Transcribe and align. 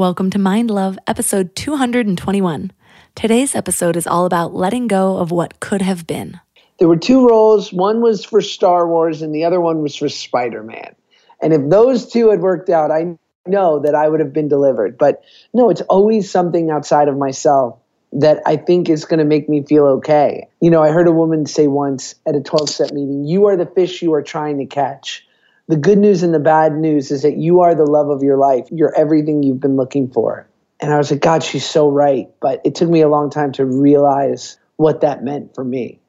Welcome 0.00 0.30
to 0.30 0.38
Mind 0.38 0.70
Love, 0.70 0.98
episode 1.06 1.54
221. 1.54 2.72
Today's 3.14 3.54
episode 3.54 3.98
is 3.98 4.06
all 4.06 4.24
about 4.24 4.54
letting 4.54 4.86
go 4.86 5.18
of 5.18 5.30
what 5.30 5.60
could 5.60 5.82
have 5.82 6.06
been. 6.06 6.40
There 6.78 6.88
were 6.88 6.96
two 6.96 7.28
roles. 7.28 7.70
One 7.70 8.00
was 8.00 8.24
for 8.24 8.40
Star 8.40 8.88
Wars, 8.88 9.20
and 9.20 9.34
the 9.34 9.44
other 9.44 9.60
one 9.60 9.82
was 9.82 9.94
for 9.94 10.08
Spider 10.08 10.62
Man. 10.62 10.94
And 11.42 11.52
if 11.52 11.68
those 11.68 12.10
two 12.10 12.30
had 12.30 12.40
worked 12.40 12.70
out, 12.70 12.90
I 12.90 13.18
know 13.44 13.80
that 13.80 13.94
I 13.94 14.08
would 14.08 14.20
have 14.20 14.32
been 14.32 14.48
delivered. 14.48 14.96
But 14.96 15.22
no, 15.52 15.68
it's 15.68 15.82
always 15.82 16.30
something 16.30 16.70
outside 16.70 17.08
of 17.08 17.18
myself 17.18 17.78
that 18.12 18.40
I 18.46 18.56
think 18.56 18.88
is 18.88 19.04
going 19.04 19.18
to 19.18 19.26
make 19.26 19.50
me 19.50 19.64
feel 19.64 19.84
okay. 19.98 20.48
You 20.62 20.70
know, 20.70 20.82
I 20.82 20.92
heard 20.92 21.08
a 21.08 21.12
woman 21.12 21.44
say 21.44 21.66
once 21.66 22.14
at 22.24 22.34
a 22.34 22.40
12 22.40 22.70
step 22.70 22.92
meeting, 22.92 23.26
You 23.26 23.48
are 23.48 23.56
the 23.58 23.66
fish 23.66 24.00
you 24.00 24.14
are 24.14 24.22
trying 24.22 24.60
to 24.60 24.64
catch 24.64 25.26
the 25.70 25.76
good 25.76 25.98
news 25.98 26.24
and 26.24 26.34
the 26.34 26.40
bad 26.40 26.74
news 26.74 27.12
is 27.12 27.22
that 27.22 27.36
you 27.36 27.60
are 27.60 27.76
the 27.76 27.84
love 27.84 28.10
of 28.10 28.24
your 28.24 28.36
life. 28.36 28.66
You're 28.72 28.92
everything 28.96 29.44
you've 29.44 29.60
been 29.60 29.76
looking 29.76 30.10
for. 30.10 30.48
And 30.80 30.92
I 30.92 30.98
was 30.98 31.12
like, 31.12 31.20
God, 31.20 31.44
she's 31.44 31.64
so 31.64 31.88
right. 31.88 32.28
But 32.40 32.60
it 32.64 32.74
took 32.74 32.90
me 32.90 33.02
a 33.02 33.08
long 33.08 33.30
time 33.30 33.52
to 33.52 33.64
realize 33.64 34.58
what 34.76 35.02
that 35.02 35.22
meant 35.22 35.54
for 35.54 35.62
me. 35.62 36.00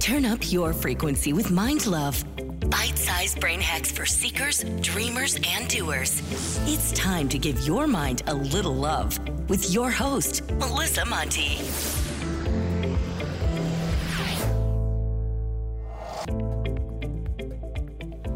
Turn 0.00 0.24
up 0.24 0.50
your 0.50 0.72
frequency 0.72 1.32
with 1.32 1.52
Mind 1.52 1.86
Love. 1.86 2.24
Bite 2.70 2.98
sized 2.98 3.38
brain 3.38 3.60
hacks 3.60 3.92
for 3.92 4.04
seekers, 4.04 4.64
dreamers, 4.80 5.38
and 5.46 5.68
doers. 5.68 6.22
It's 6.66 6.90
time 6.92 7.28
to 7.28 7.38
give 7.38 7.64
your 7.66 7.86
mind 7.86 8.22
a 8.26 8.34
little 8.34 8.74
love 8.74 9.16
with 9.48 9.72
your 9.72 9.92
host, 9.92 10.42
Melissa 10.52 11.04
Monte. 11.04 11.60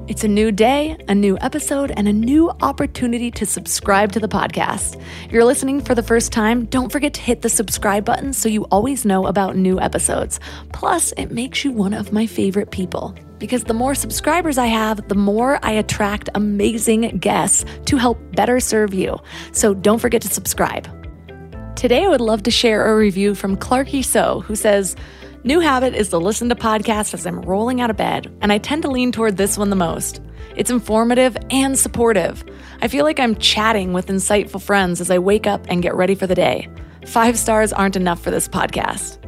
It's 0.08 0.24
a 0.24 0.28
new 0.28 0.50
day, 0.50 0.96
a 1.06 1.14
new 1.14 1.36
episode, 1.42 1.90
and 1.94 2.08
a 2.08 2.12
new 2.14 2.50
opportunity 2.62 3.30
to 3.32 3.44
subscribe 3.44 4.10
to 4.12 4.20
the 4.20 4.26
podcast. 4.26 4.98
If 5.26 5.32
you're 5.32 5.44
listening 5.44 5.82
for 5.82 5.94
the 5.94 6.02
first 6.02 6.32
time, 6.32 6.64
don't 6.64 6.90
forget 6.90 7.12
to 7.12 7.20
hit 7.20 7.42
the 7.42 7.50
subscribe 7.50 8.06
button 8.06 8.32
so 8.32 8.48
you 8.48 8.64
always 8.70 9.04
know 9.04 9.26
about 9.26 9.56
new 9.56 9.78
episodes. 9.78 10.40
Plus, 10.72 11.12
it 11.18 11.30
makes 11.30 11.62
you 11.62 11.72
one 11.72 11.92
of 11.92 12.10
my 12.10 12.26
favorite 12.26 12.70
people. 12.70 13.14
Because 13.38 13.64
the 13.64 13.74
more 13.74 13.94
subscribers 13.94 14.56
I 14.56 14.68
have, 14.68 15.06
the 15.08 15.14
more 15.14 15.62
I 15.62 15.72
attract 15.72 16.30
amazing 16.34 17.18
guests 17.18 17.66
to 17.84 17.98
help 17.98 18.18
better 18.32 18.60
serve 18.60 18.94
you. 18.94 19.18
So 19.52 19.74
don't 19.74 19.98
forget 19.98 20.22
to 20.22 20.28
subscribe. 20.28 20.88
Today, 21.76 22.06
I 22.06 22.08
would 22.08 22.22
love 22.22 22.42
to 22.44 22.50
share 22.50 22.90
a 22.90 22.96
review 22.96 23.34
from 23.34 23.58
Clarky 23.58 24.02
So, 24.02 24.40
who 24.40 24.56
says, 24.56 24.96
New 25.44 25.60
habit 25.60 25.94
is 25.94 26.08
to 26.08 26.18
listen 26.18 26.48
to 26.48 26.56
podcasts 26.56 27.14
as 27.14 27.24
I'm 27.24 27.40
rolling 27.42 27.80
out 27.80 27.90
of 27.90 27.96
bed, 27.96 28.36
and 28.40 28.52
I 28.52 28.58
tend 28.58 28.82
to 28.82 28.90
lean 28.90 29.12
toward 29.12 29.36
this 29.36 29.56
one 29.56 29.70
the 29.70 29.76
most. 29.76 30.20
It's 30.56 30.68
informative 30.68 31.36
and 31.50 31.78
supportive. 31.78 32.44
I 32.82 32.88
feel 32.88 33.04
like 33.04 33.20
I'm 33.20 33.36
chatting 33.36 33.92
with 33.92 34.08
insightful 34.08 34.60
friends 34.60 35.00
as 35.00 35.12
I 35.12 35.18
wake 35.18 35.46
up 35.46 35.64
and 35.68 35.80
get 35.80 35.94
ready 35.94 36.16
for 36.16 36.26
the 36.26 36.34
day. 36.34 36.68
Five 37.06 37.38
stars 37.38 37.72
aren't 37.72 37.94
enough 37.94 38.20
for 38.20 38.32
this 38.32 38.48
podcast. 38.48 39.18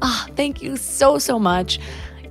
Ah, 0.00 0.26
oh, 0.26 0.32
thank 0.36 0.62
you 0.62 0.78
so, 0.78 1.18
so 1.18 1.38
much. 1.38 1.78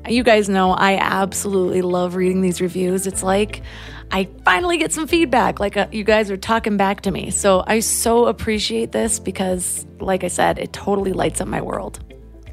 You 0.10 0.24
guys 0.24 0.50
know 0.50 0.72
I 0.72 0.98
absolutely 0.98 1.84
love 1.84 2.16
reading 2.16 2.42
these 2.42 2.60
reviews. 2.60 3.06
It's 3.06 3.22
like 3.22 3.62
I 4.10 4.30
finally 4.46 4.80
get 4.80 4.92
some 4.92 5.06
feedback, 5.06 5.60
like 5.60 5.78
uh, 5.78 5.88
you 5.92 6.04
guys 6.04 6.32
are 6.32 6.38
talking 6.38 6.76
back 6.76 7.02
to 7.02 7.12
me. 7.12 7.30
So 7.30 7.64
I 7.68 7.82
so 7.82 8.26
appreciate 8.26 8.94
this 8.94 9.20
because, 9.20 9.86
like 10.00 10.24
I 10.24 10.30
said, 10.30 10.58
it 10.58 10.74
totally 10.74 11.14
lights 11.14 11.40
up 11.40 11.48
my 11.48 11.62
world. 11.62 12.00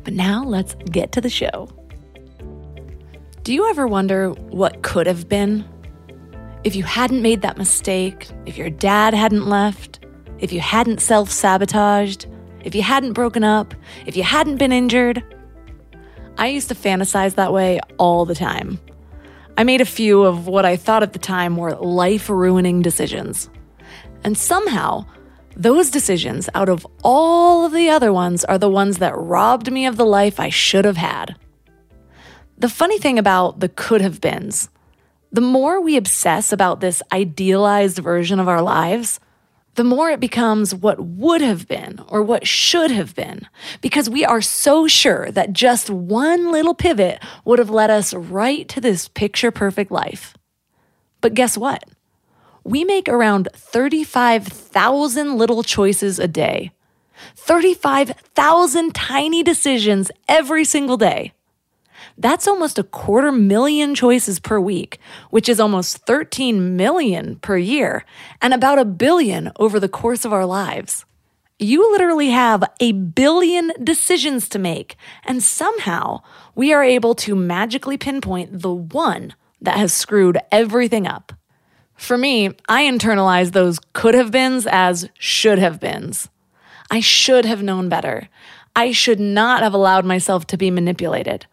But 0.05 0.12
now 0.12 0.44
let's 0.44 0.74
get 0.91 1.12
to 1.12 1.20
the 1.20 1.30
show. 1.30 1.69
Do 3.42 3.52
you 3.52 3.69
ever 3.69 3.86
wonder 3.86 4.30
what 4.30 4.83
could 4.83 5.06
have 5.06 5.28
been? 5.28 5.64
If 6.62 6.77
you 6.77 6.83
hadn't 6.83 7.20
made 7.20 7.42
that 7.42 7.58
mistake, 7.58 8.28
if 8.46 8.56
your 8.56 8.70
dad 8.70 9.12
hadn't 9.12 9.48
left, 9.48 10.00
if 10.38 10.52
you 10.52 10.61
hadn't 10.61 11.00
self 11.00 11.30
sabotaged, 11.30 12.27
if 12.64 12.74
you 12.74 12.83
hadn't 12.83 13.12
broken 13.12 13.44
up, 13.44 13.74
if 14.06 14.16
you 14.16 14.22
hadn't 14.22 14.56
been 14.56 14.72
injured. 14.72 15.23
I 16.36 16.48
used 16.48 16.68
to 16.68 16.74
fantasize 16.74 17.34
that 17.36 17.52
way 17.52 17.80
all 17.98 18.24
the 18.24 18.34
time. 18.34 18.80
I 19.57 19.62
made 19.62 19.80
a 19.80 19.86
few 19.86 20.24
of 20.24 20.48
what 20.48 20.64
I 20.64 20.77
thought 20.77 21.02
at 21.02 21.12
the 21.12 21.18
time 21.18 21.57
were 21.57 21.77
life 21.77 22.28
ruining 22.28 22.83
decisions. 22.83 23.48
And 24.24 24.36
somehow, 24.36 25.05
those 25.56 25.90
decisions, 25.90 26.48
out 26.54 26.68
of 26.68 26.86
all 27.02 27.64
of 27.64 27.72
the 27.72 27.88
other 27.88 28.12
ones, 28.12 28.44
are 28.44 28.58
the 28.58 28.68
ones 28.68 28.98
that 28.98 29.16
robbed 29.16 29.70
me 29.70 29.86
of 29.86 29.96
the 29.96 30.06
life 30.06 30.40
I 30.40 30.48
should 30.48 30.84
have 30.84 30.96
had. 30.96 31.36
The 32.58 32.68
funny 32.68 32.98
thing 32.98 33.18
about 33.18 33.60
the 33.60 33.68
could 33.68 34.00
have 34.00 34.20
beens, 34.20 34.68
the 35.32 35.40
more 35.40 35.80
we 35.80 35.96
obsess 35.96 36.52
about 36.52 36.80
this 36.80 37.02
idealized 37.12 37.98
version 37.98 38.38
of 38.38 38.48
our 38.48 38.62
lives, 38.62 39.18
the 39.74 39.84
more 39.84 40.10
it 40.10 40.20
becomes 40.20 40.72
what 40.74 41.00
would 41.00 41.40
have 41.40 41.66
been 41.66 42.00
or 42.06 42.22
what 42.22 42.46
should 42.46 42.92
have 42.92 43.14
been, 43.14 43.48
because 43.80 44.08
we 44.08 44.24
are 44.24 44.40
so 44.40 44.86
sure 44.86 45.30
that 45.32 45.52
just 45.52 45.90
one 45.90 46.52
little 46.52 46.74
pivot 46.74 47.20
would 47.44 47.58
have 47.58 47.70
led 47.70 47.90
us 47.90 48.14
right 48.14 48.68
to 48.68 48.80
this 48.80 49.08
picture 49.08 49.50
perfect 49.50 49.90
life. 49.90 50.36
But 51.20 51.34
guess 51.34 51.58
what? 51.58 51.84
We 52.64 52.83
make 52.83 53.08
around 53.08 53.48
35,000 53.55 55.36
little 55.36 55.63
choices 55.63 56.19
a 56.19 56.27
day. 56.27 56.73
35,000 57.36 58.95
tiny 58.95 59.42
decisions 59.42 60.11
every 60.29 60.64
single 60.64 60.97
day. 60.97 61.33
That's 62.17 62.48
almost 62.48 62.79
a 62.79 62.85
quarter 62.85 63.33
million 63.33 63.95
choices 63.95 64.39
per 64.39 64.61
week, 64.61 64.98
which 65.30 65.48
is 65.48 65.61
almost 65.61 65.98
13 65.98 66.77
million 66.77 67.36
per 67.36 67.57
year, 67.57 68.05
and 68.41 68.55
about 68.55 68.79
a 68.79 68.85
billion 68.85 69.52
over 69.57 69.81
the 69.81 69.89
course 69.89 70.25
of 70.25 70.33
our 70.33 70.46
lives. 70.46 71.05
You 71.58 71.91
literally 71.92 72.31
have 72.31 72.64
a 72.81 72.92
billion 72.92 73.73
decisions 73.83 74.48
to 74.51 74.58
make, 74.58 74.96
and 75.25 75.42
somehow 75.42 76.23
we 76.55 76.73
are 76.73 76.83
able 76.83 77.14
to 77.17 77.35
magically 77.35 77.96
pinpoint 77.96 78.61
the 78.61 78.75
one 78.75 79.35
that 79.61 79.77
has 79.77 79.92
screwed 79.92 80.39
everything 80.51 81.07
up. 81.07 81.33
For 81.96 82.18
me, 82.18 82.50
I 82.68 82.84
internalize 82.84 83.52
those 83.52 83.78
could 83.92 84.14
have 84.14 84.30
beens 84.30 84.66
as 84.66 85.08
should 85.18 85.58
have 85.58 85.80
beens. 85.80 86.28
I 86.90 87.00
should 87.00 87.44
have 87.44 87.62
known 87.62 87.88
better. 87.88 88.28
I 88.77 88.92
should 88.92 89.20
not 89.20 89.62
have 89.62 89.74
allowed 89.74 90.04
myself 90.04 90.46
to 90.48 90.56
be 90.56 90.70
manipulated. 90.70 91.46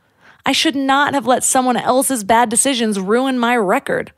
I 0.46 0.52
should 0.52 0.76
not 0.76 1.14
have 1.14 1.28
let 1.28 1.44
someone 1.44 1.78
else's 1.78 2.24
bad 2.24 2.50
decisions 2.50 3.00
ruin 3.00 3.38
my 3.38 3.56
record. 3.56 4.12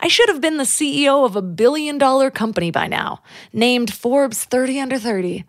I 0.00 0.08
should 0.08 0.28
have 0.28 0.40
been 0.40 0.58
the 0.58 0.64
CEO 0.64 1.24
of 1.24 1.36
a 1.36 1.42
billion 1.42 1.98
dollar 1.98 2.30
company 2.30 2.70
by 2.70 2.86
now, 2.86 3.22
named 3.52 3.92
Forbes 3.92 4.44
30 4.44 4.80
under 4.80 4.98
30. 4.98 5.44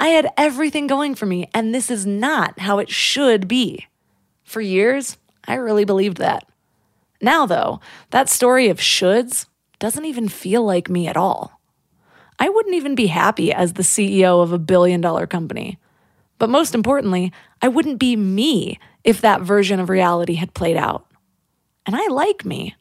I 0.00 0.08
had 0.08 0.32
everything 0.36 0.86
going 0.86 1.14
for 1.14 1.26
me, 1.26 1.48
and 1.54 1.74
this 1.74 1.90
is 1.90 2.06
not 2.06 2.58
how 2.58 2.78
it 2.78 2.90
should 2.90 3.46
be. 3.46 3.86
For 4.44 4.60
years, 4.60 5.18
I 5.46 5.54
really 5.54 5.84
believed 5.84 6.16
that. 6.16 6.48
Now, 7.20 7.46
though, 7.46 7.80
that 8.10 8.28
story 8.28 8.68
of 8.68 8.78
shoulds 8.78 9.46
doesn't 9.82 10.04
even 10.04 10.28
feel 10.28 10.64
like 10.64 10.88
me 10.88 11.08
at 11.08 11.16
all. 11.16 11.60
I 12.38 12.48
wouldn't 12.48 12.76
even 12.76 12.94
be 12.94 13.08
happy 13.08 13.52
as 13.52 13.72
the 13.72 13.82
CEO 13.82 14.40
of 14.40 14.52
a 14.52 14.58
billion 14.58 15.00
dollar 15.00 15.26
company. 15.26 15.76
But 16.38 16.50
most 16.50 16.76
importantly, 16.76 17.32
I 17.60 17.66
wouldn't 17.66 17.98
be 17.98 18.14
me 18.14 18.78
if 19.02 19.20
that 19.20 19.42
version 19.42 19.80
of 19.80 19.88
reality 19.88 20.34
had 20.34 20.54
played 20.54 20.76
out. 20.76 21.08
And 21.84 21.96
I 21.96 22.06
like 22.06 22.44
me. 22.44 22.76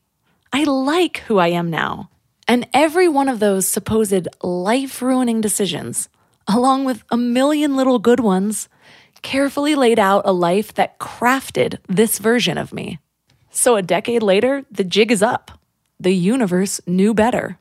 I 0.54 0.64
like 0.64 1.24
who 1.26 1.40
I 1.40 1.48
am 1.48 1.72
now. 1.72 2.12
And 2.48 2.68
every 2.72 3.08
one 3.08 3.30
of 3.30 3.40
those 3.40 3.68
supposed 3.68 4.28
life 4.44 5.02
ruining 5.02 5.42
decisions, 5.42 6.08
along 6.48 6.86
with 6.86 7.04
a 7.10 7.18
million 7.18 7.76
little 7.76 7.98
good 7.98 8.20
ones, 8.20 8.70
carefully 9.24 9.74
laid 9.74 9.98
out 9.98 10.22
a 10.26 10.32
life 10.32 10.72
that 10.76 11.00
crafted 11.00 11.80
this 11.90 12.20
version 12.20 12.60
of 12.60 12.72
me. 12.72 13.00
So 13.50 13.76
a 13.76 13.82
decade 13.82 14.22
later, 14.22 14.66
the 14.70 14.84
jig 14.84 15.12
is 15.12 15.24
up. 15.24 15.58
The 16.02 16.16
universe 16.16 16.82
knew 16.88 17.14
better. 17.14 17.60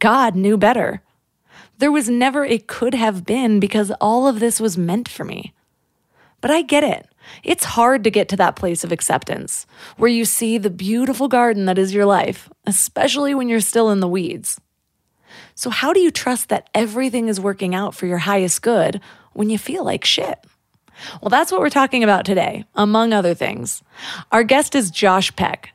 God 0.00 0.34
knew 0.34 0.56
better. 0.56 1.00
There 1.78 1.92
was 1.92 2.08
never 2.08 2.44
a 2.44 2.58
could 2.58 2.92
have 2.92 3.24
been 3.24 3.60
because 3.60 3.92
all 4.00 4.26
of 4.26 4.40
this 4.40 4.58
was 4.58 4.76
meant 4.76 5.08
for 5.08 5.22
me. 5.22 5.54
But 6.40 6.50
I 6.50 6.62
get 6.62 6.82
it. 6.82 7.08
It's 7.44 7.62
hard 7.62 8.02
to 8.02 8.10
get 8.10 8.28
to 8.30 8.36
that 8.36 8.56
place 8.56 8.82
of 8.82 8.90
acceptance 8.90 9.64
where 9.96 10.10
you 10.10 10.24
see 10.24 10.58
the 10.58 10.70
beautiful 10.70 11.28
garden 11.28 11.66
that 11.66 11.78
is 11.78 11.94
your 11.94 12.04
life, 12.04 12.50
especially 12.66 13.32
when 13.32 13.48
you're 13.48 13.60
still 13.60 13.90
in 13.90 14.00
the 14.00 14.08
weeds. 14.08 14.60
So, 15.54 15.70
how 15.70 15.92
do 15.92 16.00
you 16.00 16.10
trust 16.10 16.48
that 16.48 16.68
everything 16.74 17.28
is 17.28 17.38
working 17.38 17.76
out 17.76 17.94
for 17.94 18.06
your 18.06 18.18
highest 18.18 18.60
good 18.60 19.00
when 19.34 19.50
you 19.50 19.58
feel 19.58 19.84
like 19.84 20.04
shit? 20.04 20.44
Well, 21.22 21.30
that's 21.30 21.52
what 21.52 21.60
we're 21.60 21.70
talking 21.70 22.02
about 22.02 22.24
today, 22.24 22.64
among 22.74 23.12
other 23.12 23.34
things. 23.34 23.84
Our 24.32 24.42
guest 24.42 24.74
is 24.74 24.90
Josh 24.90 25.34
Peck. 25.36 25.72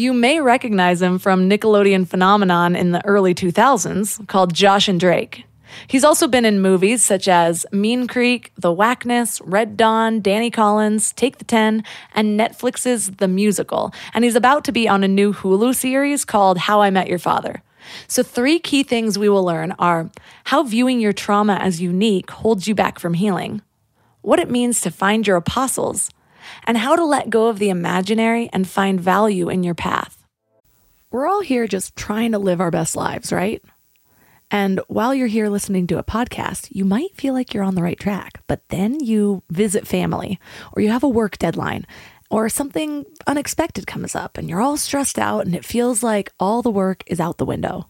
You 0.00 0.14
may 0.14 0.40
recognize 0.40 1.02
him 1.02 1.18
from 1.18 1.46
Nickelodeon 1.46 2.08
phenomenon 2.08 2.74
in 2.74 2.92
the 2.92 3.04
early 3.04 3.34
2000s 3.34 4.26
called 4.28 4.54
Josh 4.54 4.88
and 4.88 4.98
Drake. 4.98 5.44
He's 5.88 6.04
also 6.04 6.26
been 6.26 6.46
in 6.46 6.62
movies 6.62 7.04
such 7.04 7.28
as 7.28 7.66
Mean 7.70 8.06
Creek, 8.06 8.50
The 8.56 8.72
Whackness, 8.72 9.42
Red 9.44 9.76
Dawn, 9.76 10.22
Danny 10.22 10.50
Collins, 10.50 11.12
Take 11.12 11.36
the 11.36 11.44
10, 11.44 11.84
and 12.14 12.40
Netflix's 12.40 13.10
The 13.10 13.28
Musical. 13.28 13.92
And 14.14 14.24
he's 14.24 14.36
about 14.36 14.64
to 14.64 14.72
be 14.72 14.88
on 14.88 15.04
a 15.04 15.08
new 15.08 15.34
Hulu 15.34 15.74
series 15.74 16.24
called 16.24 16.56
How 16.56 16.80
I 16.80 16.88
Met 16.88 17.08
Your 17.08 17.18
Father. 17.18 17.62
So, 18.08 18.22
three 18.22 18.58
key 18.58 18.82
things 18.82 19.18
we 19.18 19.28
will 19.28 19.44
learn 19.44 19.72
are 19.78 20.10
how 20.44 20.62
viewing 20.62 21.00
your 21.00 21.12
trauma 21.12 21.56
as 21.56 21.82
unique 21.82 22.30
holds 22.30 22.66
you 22.66 22.74
back 22.74 22.98
from 22.98 23.12
healing, 23.12 23.60
what 24.22 24.38
it 24.38 24.50
means 24.50 24.80
to 24.80 24.90
find 24.90 25.26
your 25.26 25.36
apostles, 25.36 26.10
and 26.64 26.76
how 26.76 26.96
to 26.96 27.04
let 27.04 27.30
go 27.30 27.48
of 27.48 27.58
the 27.58 27.70
imaginary 27.70 28.48
and 28.52 28.68
find 28.68 29.00
value 29.00 29.48
in 29.48 29.62
your 29.62 29.74
path. 29.74 30.24
We're 31.10 31.26
all 31.26 31.40
here 31.40 31.66
just 31.66 31.96
trying 31.96 32.32
to 32.32 32.38
live 32.38 32.60
our 32.60 32.70
best 32.70 32.94
lives, 32.94 33.32
right? 33.32 33.62
And 34.50 34.80
while 34.88 35.14
you're 35.14 35.26
here 35.28 35.48
listening 35.48 35.86
to 35.88 35.98
a 35.98 36.04
podcast, 36.04 36.68
you 36.70 36.84
might 36.84 37.16
feel 37.16 37.34
like 37.34 37.52
you're 37.52 37.64
on 37.64 37.74
the 37.74 37.82
right 37.82 37.98
track, 37.98 38.42
but 38.46 38.68
then 38.68 38.98
you 39.00 39.42
visit 39.50 39.86
family 39.86 40.40
or 40.72 40.82
you 40.82 40.90
have 40.90 41.04
a 41.04 41.08
work 41.08 41.38
deadline 41.38 41.86
or 42.30 42.48
something 42.48 43.04
unexpected 43.26 43.86
comes 43.86 44.14
up 44.14 44.38
and 44.38 44.48
you're 44.48 44.60
all 44.60 44.76
stressed 44.76 45.18
out 45.18 45.44
and 45.46 45.54
it 45.54 45.64
feels 45.64 46.02
like 46.02 46.32
all 46.38 46.62
the 46.62 46.70
work 46.70 47.02
is 47.06 47.20
out 47.20 47.38
the 47.38 47.44
window. 47.44 47.89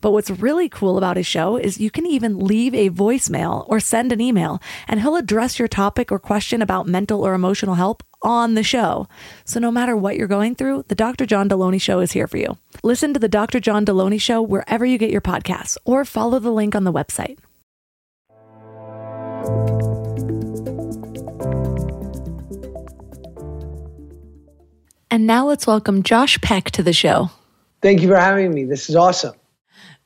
But 0.00 0.12
what's 0.12 0.30
really 0.30 0.68
cool 0.68 0.98
about 0.98 1.16
his 1.16 1.26
show 1.26 1.56
is 1.56 1.80
you 1.80 1.90
can 1.90 2.06
even 2.06 2.38
leave 2.38 2.74
a 2.74 2.90
voicemail 2.90 3.64
or 3.68 3.80
send 3.80 4.12
an 4.12 4.20
email, 4.20 4.60
and 4.88 5.00
he'll 5.00 5.16
address 5.16 5.58
your 5.58 5.68
topic 5.68 6.12
or 6.12 6.18
question 6.18 6.62
about 6.62 6.86
mental 6.86 7.26
or 7.26 7.34
emotional 7.34 7.74
help 7.74 8.02
on 8.22 8.54
the 8.54 8.62
show. 8.62 9.08
So 9.44 9.60
no 9.60 9.70
matter 9.70 9.96
what 9.96 10.16
you're 10.16 10.26
going 10.26 10.54
through, 10.54 10.84
the 10.88 10.94
Dr. 10.94 11.26
John 11.26 11.48
Delony 11.48 11.80
Show 11.80 12.00
is 12.00 12.12
here 12.12 12.26
for 12.26 12.38
you. 12.38 12.58
Listen 12.82 13.14
to 13.14 13.20
the 13.20 13.28
Dr. 13.28 13.60
John 13.60 13.84
Delony 13.84 14.20
Show 14.20 14.42
wherever 14.42 14.84
you 14.84 14.98
get 14.98 15.10
your 15.10 15.20
podcasts, 15.20 15.76
or 15.84 16.04
follow 16.04 16.38
the 16.38 16.50
link 16.50 16.74
on 16.74 16.84
the 16.84 16.92
website. 16.92 17.38
And 25.08 25.26
now 25.26 25.46
let's 25.46 25.66
welcome 25.66 26.02
Josh 26.02 26.38
Peck 26.40 26.70
to 26.72 26.82
the 26.82 26.92
show. 26.92 27.30
Thank 27.80 28.02
you 28.02 28.08
for 28.08 28.16
having 28.16 28.52
me. 28.52 28.64
This 28.64 28.90
is 28.90 28.96
awesome. 28.96 29.34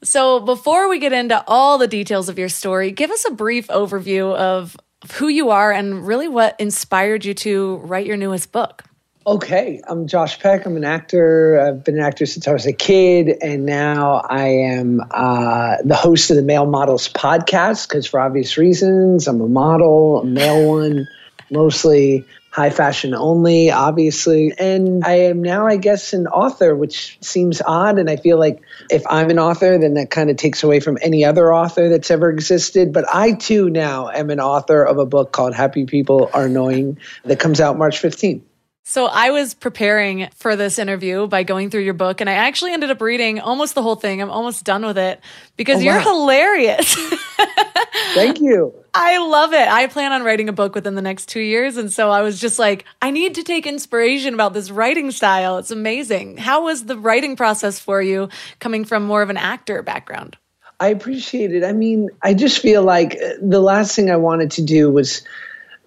So, 0.02 0.40
before 0.40 0.88
we 0.88 0.98
get 0.98 1.12
into 1.12 1.44
all 1.46 1.76
the 1.76 1.86
details 1.86 2.30
of 2.30 2.38
your 2.38 2.48
story, 2.48 2.90
give 2.90 3.10
us 3.10 3.26
a 3.26 3.32
brief 3.32 3.66
overview 3.68 4.34
of 4.34 4.74
who 5.12 5.28
you 5.28 5.50
are 5.50 5.70
and 5.72 6.06
really 6.06 6.28
what 6.28 6.56
inspired 6.58 7.24
you 7.24 7.34
to 7.34 7.76
write 7.78 8.06
your 8.06 8.16
newest 8.16 8.50
book. 8.50 8.84
Okay, 9.26 9.82
I'm 9.86 10.06
Josh 10.06 10.40
Peck. 10.40 10.64
I'm 10.64 10.78
an 10.78 10.84
actor. 10.84 11.60
I've 11.60 11.84
been 11.84 11.98
an 11.98 12.02
actor 12.02 12.24
since 12.24 12.48
I 12.48 12.52
was 12.54 12.64
a 12.64 12.72
kid, 12.72 13.36
and 13.42 13.66
now 13.66 14.22
I 14.28 14.46
am 14.46 15.02
uh, 15.10 15.76
the 15.84 15.94
host 15.94 16.30
of 16.30 16.36
the 16.36 16.42
Male 16.42 16.64
Models 16.64 17.06
podcast 17.10 17.86
because, 17.86 18.06
for 18.06 18.18
obvious 18.18 18.56
reasons, 18.56 19.28
I'm 19.28 19.42
a 19.42 19.48
model, 19.48 20.22
a 20.22 20.24
male 20.24 20.66
one, 20.66 21.06
mostly 21.50 22.24
high 22.50 22.70
fashion 22.70 23.14
only, 23.14 23.70
obviously. 23.70 24.52
And 24.58 25.04
I 25.04 25.20
am 25.28 25.40
now, 25.40 25.66
I 25.66 25.76
guess, 25.76 26.12
an 26.12 26.26
author, 26.26 26.74
which 26.74 27.16
seems 27.20 27.62
odd. 27.62 27.98
And 27.98 28.10
I 28.10 28.16
feel 28.16 28.38
like 28.38 28.60
if 28.90 29.04
I'm 29.08 29.30
an 29.30 29.38
author, 29.38 29.78
then 29.78 29.94
that 29.94 30.10
kind 30.10 30.30
of 30.30 30.36
takes 30.36 30.62
away 30.62 30.80
from 30.80 30.98
any 31.00 31.24
other 31.24 31.54
author 31.54 31.88
that's 31.88 32.10
ever 32.10 32.28
existed. 32.28 32.92
But 32.92 33.04
I 33.12 33.32
too 33.32 33.70
now 33.70 34.08
am 34.08 34.30
an 34.30 34.40
author 34.40 34.82
of 34.82 34.98
a 34.98 35.06
book 35.06 35.30
called 35.30 35.54
Happy 35.54 35.86
People 35.86 36.28
Are 36.34 36.46
Annoying 36.46 36.98
that 37.24 37.38
comes 37.38 37.60
out 37.60 37.78
March 37.78 38.02
15th. 38.02 38.42
So 38.82 39.06
I 39.06 39.30
was 39.30 39.54
preparing 39.54 40.28
for 40.34 40.56
this 40.56 40.78
interview 40.78 41.28
by 41.28 41.44
going 41.44 41.70
through 41.70 41.82
your 41.82 41.94
book, 41.94 42.20
and 42.20 42.28
I 42.28 42.32
actually 42.32 42.72
ended 42.72 42.90
up 42.90 43.00
reading 43.00 43.38
almost 43.38 43.76
the 43.76 43.82
whole 43.82 43.94
thing. 43.94 44.20
I'm 44.20 44.30
almost 44.30 44.64
done 44.64 44.84
with 44.84 44.98
it 44.98 45.20
because 45.56 45.78
oh, 45.78 45.82
you're 45.82 46.00
hilarious. 46.00 46.96
Thank 48.14 48.40
you. 48.40 48.74
I 48.92 49.18
love 49.18 49.52
it. 49.52 49.68
I 49.68 49.86
plan 49.86 50.12
on 50.12 50.22
writing 50.22 50.48
a 50.48 50.52
book 50.52 50.74
within 50.74 50.94
the 50.94 51.02
next 51.02 51.28
two 51.28 51.40
years. 51.40 51.76
And 51.76 51.92
so 51.92 52.10
I 52.10 52.22
was 52.22 52.40
just 52.40 52.58
like, 52.58 52.84
I 53.00 53.10
need 53.10 53.36
to 53.36 53.42
take 53.42 53.66
inspiration 53.66 54.34
about 54.34 54.52
this 54.52 54.70
writing 54.70 55.10
style. 55.10 55.58
It's 55.58 55.70
amazing. 55.70 56.36
How 56.36 56.64
was 56.64 56.84
the 56.84 56.98
writing 56.98 57.36
process 57.36 57.78
for 57.78 58.02
you 58.02 58.28
coming 58.58 58.84
from 58.84 59.04
more 59.04 59.22
of 59.22 59.30
an 59.30 59.36
actor 59.36 59.82
background? 59.82 60.36
I 60.80 60.88
appreciate 60.88 61.54
it. 61.54 61.62
I 61.62 61.72
mean, 61.72 62.08
I 62.22 62.34
just 62.34 62.60
feel 62.60 62.82
like 62.82 63.14
uh, 63.14 63.34
the 63.42 63.60
last 63.60 63.94
thing 63.94 64.10
I 64.10 64.16
wanted 64.16 64.52
to 64.52 64.62
do 64.62 64.90
was 64.90 65.22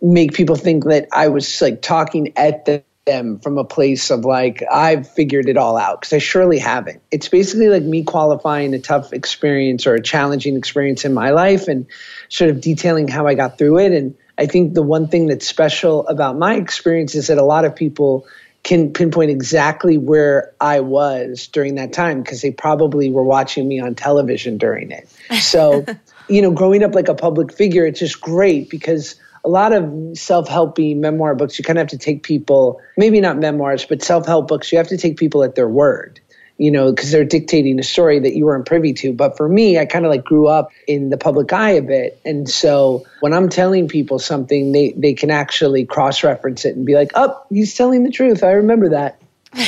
make 0.01 0.33
people 0.33 0.55
think 0.55 0.83
that 0.85 1.07
I 1.11 1.29
was 1.29 1.61
like 1.61 1.81
talking 1.81 2.33
at 2.37 2.65
the 2.65 2.83
them 3.05 3.39
from 3.39 3.57
a 3.57 3.63
place 3.63 4.11
of 4.11 4.23
like 4.23 4.63
I've 4.71 5.09
figured 5.09 5.49
it 5.49 5.57
all 5.57 5.77
out 5.77 6.01
because 6.01 6.13
I 6.13 6.19
surely 6.19 6.59
haven't. 6.59 7.01
It's 7.11 7.27
basically 7.27 7.69
like 7.69 7.83
me 7.83 8.03
qualifying 8.03 8.73
a 8.73 8.79
tough 8.79 9.13
experience 9.13 9.85
or 9.85 9.95
a 9.95 10.01
challenging 10.01 10.55
experience 10.55 11.03
in 11.03 11.13
my 11.13 11.31
life 11.31 11.67
and 11.67 11.85
sort 12.29 12.49
of 12.49 12.61
detailing 12.61 13.07
how 13.07 13.27
I 13.27 13.35
got 13.35 13.57
through 13.57 13.79
it 13.79 13.91
and 13.91 14.15
I 14.37 14.47
think 14.47 14.73
the 14.73 14.81
one 14.81 15.07
thing 15.07 15.27
that's 15.27 15.47
special 15.47 16.07
about 16.07 16.37
my 16.37 16.55
experience 16.55 17.13
is 17.13 17.27
that 17.27 17.37
a 17.37 17.43
lot 17.43 17.65
of 17.65 17.75
people 17.75 18.25
can 18.63 18.93
pinpoint 18.93 19.29
exactly 19.29 19.97
where 19.97 20.53
I 20.59 20.79
was 20.79 21.47
during 21.47 21.75
that 21.75 21.93
time 21.93 22.21
because 22.21 22.41
they 22.41 22.51
probably 22.51 23.09
were 23.09 23.23
watching 23.23 23.67
me 23.67 23.79
on 23.79 23.93
television 23.93 24.57
during 24.57 24.89
it. 24.89 25.09
So, 25.39 25.85
you 26.29 26.41
know, 26.41 26.51
growing 26.51 26.81
up 26.81 26.95
like 26.95 27.09
a 27.09 27.13
public 27.13 27.53
figure, 27.53 27.85
it's 27.85 27.99
just 27.99 28.21
great 28.21 28.69
because 28.69 29.15
a 29.45 29.49
lot 29.49 29.73
of 29.73 30.17
self-helpy 30.17 30.95
memoir 30.95 31.35
books 31.35 31.57
you 31.57 31.63
kind 31.63 31.77
of 31.77 31.83
have 31.83 31.89
to 31.89 31.97
take 31.97 32.23
people 32.23 32.81
maybe 32.97 33.19
not 33.21 33.37
memoirs 33.37 33.85
but 33.85 34.01
self-help 34.01 34.47
books 34.47 34.71
you 34.71 34.77
have 34.77 34.87
to 34.87 34.97
take 34.97 35.17
people 35.17 35.43
at 35.43 35.55
their 35.55 35.67
word 35.67 36.19
you 36.57 36.71
know 36.71 36.91
because 36.91 37.11
they're 37.11 37.25
dictating 37.25 37.79
a 37.79 37.83
story 37.83 38.19
that 38.19 38.35
you 38.35 38.45
weren't 38.45 38.65
privy 38.65 38.93
to 38.93 39.11
but 39.11 39.35
for 39.35 39.49
me 39.49 39.77
i 39.77 39.85
kind 39.85 40.05
of 40.05 40.11
like 40.11 40.23
grew 40.23 40.47
up 40.47 40.69
in 40.87 41.09
the 41.09 41.17
public 41.17 41.51
eye 41.51 41.71
a 41.71 41.81
bit 41.81 42.19
and 42.25 42.49
so 42.49 43.03
when 43.19 43.33
i'm 43.33 43.49
telling 43.49 43.87
people 43.87 44.19
something 44.19 44.71
they 44.71 44.91
they 44.91 45.13
can 45.13 45.31
actually 45.31 45.85
cross-reference 45.85 46.65
it 46.65 46.75
and 46.75 46.85
be 46.85 46.95
like 46.95 47.11
oh 47.15 47.41
he's 47.49 47.75
telling 47.75 48.03
the 48.03 48.11
truth 48.11 48.43
i 48.43 48.51
remember 48.51 48.89
that 48.89 49.19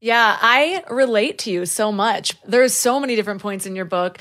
yeah, 0.00 0.38
I 0.40 0.84
relate 0.88 1.38
to 1.38 1.50
you 1.50 1.66
so 1.66 1.90
much. 1.90 2.40
There's 2.42 2.72
so 2.72 3.00
many 3.00 3.16
different 3.16 3.42
points 3.42 3.66
in 3.66 3.74
your 3.74 3.84
book. 3.84 4.18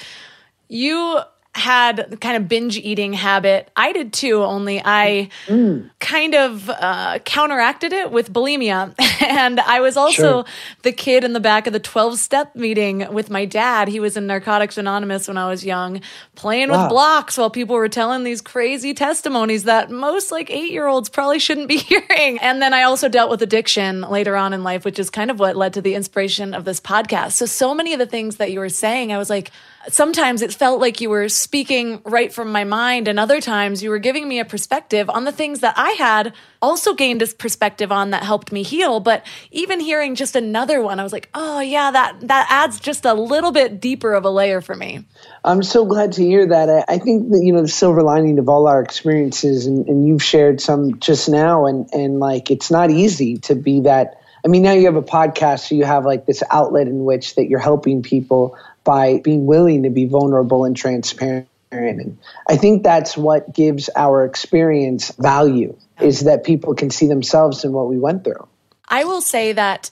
You 0.67 1.19
had 1.57 2.19
kind 2.21 2.37
of 2.37 2.47
binge 2.47 2.77
eating 2.77 3.13
habit. 3.13 3.69
I 3.75 3.91
did 3.91 4.13
too, 4.13 4.43
only 4.43 4.81
I 4.83 5.29
mm. 5.47 5.89
kind 5.99 6.35
of 6.35 6.69
uh, 6.69 7.19
counteracted 7.25 7.93
it 7.93 8.11
with 8.11 8.31
bulimia. 8.31 8.93
and 9.21 9.59
I 9.59 9.79
was 9.81 9.97
also 9.97 10.43
sure. 10.43 10.45
the 10.83 10.91
kid 10.91 11.23
in 11.23 11.33
the 11.33 11.39
back 11.39 11.65
of 11.67 11.73
the 11.73 11.79
12 11.79 12.19
step 12.19 12.55
meeting 12.55 13.11
with 13.11 13.29
my 13.29 13.45
dad. 13.45 13.87
He 13.87 13.99
was 13.99 14.15
in 14.15 14.27
Narcotics 14.27 14.77
Anonymous 14.77 15.27
when 15.27 15.37
I 15.37 15.49
was 15.49 15.65
young, 15.65 16.01
playing 16.35 16.69
wow. 16.69 16.83
with 16.83 16.89
blocks 16.89 17.37
while 17.37 17.49
people 17.49 17.75
were 17.75 17.89
telling 17.89 18.23
these 18.23 18.41
crazy 18.41 18.93
testimonies 18.93 19.63
that 19.63 19.89
most 19.89 20.31
like 20.31 20.51
eight 20.51 20.71
year 20.71 20.85
olds 20.85 21.09
probably 21.09 21.39
shouldn't 21.39 21.67
be 21.67 21.77
hearing. 21.77 22.37
And 22.39 22.61
then 22.61 22.73
I 22.73 22.83
also 22.83 23.09
dealt 23.09 23.31
with 23.31 23.41
addiction 23.41 24.01
later 24.01 24.35
on 24.35 24.53
in 24.53 24.63
life, 24.63 24.85
which 24.85 24.99
is 24.99 25.09
kind 25.09 25.31
of 25.31 25.39
what 25.39 25.55
led 25.55 25.73
to 25.73 25.81
the 25.81 25.95
inspiration 25.95 26.53
of 26.53 26.65
this 26.65 26.79
podcast. 26.79 27.31
So, 27.31 27.47
so 27.47 27.73
many 27.73 27.93
of 27.93 27.99
the 27.99 28.05
things 28.05 28.35
that 28.37 28.51
you 28.51 28.59
were 28.59 28.69
saying, 28.69 29.11
I 29.11 29.17
was 29.17 29.29
like, 29.29 29.51
sometimes 29.89 30.41
it 30.41 30.53
felt 30.53 30.79
like 30.79 31.01
you 31.01 31.09
were 31.09 31.29
speaking 31.29 32.01
right 32.05 32.31
from 32.31 32.51
my 32.51 32.63
mind, 32.63 33.07
and 33.07 33.19
other 33.19 33.41
times 33.41 33.81
you 33.81 33.89
were 33.89 33.99
giving 33.99 34.27
me 34.27 34.39
a 34.39 34.45
perspective 34.45 35.09
on 35.09 35.23
the 35.23 35.31
things 35.31 35.61
that 35.61 35.75
I 35.77 35.91
had 35.91 36.33
also 36.61 36.93
gained 36.93 37.21
a 37.21 37.27
perspective 37.27 37.91
on 37.91 38.11
that 38.11 38.23
helped 38.23 38.51
me 38.51 38.63
heal. 38.63 38.99
But 38.99 39.25
even 39.51 39.79
hearing 39.79 40.15
just 40.15 40.35
another 40.35 40.81
one, 40.81 40.99
I 40.99 41.03
was 41.03 41.13
like, 41.13 41.29
oh 41.33 41.59
yeah, 41.59 41.91
that 41.91 42.27
that 42.27 42.47
adds 42.49 42.79
just 42.79 43.05
a 43.05 43.13
little 43.13 43.51
bit 43.51 43.79
deeper 43.79 44.13
of 44.13 44.25
a 44.25 44.29
layer 44.29 44.61
for 44.61 44.75
me. 44.75 45.05
I'm 45.43 45.63
so 45.63 45.85
glad 45.85 46.13
to 46.13 46.23
hear 46.23 46.47
that. 46.47 46.69
I, 46.69 46.95
I 46.95 46.97
think 46.99 47.31
that 47.31 47.41
you 47.43 47.53
know 47.53 47.61
the 47.61 47.67
silver 47.67 48.03
lining 48.03 48.39
of 48.39 48.49
all 48.49 48.67
our 48.67 48.81
experiences, 48.81 49.65
and, 49.65 49.87
and 49.87 50.07
you've 50.07 50.23
shared 50.23 50.61
some 50.61 50.99
just 50.99 51.29
now, 51.29 51.65
and 51.65 51.89
and 51.93 52.19
like 52.19 52.51
it's 52.51 52.71
not 52.71 52.89
easy 52.89 53.37
to 53.39 53.55
be 53.55 53.81
that. 53.81 54.21
I 54.45 54.49
mean, 54.49 54.61
now 54.61 54.71
you 54.71 54.85
have 54.85 54.95
a 54.95 55.01
podcast, 55.01 55.67
so 55.67 55.75
you 55.75 55.83
have 55.83 56.05
like 56.05 56.25
this 56.25 56.43
outlet 56.49 56.87
in 56.87 57.03
which 57.03 57.35
that 57.35 57.49
you're 57.49 57.59
helping 57.59 58.01
people 58.01 58.57
by 58.87 59.19
being 59.19 59.45
willing 59.45 59.83
to 59.83 59.89
be 59.89 60.05
vulnerable 60.05 60.63
and 60.63 60.77
transparent. 60.77 61.49
And 61.69 62.17
I 62.47 62.55
think 62.55 62.83
that's 62.83 63.17
what 63.17 63.53
gives 63.53 63.89
our 63.93 64.23
experience 64.23 65.11
value 65.19 65.75
is 65.99 66.21
that 66.21 66.45
people 66.45 66.73
can 66.73 66.89
see 66.89 67.07
themselves 67.07 67.65
in 67.65 67.73
what 67.73 67.89
we 67.89 67.99
went 67.99 68.23
through. 68.23 68.47
I 68.87 69.03
will 69.03 69.19
say 69.19 69.51
that 69.51 69.89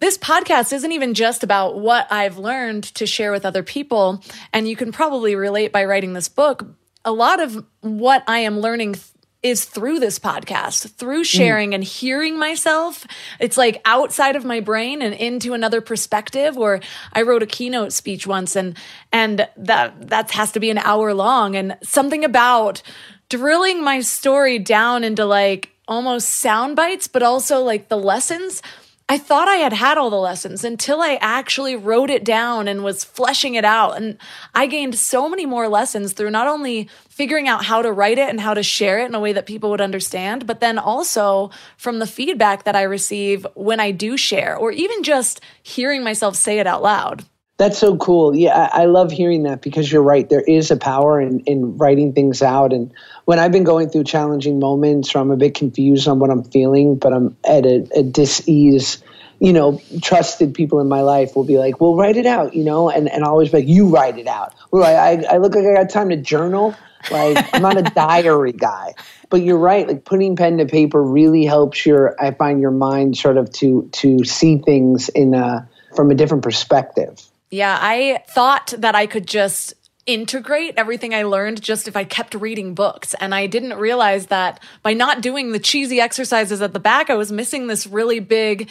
this 0.00 0.18
podcast 0.18 0.72
isn't 0.72 0.90
even 0.90 1.14
just 1.14 1.44
about 1.44 1.78
what 1.78 2.10
I've 2.10 2.38
learned 2.38 2.82
to 2.96 3.06
share 3.06 3.30
with 3.30 3.46
other 3.46 3.62
people. 3.62 4.24
And 4.52 4.68
you 4.68 4.74
can 4.74 4.90
probably 4.90 5.36
relate 5.36 5.70
by 5.70 5.84
writing 5.84 6.14
this 6.14 6.28
book. 6.28 6.66
a 7.04 7.12
lot 7.12 7.40
of 7.40 7.64
what 7.80 8.22
I 8.26 8.40
am 8.40 8.60
learning 8.60 8.96
is 9.42 9.64
through 9.64 10.00
this 10.00 10.18
podcast, 10.18 10.90
through 10.94 11.24
sharing 11.24 11.70
mm. 11.70 11.76
and 11.76 11.84
hearing 11.84 12.38
myself. 12.38 13.06
It's 13.38 13.56
like 13.56 13.80
outside 13.84 14.34
of 14.34 14.44
my 14.44 14.60
brain 14.60 15.00
and 15.00 15.14
into 15.14 15.54
another 15.54 15.80
perspective. 15.80 16.56
Or 16.56 16.80
I 17.12 17.22
wrote 17.22 17.42
a 17.42 17.46
keynote 17.46 17.92
speech 17.92 18.26
once 18.26 18.56
and 18.56 18.76
and 19.12 19.48
that 19.56 20.08
that 20.08 20.30
has 20.32 20.52
to 20.52 20.60
be 20.60 20.70
an 20.70 20.78
hour 20.78 21.14
long 21.14 21.54
and 21.54 21.76
something 21.82 22.24
about 22.24 22.82
drilling 23.28 23.82
my 23.84 24.00
story 24.00 24.58
down 24.58 25.04
into 25.04 25.24
like 25.24 25.70
almost 25.86 26.28
sound 26.28 26.76
bites, 26.76 27.06
but 27.08 27.22
also 27.22 27.60
like 27.60 27.88
the 27.88 27.98
lessons 27.98 28.62
I 29.10 29.16
thought 29.16 29.48
I 29.48 29.56
had 29.56 29.72
had 29.72 29.96
all 29.96 30.10
the 30.10 30.16
lessons 30.16 30.64
until 30.64 31.00
I 31.00 31.18
actually 31.22 31.74
wrote 31.74 32.10
it 32.10 32.24
down 32.24 32.68
and 32.68 32.84
was 32.84 33.04
fleshing 33.04 33.54
it 33.54 33.64
out. 33.64 33.96
And 33.96 34.18
I 34.54 34.66
gained 34.66 34.96
so 34.96 35.30
many 35.30 35.46
more 35.46 35.66
lessons 35.66 36.12
through 36.12 36.30
not 36.30 36.46
only 36.46 36.90
figuring 37.08 37.48
out 37.48 37.64
how 37.64 37.80
to 37.80 37.90
write 37.90 38.18
it 38.18 38.28
and 38.28 38.38
how 38.38 38.52
to 38.52 38.62
share 38.62 38.98
it 38.98 39.06
in 39.06 39.14
a 39.14 39.20
way 39.20 39.32
that 39.32 39.46
people 39.46 39.70
would 39.70 39.80
understand, 39.80 40.46
but 40.46 40.60
then 40.60 40.78
also 40.78 41.50
from 41.78 42.00
the 42.00 42.06
feedback 42.06 42.64
that 42.64 42.76
I 42.76 42.82
receive 42.82 43.46
when 43.54 43.80
I 43.80 43.92
do 43.92 44.18
share, 44.18 44.54
or 44.54 44.72
even 44.72 45.02
just 45.02 45.40
hearing 45.62 46.04
myself 46.04 46.36
say 46.36 46.58
it 46.58 46.66
out 46.66 46.82
loud. 46.82 47.24
That's 47.58 47.76
so 47.78 47.96
cool. 47.96 48.36
Yeah, 48.36 48.68
I, 48.72 48.84
love 48.84 49.10
hearing 49.10 49.42
that 49.42 49.62
because 49.62 49.90
you're 49.90 50.02
right. 50.02 50.28
There 50.28 50.42
is 50.42 50.70
a 50.70 50.76
power 50.76 51.20
in, 51.20 51.40
in 51.40 51.76
writing 51.76 52.12
things 52.12 52.40
out. 52.40 52.72
And 52.72 52.94
when 53.28 53.38
I've 53.38 53.52
been 53.52 53.64
going 53.64 53.90
through 53.90 54.04
challenging 54.04 54.58
moments 54.58 55.14
or 55.14 55.18
I'm 55.18 55.30
a 55.30 55.36
bit 55.36 55.52
confused 55.54 56.08
on 56.08 56.18
what 56.18 56.30
I'm 56.30 56.44
feeling, 56.44 56.96
but 56.96 57.12
I'm 57.12 57.36
at 57.46 57.66
a, 57.66 57.86
a 57.94 58.02
dis-ease, 58.02 59.02
you 59.38 59.52
know, 59.52 59.82
trusted 60.00 60.54
people 60.54 60.80
in 60.80 60.88
my 60.88 61.02
life 61.02 61.36
will 61.36 61.44
be 61.44 61.58
like, 61.58 61.78
well, 61.78 61.94
write 61.94 62.16
it 62.16 62.24
out, 62.24 62.54
you 62.54 62.64
know, 62.64 62.88
and, 62.88 63.06
and 63.06 63.24
I'll 63.24 63.32
always 63.32 63.50
be 63.50 63.58
like, 63.58 63.68
you 63.68 63.88
write 63.88 64.16
it 64.16 64.26
out. 64.26 64.54
Well, 64.70 64.82
I, 64.82 65.22
I 65.30 65.36
look 65.36 65.54
like 65.54 65.66
I 65.66 65.74
got 65.74 65.90
time 65.90 66.08
to 66.08 66.16
journal. 66.16 66.74
Like 67.10 67.54
I'm 67.54 67.60
not 67.60 67.76
a 67.76 67.82
diary 67.94 68.52
guy, 68.52 68.94
but 69.28 69.42
you're 69.42 69.58
right. 69.58 69.86
Like 69.86 70.06
putting 70.06 70.34
pen 70.34 70.56
to 70.56 70.64
paper 70.64 71.02
really 71.02 71.44
helps 71.44 71.84
your, 71.84 72.16
I 72.18 72.30
find 72.30 72.62
your 72.62 72.70
mind 72.70 73.18
sort 73.18 73.36
of 73.36 73.52
to, 73.56 73.90
to 73.92 74.24
see 74.24 74.56
things 74.56 75.10
in 75.10 75.34
a, 75.34 75.68
from 75.94 76.10
a 76.10 76.14
different 76.14 76.44
perspective. 76.44 77.20
Yeah, 77.50 77.78
I 77.78 78.22
thought 78.28 78.72
that 78.78 78.94
I 78.94 79.06
could 79.06 79.26
just 79.26 79.74
integrate 80.08 80.74
everything 80.76 81.14
I 81.14 81.22
learned 81.22 81.62
just 81.62 81.86
if 81.86 81.94
I 81.94 82.02
kept 82.02 82.34
reading 82.34 82.74
books. 82.74 83.14
And 83.20 83.34
I 83.34 83.46
didn't 83.46 83.74
realize 83.74 84.26
that 84.26 84.60
by 84.82 84.94
not 84.94 85.20
doing 85.20 85.52
the 85.52 85.58
cheesy 85.58 86.00
exercises 86.00 86.62
at 86.62 86.72
the 86.72 86.80
back, 86.80 87.10
I 87.10 87.14
was 87.14 87.30
missing 87.30 87.66
this 87.66 87.86
really 87.86 88.18
big 88.18 88.68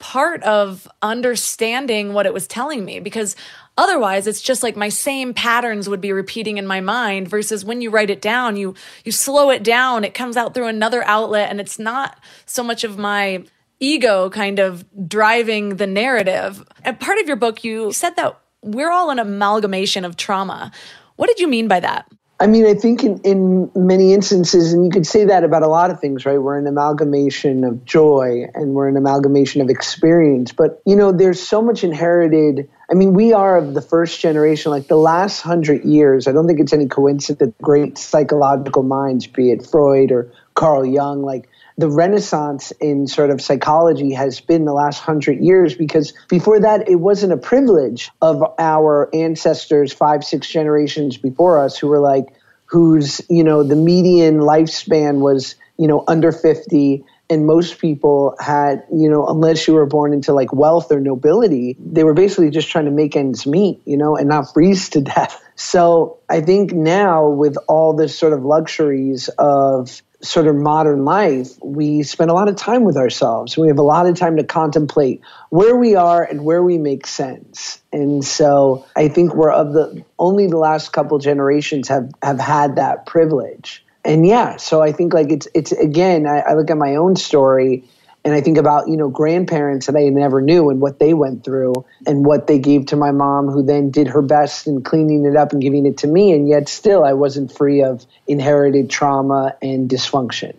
part 0.00 0.42
of 0.42 0.88
understanding 1.00 2.12
what 2.12 2.26
it 2.26 2.34
was 2.34 2.46
telling 2.46 2.84
me 2.84 3.00
because 3.00 3.36
otherwise 3.76 4.26
it's 4.26 4.40
just 4.40 4.62
like 4.62 4.74
my 4.74 4.88
same 4.88 5.32
patterns 5.34 5.88
would 5.88 6.00
be 6.00 6.12
repeating 6.12 6.56
in 6.56 6.66
my 6.66 6.80
mind 6.80 7.28
versus 7.28 7.66
when 7.66 7.82
you 7.82 7.90
write 7.90 8.08
it 8.08 8.22
down 8.22 8.56
you 8.56 8.74
you 9.04 9.12
slow 9.12 9.50
it 9.50 9.62
down 9.62 10.02
it 10.02 10.14
comes 10.14 10.38
out 10.38 10.54
through 10.54 10.68
another 10.68 11.04
outlet 11.04 11.50
and 11.50 11.60
it's 11.60 11.78
not 11.78 12.18
so 12.46 12.62
much 12.62 12.82
of 12.82 12.96
my 12.96 13.44
ego 13.80 14.28
kind 14.28 14.58
of 14.58 14.84
driving 15.08 15.76
the 15.76 15.86
narrative. 15.86 16.62
And 16.84 17.00
part 17.00 17.18
of 17.18 17.26
your 17.26 17.36
book, 17.36 17.64
you 17.64 17.92
said 17.92 18.14
that 18.16 18.38
we're 18.62 18.90
all 18.90 19.10
an 19.10 19.18
amalgamation 19.18 20.04
of 20.04 20.16
trauma. 20.16 20.72
What 21.16 21.26
did 21.26 21.40
you 21.40 21.48
mean 21.48 21.68
by 21.68 21.80
that? 21.80 22.06
I 22.40 22.46
mean, 22.46 22.64
I 22.64 22.72
think 22.72 23.04
in, 23.04 23.20
in 23.20 23.70
many 23.74 24.14
instances, 24.14 24.72
and 24.72 24.82
you 24.82 24.90
could 24.90 25.06
say 25.06 25.26
that 25.26 25.44
about 25.44 25.62
a 25.62 25.66
lot 25.66 25.90
of 25.90 26.00
things, 26.00 26.24
right? 26.24 26.38
We're 26.38 26.56
an 26.56 26.66
amalgamation 26.66 27.64
of 27.64 27.84
joy 27.84 28.46
and 28.54 28.72
we're 28.72 28.88
an 28.88 28.96
amalgamation 28.96 29.60
of 29.60 29.68
experience. 29.68 30.50
But, 30.50 30.80
you 30.86 30.96
know, 30.96 31.12
there's 31.12 31.38
so 31.38 31.60
much 31.60 31.84
inherited. 31.84 32.66
I 32.90 32.94
mean, 32.94 33.12
we 33.12 33.34
are 33.34 33.58
of 33.58 33.74
the 33.74 33.82
first 33.82 34.20
generation, 34.20 34.70
like 34.70 34.88
the 34.88 34.96
last 34.96 35.42
hundred 35.42 35.84
years. 35.84 36.26
I 36.26 36.32
don't 36.32 36.46
think 36.46 36.60
it's 36.60 36.72
any 36.72 36.86
coincidence 36.86 37.40
that 37.40 37.58
great 37.62 37.98
psychological 37.98 38.84
minds, 38.84 39.26
be 39.26 39.50
it 39.50 39.66
Freud 39.66 40.10
or 40.10 40.32
Carl 40.54 40.86
Jung, 40.86 41.20
like 41.20 41.46
the 41.76 41.88
renaissance 41.88 42.72
in 42.80 43.06
sort 43.06 43.30
of 43.30 43.40
psychology 43.40 44.12
has 44.12 44.40
been 44.40 44.64
the 44.64 44.72
last 44.72 45.00
hundred 45.00 45.40
years 45.40 45.74
because 45.74 46.12
before 46.28 46.60
that 46.60 46.88
it 46.88 46.96
wasn't 46.96 47.32
a 47.32 47.36
privilege 47.36 48.10
of 48.20 48.42
our 48.58 49.08
ancestors 49.14 49.92
five 49.92 50.24
six 50.24 50.48
generations 50.48 51.16
before 51.16 51.58
us 51.58 51.78
who 51.78 51.88
were 51.88 52.00
like 52.00 52.26
whose 52.66 53.20
you 53.28 53.44
know 53.44 53.62
the 53.62 53.76
median 53.76 54.38
lifespan 54.38 55.20
was 55.20 55.56
you 55.76 55.86
know 55.86 56.04
under 56.06 56.32
50 56.32 57.04
and 57.28 57.46
most 57.46 57.78
people 57.78 58.36
had 58.38 58.84
you 58.92 59.08
know 59.08 59.26
unless 59.26 59.66
you 59.66 59.74
were 59.74 59.86
born 59.86 60.12
into 60.12 60.32
like 60.32 60.52
wealth 60.52 60.90
or 60.92 61.00
nobility 61.00 61.76
they 61.78 62.04
were 62.04 62.14
basically 62.14 62.50
just 62.50 62.68
trying 62.68 62.84
to 62.84 62.90
make 62.90 63.16
ends 63.16 63.46
meet 63.46 63.80
you 63.86 63.96
know 63.96 64.16
and 64.16 64.28
not 64.28 64.52
freeze 64.52 64.90
to 64.90 65.00
death. 65.14 65.42
So 65.56 66.18
i 66.28 66.40
think 66.40 66.72
now 66.72 67.28
with 67.28 67.56
all 67.68 67.94
this 67.94 68.16
sort 68.16 68.32
of 68.32 68.44
luxuries 68.44 69.28
of 69.38 70.02
sort 70.22 70.46
of 70.46 70.54
modern 70.54 71.04
life, 71.04 71.52
we 71.62 72.02
spend 72.02 72.30
a 72.30 72.34
lot 72.34 72.48
of 72.48 72.56
time 72.56 72.84
with 72.84 72.96
ourselves. 72.96 73.56
We 73.56 73.68
have 73.68 73.78
a 73.78 73.82
lot 73.82 74.06
of 74.06 74.16
time 74.16 74.36
to 74.36 74.44
contemplate 74.44 75.22
where 75.48 75.76
we 75.76 75.94
are 75.94 76.22
and 76.22 76.44
where 76.44 76.62
we 76.62 76.78
make 76.78 77.06
sense. 77.06 77.80
And 77.92 78.24
so 78.24 78.86
I 78.94 79.08
think 79.08 79.34
we're 79.34 79.52
of 79.52 79.72
the 79.72 80.04
only 80.18 80.46
the 80.46 80.58
last 80.58 80.92
couple 80.92 81.18
generations 81.18 81.88
have 81.88 82.12
have 82.22 82.38
had 82.38 82.76
that 82.76 83.06
privilege. 83.06 83.84
And 84.04 84.26
yeah, 84.26 84.56
so 84.56 84.82
I 84.82 84.92
think 84.92 85.14
like 85.14 85.30
it's 85.30 85.48
it's 85.54 85.72
again, 85.72 86.26
I, 86.26 86.40
I 86.40 86.54
look 86.54 86.70
at 86.70 86.76
my 86.76 86.96
own 86.96 87.16
story 87.16 87.84
and 88.24 88.34
I 88.34 88.40
think 88.40 88.58
about, 88.58 88.88
you 88.88 88.96
know, 88.96 89.08
grandparents 89.08 89.86
that 89.86 89.96
I 89.96 90.08
never 90.08 90.40
knew 90.42 90.68
and 90.68 90.80
what 90.80 90.98
they 90.98 91.14
went 91.14 91.44
through 91.44 91.86
and 92.06 92.24
what 92.24 92.46
they 92.46 92.58
gave 92.58 92.86
to 92.86 92.96
my 92.96 93.12
mom, 93.12 93.48
who 93.48 93.62
then 93.62 93.90
did 93.90 94.08
her 94.08 94.22
best 94.22 94.66
in 94.66 94.82
cleaning 94.82 95.24
it 95.24 95.36
up 95.36 95.52
and 95.52 95.62
giving 95.62 95.86
it 95.86 95.98
to 95.98 96.06
me. 96.06 96.32
And 96.32 96.48
yet 96.48 96.68
still 96.68 97.04
I 97.04 97.14
wasn't 97.14 97.52
free 97.52 97.82
of 97.82 98.04
inherited 98.26 98.90
trauma 98.90 99.56
and 99.62 99.88
dysfunction. 99.88 100.54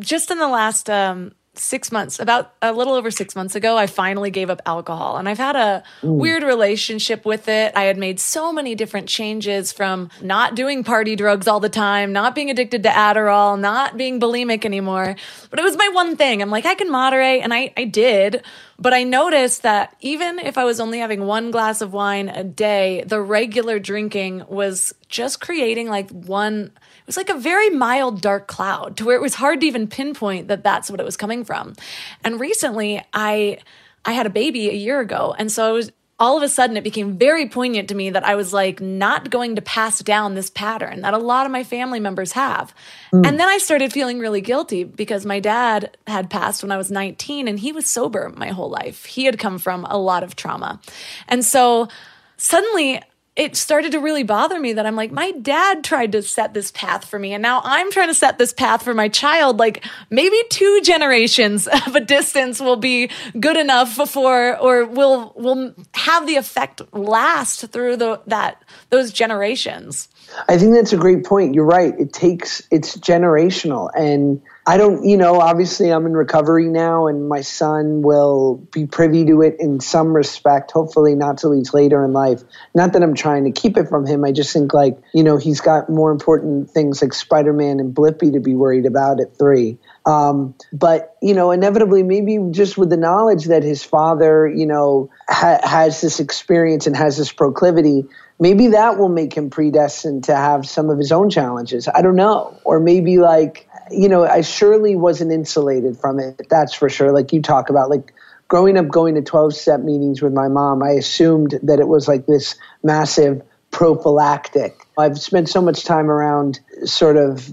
Just 0.00 0.30
in 0.30 0.38
the 0.38 0.48
last 0.48 0.90
um, 0.90 1.32
six 1.60 1.92
months, 1.92 2.18
about 2.18 2.54
a 2.62 2.72
little 2.72 2.94
over 2.94 3.10
six 3.10 3.34
months 3.36 3.54
ago, 3.54 3.76
I 3.76 3.86
finally 3.86 4.30
gave 4.30 4.50
up 4.50 4.62
alcohol. 4.66 5.16
And 5.16 5.28
I've 5.28 5.38
had 5.38 5.56
a 5.56 5.82
mm. 6.02 6.16
weird 6.16 6.42
relationship 6.42 7.24
with 7.24 7.48
it. 7.48 7.72
I 7.76 7.84
had 7.84 7.96
made 7.96 8.20
so 8.20 8.52
many 8.52 8.74
different 8.74 9.08
changes 9.08 9.72
from 9.72 10.10
not 10.22 10.54
doing 10.54 10.84
party 10.84 11.16
drugs 11.16 11.48
all 11.48 11.60
the 11.60 11.68
time, 11.68 12.12
not 12.12 12.34
being 12.34 12.50
addicted 12.50 12.82
to 12.84 12.88
Adderall, 12.88 13.58
not 13.58 13.96
being 13.96 14.20
bulimic 14.20 14.64
anymore. 14.64 15.16
But 15.50 15.58
it 15.58 15.62
was 15.62 15.76
my 15.76 15.88
one 15.92 16.16
thing. 16.16 16.42
I'm 16.42 16.50
like, 16.50 16.66
I 16.66 16.74
can 16.74 16.90
moderate. 16.90 17.42
And 17.42 17.52
I, 17.52 17.72
I 17.76 17.84
did. 17.84 18.42
But 18.78 18.94
I 18.94 19.02
noticed 19.02 19.62
that 19.62 19.96
even 20.00 20.38
if 20.38 20.56
I 20.56 20.64
was 20.64 20.78
only 20.78 20.98
having 20.98 21.26
one 21.26 21.50
glass 21.50 21.80
of 21.80 21.92
wine 21.92 22.28
a 22.28 22.44
day, 22.44 23.02
the 23.06 23.20
regular 23.20 23.78
drinking 23.78 24.44
was 24.48 24.94
just 25.08 25.40
creating 25.40 25.88
like 25.88 26.10
one 26.10 26.70
was 27.08 27.16
like 27.16 27.30
a 27.30 27.38
very 27.38 27.70
mild 27.70 28.20
dark 28.20 28.46
cloud 28.46 28.96
to 28.98 29.04
where 29.04 29.16
it 29.16 29.22
was 29.22 29.34
hard 29.34 29.60
to 29.62 29.66
even 29.66 29.88
pinpoint 29.88 30.48
that 30.48 30.62
that's 30.62 30.90
what 30.90 31.00
it 31.00 31.04
was 31.04 31.16
coming 31.16 31.44
from. 31.44 31.74
And 32.22 32.38
recently 32.38 33.02
I 33.12 33.58
I 34.04 34.12
had 34.12 34.26
a 34.26 34.30
baby 34.30 34.68
a 34.68 34.74
year 34.74 35.00
ago 35.00 35.34
and 35.36 35.50
so 35.50 35.68
I 35.68 35.72
was 35.72 35.90
all 36.20 36.36
of 36.36 36.42
a 36.42 36.48
sudden 36.48 36.76
it 36.76 36.82
became 36.82 37.16
very 37.16 37.48
poignant 37.48 37.88
to 37.88 37.94
me 37.94 38.10
that 38.10 38.24
I 38.24 38.34
was 38.34 38.52
like 38.52 38.80
not 38.80 39.30
going 39.30 39.56
to 39.56 39.62
pass 39.62 40.00
down 40.00 40.34
this 40.34 40.50
pattern 40.50 41.02
that 41.02 41.14
a 41.14 41.18
lot 41.18 41.46
of 41.46 41.52
my 41.52 41.62
family 41.62 42.00
members 42.00 42.32
have. 42.32 42.74
Mm. 43.12 43.26
And 43.26 43.40
then 43.40 43.48
I 43.48 43.58
started 43.58 43.92
feeling 43.92 44.18
really 44.18 44.40
guilty 44.40 44.82
because 44.82 45.24
my 45.24 45.38
dad 45.38 45.96
had 46.08 46.28
passed 46.28 46.62
when 46.62 46.72
I 46.72 46.76
was 46.76 46.90
19 46.90 47.46
and 47.46 47.58
he 47.58 47.70
was 47.70 47.88
sober 47.88 48.32
my 48.36 48.48
whole 48.48 48.68
life. 48.68 49.04
He 49.04 49.26
had 49.26 49.38
come 49.38 49.58
from 49.58 49.84
a 49.84 49.96
lot 49.96 50.24
of 50.24 50.34
trauma. 50.34 50.80
And 51.28 51.44
so 51.44 51.88
suddenly 52.36 53.00
it 53.38 53.54
started 53.54 53.92
to 53.92 54.00
really 54.00 54.24
bother 54.24 54.58
me 54.58 54.72
that 54.72 54.84
I'm 54.84 54.96
like, 54.96 55.12
my 55.12 55.30
dad 55.30 55.84
tried 55.84 56.10
to 56.12 56.22
set 56.22 56.54
this 56.54 56.72
path 56.72 57.04
for 57.04 57.20
me, 57.20 57.32
and 57.32 57.40
now 57.40 57.60
I'm 57.62 57.90
trying 57.92 58.08
to 58.08 58.14
set 58.14 58.36
this 58.36 58.52
path 58.52 58.82
for 58.82 58.94
my 58.94 59.08
child. 59.08 59.60
Like 59.60 59.84
maybe 60.10 60.36
two 60.50 60.80
generations 60.82 61.68
of 61.86 61.94
a 61.94 62.00
distance 62.00 62.60
will 62.60 62.76
be 62.76 63.10
good 63.38 63.56
enough 63.56 63.94
for, 64.10 64.58
or 64.58 64.84
will 64.86 65.32
will 65.36 65.72
have 65.94 66.26
the 66.26 66.34
effect 66.34 66.82
last 66.92 67.68
through 67.68 67.96
the 67.96 68.20
that 68.26 68.60
those 68.90 69.12
generations. 69.12 70.08
I 70.48 70.58
think 70.58 70.74
that's 70.74 70.92
a 70.92 70.98
great 70.98 71.24
point. 71.24 71.54
You're 71.54 71.64
right. 71.64 71.94
It 71.98 72.12
takes 72.12 72.66
it's 72.72 72.96
generational 72.96 73.88
and 73.94 74.42
I 74.68 74.76
don't, 74.76 75.02
you 75.08 75.16
know, 75.16 75.40
obviously 75.40 75.90
I'm 75.90 76.04
in 76.04 76.12
recovery 76.12 76.68
now 76.68 77.06
and 77.06 77.26
my 77.26 77.40
son 77.40 78.02
will 78.02 78.56
be 78.70 78.84
privy 78.84 79.24
to 79.24 79.40
it 79.40 79.56
in 79.58 79.80
some 79.80 80.14
respect, 80.14 80.72
hopefully 80.72 81.14
not 81.14 81.38
till 81.38 81.52
he's 81.52 81.72
later 81.72 82.04
in 82.04 82.12
life. 82.12 82.42
Not 82.74 82.92
that 82.92 83.02
I'm 83.02 83.14
trying 83.14 83.44
to 83.44 83.50
keep 83.50 83.78
it 83.78 83.88
from 83.88 84.04
him. 84.04 84.26
I 84.26 84.32
just 84.32 84.52
think 84.52 84.74
like, 84.74 84.98
you 85.14 85.22
know, 85.24 85.38
he's 85.38 85.62
got 85.62 85.88
more 85.88 86.10
important 86.10 86.70
things 86.70 87.00
like 87.00 87.14
Spider-Man 87.14 87.80
and 87.80 87.94
Blippi 87.94 88.34
to 88.34 88.40
be 88.40 88.54
worried 88.54 88.84
about 88.84 89.20
at 89.22 89.38
three. 89.38 89.78
Um, 90.04 90.54
but, 90.70 91.16
you 91.22 91.32
know, 91.32 91.50
inevitably, 91.50 92.02
maybe 92.02 92.38
just 92.50 92.76
with 92.76 92.90
the 92.90 92.98
knowledge 92.98 93.46
that 93.46 93.62
his 93.62 93.82
father, 93.82 94.46
you 94.46 94.66
know, 94.66 95.08
ha- 95.30 95.60
has 95.62 96.02
this 96.02 96.20
experience 96.20 96.86
and 96.86 96.94
has 96.94 97.16
this 97.16 97.32
proclivity, 97.32 98.04
maybe 98.38 98.68
that 98.68 98.98
will 98.98 99.08
make 99.08 99.34
him 99.34 99.48
predestined 99.48 100.24
to 100.24 100.36
have 100.36 100.68
some 100.68 100.90
of 100.90 100.98
his 100.98 101.10
own 101.10 101.30
challenges. 101.30 101.88
I 101.88 102.02
don't 102.02 102.16
know. 102.16 102.58
Or 102.64 102.80
maybe 102.80 103.18
like, 103.18 103.67
you 103.90 104.08
know, 104.08 104.24
I 104.24 104.40
surely 104.40 104.96
wasn't 104.96 105.32
insulated 105.32 105.96
from 105.96 106.18
it. 106.18 106.46
That's 106.48 106.74
for 106.74 106.88
sure. 106.88 107.12
Like 107.12 107.32
you 107.32 107.42
talk 107.42 107.70
about, 107.70 107.90
like 107.90 108.12
growing 108.48 108.76
up 108.76 108.88
going 108.88 109.14
to 109.14 109.22
12 109.22 109.54
step 109.54 109.80
meetings 109.80 110.22
with 110.22 110.32
my 110.32 110.48
mom, 110.48 110.82
I 110.82 110.90
assumed 110.90 111.58
that 111.62 111.78
it 111.78 111.88
was 111.88 112.08
like 112.08 112.26
this 112.26 112.56
massive 112.82 113.42
prophylactic. 113.70 114.86
I've 114.98 115.18
spent 115.18 115.48
so 115.48 115.60
much 115.60 115.84
time 115.84 116.10
around 116.10 116.60
sort 116.84 117.16
of 117.16 117.52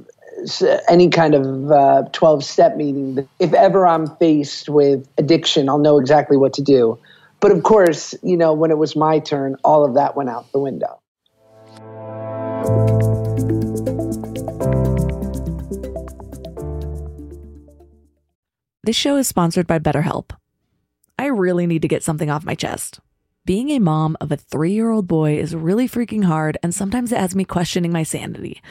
any 0.90 1.10
kind 1.10 1.36
of 1.36 1.72
uh, 1.72 2.04
12 2.12 2.44
step 2.44 2.76
meeting. 2.78 3.28
If 3.40 3.54
ever 3.54 3.86
I'm 3.86 4.08
faced 4.18 4.70
with 4.70 5.08
addiction, 5.18 5.70
I'll 5.70 5.80
know 5.80 6.00
exactly 6.00 6.38
what 6.38 6.54
to 6.54 6.62
do. 6.62 7.00
But 7.40 7.52
of 7.52 7.64
course, 7.64 8.16
you 8.24 8.38
know, 8.38 8.54
when 8.54 8.72
it 8.72 8.78
was 8.78 8.96
my 8.96 9.20
turn, 9.20 9.56
all 9.64 9.86
of 9.86 9.96
that 9.96 10.16
went 10.16 10.30
out 10.30 10.52
the 10.52 10.60
window. 10.60 11.00
This 18.86 18.96
show 18.96 19.16
is 19.16 19.28
sponsored 19.28 19.66
by 19.66 19.80
BetterHelp. 19.80 20.30
I 21.18 21.26
really 21.26 21.66
need 21.66 21.82
to 21.82 21.88
get 21.88 22.04
something 22.04 22.30
off 22.30 22.46
my 22.46 22.54
chest. 22.54 23.00
Being 23.44 23.72
a 23.72 23.80
mom 23.80 24.16
of 24.22 24.32
a 24.32 24.38
three 24.38 24.74
year 24.74 24.92
old 24.92 25.08
boy 25.08 25.40
is 25.40 25.56
really 25.56 25.90
freaking 25.90 26.26
hard, 26.26 26.60
and 26.62 26.72
sometimes 26.72 27.12
it 27.12 27.18
has 27.18 27.34
me 27.34 27.46
questioning 27.46 27.92
my 27.92 28.04
sanity. 28.04 28.62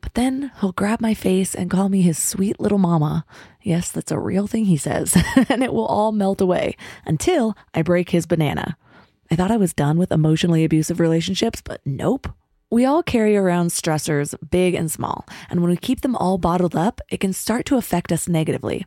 But 0.00 0.14
then 0.14 0.52
he'll 0.60 0.70
grab 0.70 1.00
my 1.00 1.12
face 1.12 1.56
and 1.56 1.72
call 1.72 1.88
me 1.88 2.02
his 2.02 2.22
sweet 2.22 2.60
little 2.60 2.78
mama. 2.78 3.24
Yes, 3.60 3.90
that's 3.90 4.12
a 4.12 4.18
real 4.20 4.46
thing 4.46 4.66
he 4.66 4.76
says, 4.76 5.20
and 5.48 5.64
it 5.64 5.74
will 5.74 5.86
all 5.86 6.12
melt 6.12 6.40
away 6.40 6.76
until 7.04 7.56
I 7.74 7.82
break 7.82 8.10
his 8.10 8.26
banana. 8.26 8.76
I 9.28 9.34
thought 9.34 9.50
I 9.50 9.56
was 9.56 9.74
done 9.74 9.98
with 9.98 10.12
emotionally 10.12 10.62
abusive 10.62 11.00
relationships, 11.00 11.62
but 11.62 11.80
nope. 11.84 12.28
We 12.70 12.84
all 12.84 13.02
carry 13.02 13.36
around 13.36 13.70
stressors, 13.70 14.36
big 14.52 14.74
and 14.74 14.88
small, 14.88 15.26
and 15.50 15.62
when 15.62 15.70
we 15.70 15.76
keep 15.76 16.02
them 16.02 16.14
all 16.14 16.38
bottled 16.38 16.76
up, 16.76 17.00
it 17.10 17.18
can 17.18 17.32
start 17.32 17.66
to 17.66 17.76
affect 17.76 18.12
us 18.12 18.28
negatively. 18.28 18.86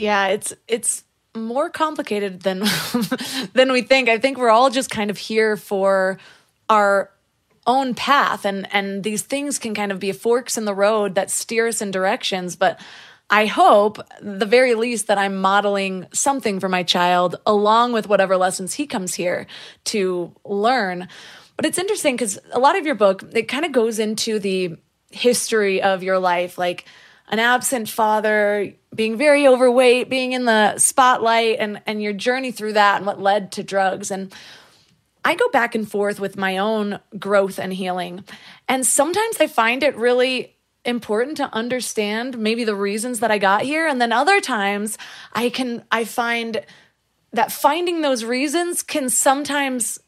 Yeah, 0.00 0.28
it's 0.28 0.54
it's 0.66 1.04
more 1.34 1.70
complicated 1.70 2.40
than 2.42 2.60
than 3.52 3.72
we 3.72 3.82
think. 3.82 4.08
I 4.08 4.18
think 4.18 4.38
we're 4.38 4.50
all 4.50 4.70
just 4.70 4.90
kind 4.90 5.10
of 5.10 5.18
here 5.18 5.56
for 5.56 6.18
our 6.68 7.10
own 7.66 7.94
path 7.94 8.44
and 8.44 8.66
and 8.72 9.04
these 9.04 9.22
things 9.22 9.58
can 9.58 9.74
kind 9.74 9.92
of 9.92 9.98
be 9.98 10.12
forks 10.12 10.56
in 10.56 10.64
the 10.64 10.74
road 10.74 11.14
that 11.16 11.30
steer 11.30 11.68
us 11.68 11.82
in 11.82 11.90
directions, 11.90 12.56
but 12.56 12.80
I 13.30 13.44
hope, 13.44 13.98
the 14.22 14.46
very 14.46 14.74
least, 14.74 15.08
that 15.08 15.18
I'm 15.18 15.36
modeling 15.36 16.06
something 16.14 16.60
for 16.60 16.68
my 16.68 16.82
child 16.82 17.36
along 17.44 17.92
with 17.92 18.08
whatever 18.08 18.38
lessons 18.38 18.72
he 18.72 18.86
comes 18.86 19.14
here 19.14 19.46
to 19.86 20.34
learn. 20.46 21.08
But 21.56 21.66
it's 21.66 21.76
interesting 21.76 22.14
because 22.14 22.38
a 22.52 22.58
lot 22.58 22.78
of 22.78 22.86
your 22.86 22.94
book, 22.94 23.22
it 23.34 23.42
kind 23.42 23.66
of 23.66 23.72
goes 23.72 23.98
into 23.98 24.38
the 24.38 24.76
history 25.10 25.82
of 25.82 26.02
your 26.02 26.18
life, 26.18 26.56
like 26.56 26.86
an 27.28 27.38
absent 27.38 27.88
father, 27.88 28.74
being 28.94 29.16
very 29.16 29.46
overweight, 29.46 30.08
being 30.08 30.32
in 30.32 30.44
the 30.44 30.78
spotlight, 30.78 31.58
and, 31.58 31.80
and 31.86 32.02
your 32.02 32.12
journey 32.12 32.50
through 32.50 32.72
that 32.74 32.96
and 32.96 33.06
what 33.06 33.20
led 33.20 33.52
to 33.52 33.62
drugs. 33.62 34.10
And 34.10 34.34
I 35.24 35.34
go 35.34 35.48
back 35.50 35.74
and 35.74 35.88
forth 35.90 36.20
with 36.20 36.36
my 36.36 36.58
own 36.58 37.00
growth 37.18 37.58
and 37.58 37.72
healing. 37.72 38.24
And 38.66 38.86
sometimes 38.86 39.40
I 39.40 39.46
find 39.46 39.82
it 39.82 39.96
really 39.96 40.56
important 40.84 41.36
to 41.36 41.54
understand 41.54 42.38
maybe 42.38 42.64
the 42.64 42.74
reasons 42.74 43.20
that 43.20 43.30
I 43.30 43.38
got 43.38 43.62
here. 43.62 43.86
And 43.86 44.00
then 44.00 44.12
other 44.12 44.40
times 44.40 44.96
I 45.34 45.50
can, 45.50 45.84
I 45.90 46.04
find 46.04 46.64
that 47.32 47.52
finding 47.52 48.00
those 48.00 48.24
reasons 48.24 48.82
can 48.82 49.10
sometimes 49.10 49.98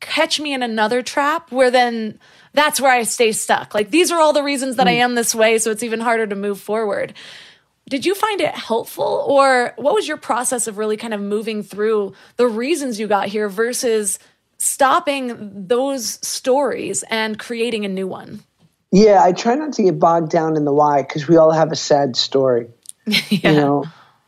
catch 0.00 0.40
me 0.40 0.54
in 0.54 0.62
another 0.62 1.02
trap 1.02 1.52
where 1.52 1.70
then 1.70 2.18
that's 2.56 2.80
where 2.80 2.90
I 2.90 3.04
stay 3.04 3.32
stuck. 3.32 3.74
Like 3.74 3.90
these 3.90 4.10
are 4.10 4.18
all 4.18 4.32
the 4.32 4.42
reasons 4.42 4.76
that 4.76 4.86
mm. 4.86 4.90
I 4.90 4.94
am 4.94 5.14
this 5.14 5.34
way, 5.34 5.58
so 5.58 5.70
it's 5.70 5.82
even 5.82 6.00
harder 6.00 6.26
to 6.26 6.34
move 6.34 6.58
forward. 6.58 7.14
Did 7.88 8.04
you 8.04 8.16
find 8.16 8.40
it 8.40 8.52
helpful 8.52 9.24
or 9.28 9.72
what 9.76 9.94
was 9.94 10.08
your 10.08 10.16
process 10.16 10.66
of 10.66 10.76
really 10.76 10.96
kind 10.96 11.14
of 11.14 11.20
moving 11.20 11.62
through 11.62 12.14
the 12.36 12.48
reasons 12.48 12.98
you 12.98 13.06
got 13.06 13.28
here 13.28 13.48
versus 13.48 14.18
stopping 14.58 15.68
those 15.68 16.18
stories 16.26 17.04
and 17.10 17.38
creating 17.38 17.84
a 17.84 17.88
new 17.88 18.08
one? 18.08 18.40
Yeah, 18.90 19.22
I 19.22 19.32
try 19.32 19.54
not 19.54 19.74
to 19.74 19.82
get 19.82 20.00
bogged 20.00 20.30
down 20.30 20.56
in 20.56 20.64
the 20.64 20.72
why 20.72 21.02
because 21.02 21.28
we 21.28 21.36
all 21.36 21.52
have 21.52 21.70
a 21.70 21.76
sad 21.76 22.16
story. 22.16 22.68
yeah. 23.06 23.18
You 23.30 23.52
know, 23.52 23.84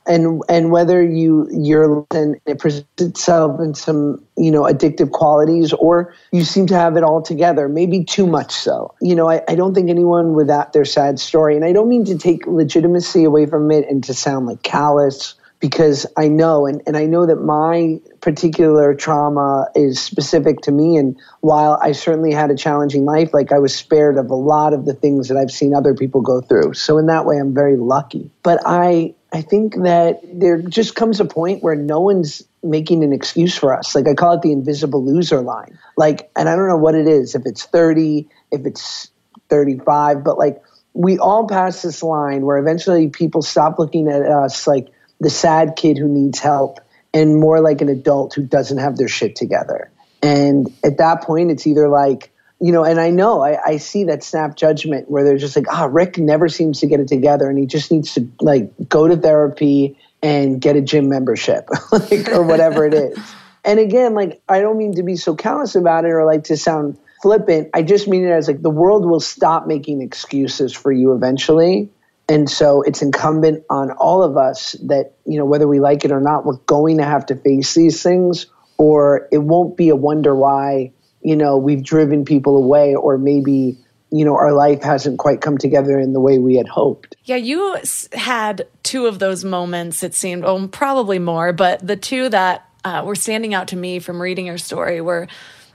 and 0.08 0.42
and 0.48 0.70
whether 0.70 1.02
you 1.02 1.48
your 1.52 2.06
and 2.10 2.40
it 2.46 2.58
presents 2.58 3.00
itself 3.00 3.60
in 3.60 3.74
some 3.74 4.24
you 4.36 4.50
know 4.50 4.62
addictive 4.62 5.12
qualities 5.12 5.72
or 5.74 6.14
you 6.32 6.44
seem 6.44 6.66
to 6.66 6.74
have 6.74 6.96
it 6.96 7.04
all 7.04 7.22
together 7.22 7.68
maybe 7.68 8.02
too 8.04 8.26
much 8.26 8.52
so 8.52 8.94
you 9.00 9.14
know 9.14 9.28
I, 9.28 9.42
I 9.46 9.54
don't 9.54 9.74
think 9.74 9.90
anyone 9.90 10.32
without 10.32 10.72
their 10.72 10.84
sad 10.84 11.20
story 11.20 11.54
and 11.54 11.64
i 11.64 11.72
don't 11.72 11.88
mean 11.88 12.04
to 12.06 12.18
take 12.18 12.46
legitimacy 12.46 13.24
away 13.24 13.46
from 13.46 13.70
it 13.70 13.88
and 13.88 14.02
to 14.04 14.14
sound 14.14 14.46
like 14.46 14.62
callous 14.62 15.34
because 15.60 16.06
I 16.16 16.28
know, 16.28 16.66
and, 16.66 16.82
and 16.86 16.96
I 16.96 17.06
know 17.06 17.26
that 17.26 17.36
my 17.36 18.00
particular 18.20 18.94
trauma 18.94 19.66
is 19.74 20.00
specific 20.00 20.60
to 20.62 20.72
me. 20.72 20.96
And 20.96 21.18
while 21.40 21.78
I 21.82 21.92
certainly 21.92 22.32
had 22.32 22.50
a 22.50 22.56
challenging 22.56 23.04
life, 23.04 23.34
like 23.34 23.52
I 23.52 23.58
was 23.58 23.74
spared 23.74 24.18
of 24.18 24.30
a 24.30 24.34
lot 24.34 24.72
of 24.72 24.84
the 24.84 24.94
things 24.94 25.28
that 25.28 25.36
I've 25.36 25.50
seen 25.50 25.74
other 25.74 25.94
people 25.94 26.20
go 26.20 26.40
through. 26.40 26.74
So 26.74 26.98
in 26.98 27.06
that 27.06 27.24
way, 27.24 27.38
I'm 27.38 27.54
very 27.54 27.76
lucky. 27.76 28.30
But 28.42 28.60
I 28.64 29.14
I 29.32 29.42
think 29.42 29.76
that 29.82 30.20
there 30.24 30.62
just 30.62 30.94
comes 30.94 31.20
a 31.20 31.24
point 31.24 31.62
where 31.62 31.74
no 31.74 32.00
one's 32.00 32.42
making 32.62 33.04
an 33.04 33.12
excuse 33.12 33.56
for 33.56 33.76
us. 33.76 33.94
Like 33.94 34.08
I 34.08 34.14
call 34.14 34.34
it 34.34 34.42
the 34.42 34.52
invisible 34.52 35.04
loser 35.04 35.40
line. 35.42 35.78
Like, 35.96 36.30
and 36.34 36.48
I 36.48 36.56
don't 36.56 36.68
know 36.68 36.78
what 36.78 36.94
it 36.94 37.06
is, 37.06 37.34
if 37.34 37.42
it's 37.44 37.64
30, 37.64 38.28
if 38.50 38.64
it's 38.64 39.10
35, 39.50 40.24
but 40.24 40.38
like 40.38 40.62
we 40.94 41.18
all 41.18 41.46
pass 41.46 41.82
this 41.82 42.02
line 42.02 42.44
where 42.44 42.58
eventually 42.58 43.08
people 43.08 43.42
stop 43.42 43.78
looking 43.78 44.08
at 44.08 44.22
us 44.22 44.66
like 44.66 44.88
the 45.20 45.30
sad 45.30 45.76
kid 45.76 45.98
who 45.98 46.08
needs 46.08 46.38
help 46.38 46.80
and 47.12 47.36
more 47.36 47.60
like 47.60 47.80
an 47.80 47.88
adult 47.88 48.34
who 48.34 48.42
doesn't 48.42 48.78
have 48.78 48.96
their 48.96 49.08
shit 49.08 49.36
together. 49.36 49.90
And 50.22 50.72
at 50.82 50.98
that 50.98 51.22
point, 51.22 51.50
it's 51.50 51.66
either 51.66 51.88
like, 51.88 52.30
you 52.60 52.72
know, 52.72 52.84
and 52.84 52.98
I 52.98 53.10
know 53.10 53.40
I, 53.40 53.58
I 53.64 53.76
see 53.76 54.04
that 54.04 54.24
snap 54.24 54.56
judgment 54.56 55.10
where 55.10 55.24
they're 55.24 55.38
just 55.38 55.54
like, 55.54 55.66
ah, 55.70 55.88
Rick 55.90 56.18
never 56.18 56.48
seems 56.48 56.80
to 56.80 56.86
get 56.86 57.00
it 57.00 57.08
together, 57.08 57.48
and 57.48 57.58
he 57.58 57.66
just 57.66 57.90
needs 57.90 58.14
to 58.14 58.28
like 58.40 58.70
go 58.88 59.06
to 59.06 59.16
therapy 59.16 59.96
and 60.22 60.60
get 60.60 60.76
a 60.76 60.80
gym 60.80 61.08
membership, 61.08 61.68
like 61.92 62.28
or 62.30 62.42
whatever 62.42 62.86
it 62.86 62.94
is. 62.94 63.18
And 63.64 63.80
again, 63.80 64.14
like 64.14 64.40
I 64.48 64.60
don't 64.60 64.78
mean 64.78 64.94
to 64.94 65.02
be 65.02 65.16
so 65.16 65.34
callous 65.34 65.74
about 65.74 66.06
it 66.06 66.08
or 66.08 66.24
like 66.24 66.44
to 66.44 66.56
sound 66.56 66.96
flippant. 67.20 67.68
I 67.74 67.82
just 67.82 68.08
mean 68.08 68.24
it 68.24 68.30
as 68.30 68.46
like 68.46 68.62
the 68.62 68.70
world 68.70 69.04
will 69.04 69.20
stop 69.20 69.66
making 69.66 70.00
excuses 70.00 70.72
for 70.72 70.90
you 70.90 71.12
eventually. 71.12 71.90
And 72.28 72.48
so 72.48 72.82
it's 72.82 73.02
incumbent 73.02 73.64
on 73.68 73.90
all 73.90 74.22
of 74.22 74.36
us 74.36 74.72
that, 74.84 75.12
you 75.26 75.38
know, 75.38 75.44
whether 75.44 75.66
we 75.66 75.80
like 75.80 76.04
it 76.04 76.12
or 76.12 76.20
not, 76.20 76.46
we're 76.46 76.56
going 76.56 76.98
to 76.98 77.04
have 77.04 77.26
to 77.26 77.36
face 77.36 77.74
these 77.74 78.02
things, 78.02 78.46
or 78.78 79.28
it 79.32 79.38
won't 79.38 79.76
be 79.76 79.88
a 79.88 79.96
wonder 79.96 80.34
why 80.34 80.92
you 81.22 81.36
know, 81.36 81.56
we've 81.56 81.82
driven 81.82 82.24
people 82.24 82.56
away 82.56 82.94
or 82.94 83.18
maybe, 83.18 83.76
you 84.10 84.24
know, 84.24 84.36
our 84.36 84.52
life 84.52 84.82
hasn't 84.82 85.18
quite 85.18 85.40
come 85.40 85.58
together 85.58 85.98
in 85.98 86.12
the 86.12 86.20
way 86.20 86.38
we 86.38 86.56
had 86.56 86.68
hoped. 86.68 87.16
Yeah, 87.24 87.36
you 87.36 87.76
had 88.12 88.66
two 88.82 89.06
of 89.06 89.18
those 89.18 89.44
moments, 89.44 90.02
it 90.02 90.14
seemed, 90.14 90.44
oh, 90.44 90.68
probably 90.68 91.18
more, 91.18 91.52
but 91.52 91.86
the 91.86 91.96
two 91.96 92.28
that 92.30 92.68
uh, 92.84 93.02
were 93.04 93.14
standing 93.14 93.54
out 93.54 93.68
to 93.68 93.76
me 93.76 93.98
from 93.98 94.22
reading 94.22 94.46
your 94.46 94.58
story 94.58 95.00
were 95.00 95.28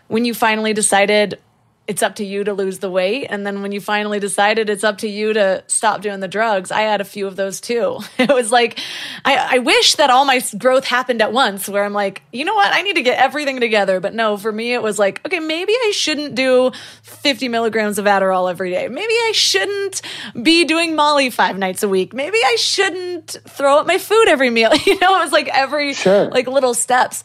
when 0.08 0.26
you 0.26 0.34
finally 0.34 0.74
decided, 0.74 1.40
it's 1.86 2.02
up 2.02 2.16
to 2.16 2.26
you 2.26 2.46
to 2.46 2.54
lose 2.54 2.80
the 2.80 2.90
weight. 2.90 3.28
And 3.30 3.46
then 3.46 3.62
when 3.62 3.74
you 3.74 3.82
finally 3.82 4.20
decided 4.20 4.70
it's 4.70 4.86
up 4.86 5.00
to 5.00 5.08
you 5.08 5.34
to 5.34 5.64
stop 5.68 6.02
doing 6.02 6.22
the 6.22 6.30
drugs, 6.30 6.72
I 6.72 6.82
had 6.82 7.02
a 7.02 7.06
few 7.06 7.28
of 7.28 7.36
those 7.36 7.60
too. 7.60 8.00
It 8.24 8.30
was 8.30 8.54
like, 8.54 8.80
I, 9.26 9.56
I, 9.56 9.60
wish 9.60 9.96
that 9.96 10.10
all 10.10 10.24
my 10.24 10.42
growth 10.58 10.86
happened 10.86 11.22
at 11.22 11.34
once 11.34 11.68
where 11.68 11.84
I'm 11.84 11.92
like, 11.92 12.22
you 12.32 12.46
know 12.46 12.54
what? 12.54 12.74
I 12.74 12.82
need 12.82 12.96
to 12.96 13.02
get 13.02 13.20
everything 13.20 13.60
together. 13.60 14.00
But 14.00 14.14
no, 14.14 14.38
for 14.38 14.52
me, 14.52 14.74
it 14.74 14.82
was 14.82 14.98
like, 14.98 15.20
okay, 15.26 15.42
maybe 15.42 15.74
I 15.74 15.92
shouldn't 15.94 16.36
do 16.36 16.72
50 17.02 17.50
milligrams 17.50 17.98
of 17.98 18.06
Adderall 18.06 18.50
every 18.50 18.72
day. 18.72 18.88
Maybe 18.88 19.14
I 19.14 19.32
shouldn't 19.34 20.02
be 20.42 20.64
doing 20.64 20.96
Molly 20.96 21.30
five 21.32 21.58
nights 21.58 21.84
a 21.84 21.90
week. 21.90 22.14
Maybe 22.14 22.38
I 22.38 22.56
shouldn't 22.56 23.36
throw 23.46 23.80
up 23.80 23.88
my 23.88 23.98
food 23.98 24.28
every 24.30 24.50
meal. 24.50 24.72
You 24.86 25.00
know, 25.00 25.16
it 25.18 25.24
was 25.24 25.32
like 25.32 25.48
every, 25.48 25.94
sure. 25.94 26.30
like 26.30 26.46
little 26.48 26.74
steps. 26.74 27.24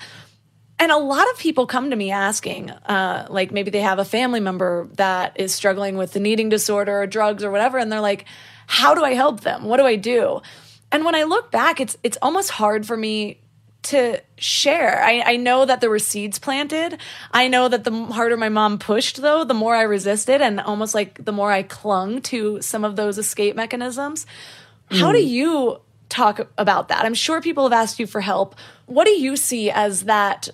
And 0.80 0.92
a 0.92 0.96
lot 0.96 1.28
of 1.30 1.38
people 1.38 1.66
come 1.66 1.90
to 1.90 1.96
me 1.96 2.12
asking, 2.12 2.70
uh, 2.70 3.26
like 3.30 3.50
maybe 3.50 3.70
they 3.70 3.80
have 3.80 3.98
a 3.98 4.04
family 4.04 4.40
member 4.40 4.88
that 4.94 5.32
is 5.38 5.52
struggling 5.52 5.96
with 5.96 6.14
an 6.14 6.24
eating 6.24 6.48
disorder 6.48 7.02
or 7.02 7.06
drugs 7.06 7.42
or 7.42 7.50
whatever, 7.50 7.78
and 7.78 7.90
they're 7.90 8.00
like, 8.00 8.26
"How 8.66 8.94
do 8.94 9.04
I 9.04 9.14
help 9.14 9.40
them? 9.40 9.64
What 9.64 9.78
do 9.78 9.84
I 9.84 9.96
do?" 9.96 10.40
And 10.92 11.04
when 11.04 11.14
I 11.14 11.24
look 11.24 11.50
back, 11.50 11.80
it's 11.80 11.96
it's 12.04 12.18
almost 12.22 12.50
hard 12.50 12.86
for 12.86 12.96
me 12.96 13.40
to 13.80 14.20
share. 14.36 15.02
I, 15.02 15.22
I 15.24 15.36
know 15.36 15.64
that 15.64 15.80
there 15.80 15.90
were 15.90 15.98
seeds 15.98 16.38
planted. 16.38 16.98
I 17.32 17.48
know 17.48 17.68
that 17.68 17.84
the 17.84 17.92
harder 18.06 18.36
my 18.36 18.48
mom 18.48 18.78
pushed, 18.78 19.22
though, 19.22 19.44
the 19.44 19.54
more 19.54 19.74
I 19.74 19.82
resisted, 19.82 20.40
and 20.40 20.60
almost 20.60 20.94
like 20.94 21.24
the 21.24 21.32
more 21.32 21.50
I 21.50 21.62
clung 21.62 22.20
to 22.22 22.60
some 22.60 22.84
of 22.84 22.96
those 22.96 23.18
escape 23.18 23.56
mechanisms. 23.56 24.26
Mm. 24.90 25.00
How 25.00 25.12
do 25.12 25.18
mm. 25.18 25.28
you 25.28 25.80
talk 26.08 26.48
about 26.56 26.88
that? 26.88 27.04
I'm 27.04 27.14
sure 27.14 27.40
people 27.40 27.64
have 27.64 27.72
asked 27.72 27.98
you 27.98 28.06
for 28.06 28.20
help. 28.20 28.56
What 28.86 29.06
do 29.06 29.12
you 29.12 29.36
see 29.36 29.70
as 29.70 30.04
that? 30.04 30.48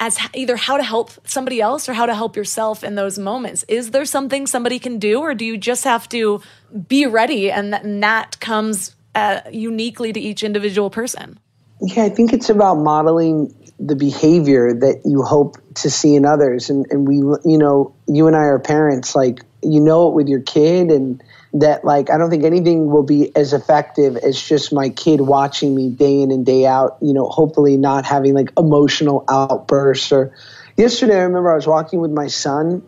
As 0.00 0.18
either 0.32 0.56
how 0.56 0.76
to 0.76 0.84
help 0.84 1.10
somebody 1.26 1.60
else 1.60 1.88
or 1.88 1.92
how 1.92 2.06
to 2.06 2.14
help 2.14 2.36
yourself 2.36 2.84
in 2.84 2.94
those 2.94 3.18
moments. 3.18 3.64
Is 3.66 3.90
there 3.90 4.04
something 4.04 4.46
somebody 4.46 4.78
can 4.78 4.98
do, 4.98 5.20
or 5.20 5.34
do 5.34 5.44
you 5.44 5.56
just 5.56 5.84
have 5.84 6.08
to 6.10 6.40
be 6.86 7.06
ready 7.06 7.50
and 7.50 7.72
that, 7.72 7.82
and 7.82 8.02
that 8.02 8.38
comes 8.38 8.94
uh, 9.14 9.40
uniquely 9.50 10.12
to 10.12 10.20
each 10.20 10.44
individual 10.44 10.88
person? 10.88 11.40
Yeah, 11.80 12.04
I 12.04 12.10
think 12.10 12.32
it's 12.32 12.48
about 12.48 12.76
modeling 12.76 13.54
the 13.80 13.96
behavior 13.96 14.74
that 14.74 15.02
you 15.04 15.22
hope 15.22 15.56
to 15.74 15.90
see 15.90 16.14
in 16.14 16.24
others. 16.24 16.70
And, 16.70 16.86
and 16.90 17.06
we, 17.06 17.16
you 17.16 17.58
know, 17.58 17.94
you 18.06 18.26
and 18.26 18.36
I 18.36 18.40
are 18.40 18.58
parents, 18.58 19.14
like, 19.14 19.44
you 19.62 19.80
know 19.80 20.08
it 20.08 20.14
with 20.14 20.28
your 20.28 20.40
kid, 20.40 20.90
and 20.90 21.22
that, 21.54 21.84
like, 21.84 22.10
I 22.10 22.18
don't 22.18 22.30
think 22.30 22.44
anything 22.44 22.90
will 22.90 23.02
be 23.02 23.34
as 23.36 23.52
effective 23.52 24.16
as 24.16 24.40
just 24.40 24.72
my 24.72 24.90
kid 24.90 25.20
watching 25.20 25.74
me 25.74 25.90
day 25.90 26.20
in 26.20 26.30
and 26.30 26.44
day 26.44 26.66
out, 26.66 26.98
you 27.00 27.14
know, 27.14 27.28
hopefully 27.28 27.76
not 27.76 28.04
having 28.04 28.34
like 28.34 28.50
emotional 28.56 29.24
outbursts. 29.28 30.12
Or 30.12 30.34
yesterday, 30.76 31.16
I 31.18 31.22
remember 31.22 31.50
I 31.52 31.56
was 31.56 31.66
walking 31.66 32.00
with 32.00 32.10
my 32.10 32.26
son, 32.26 32.82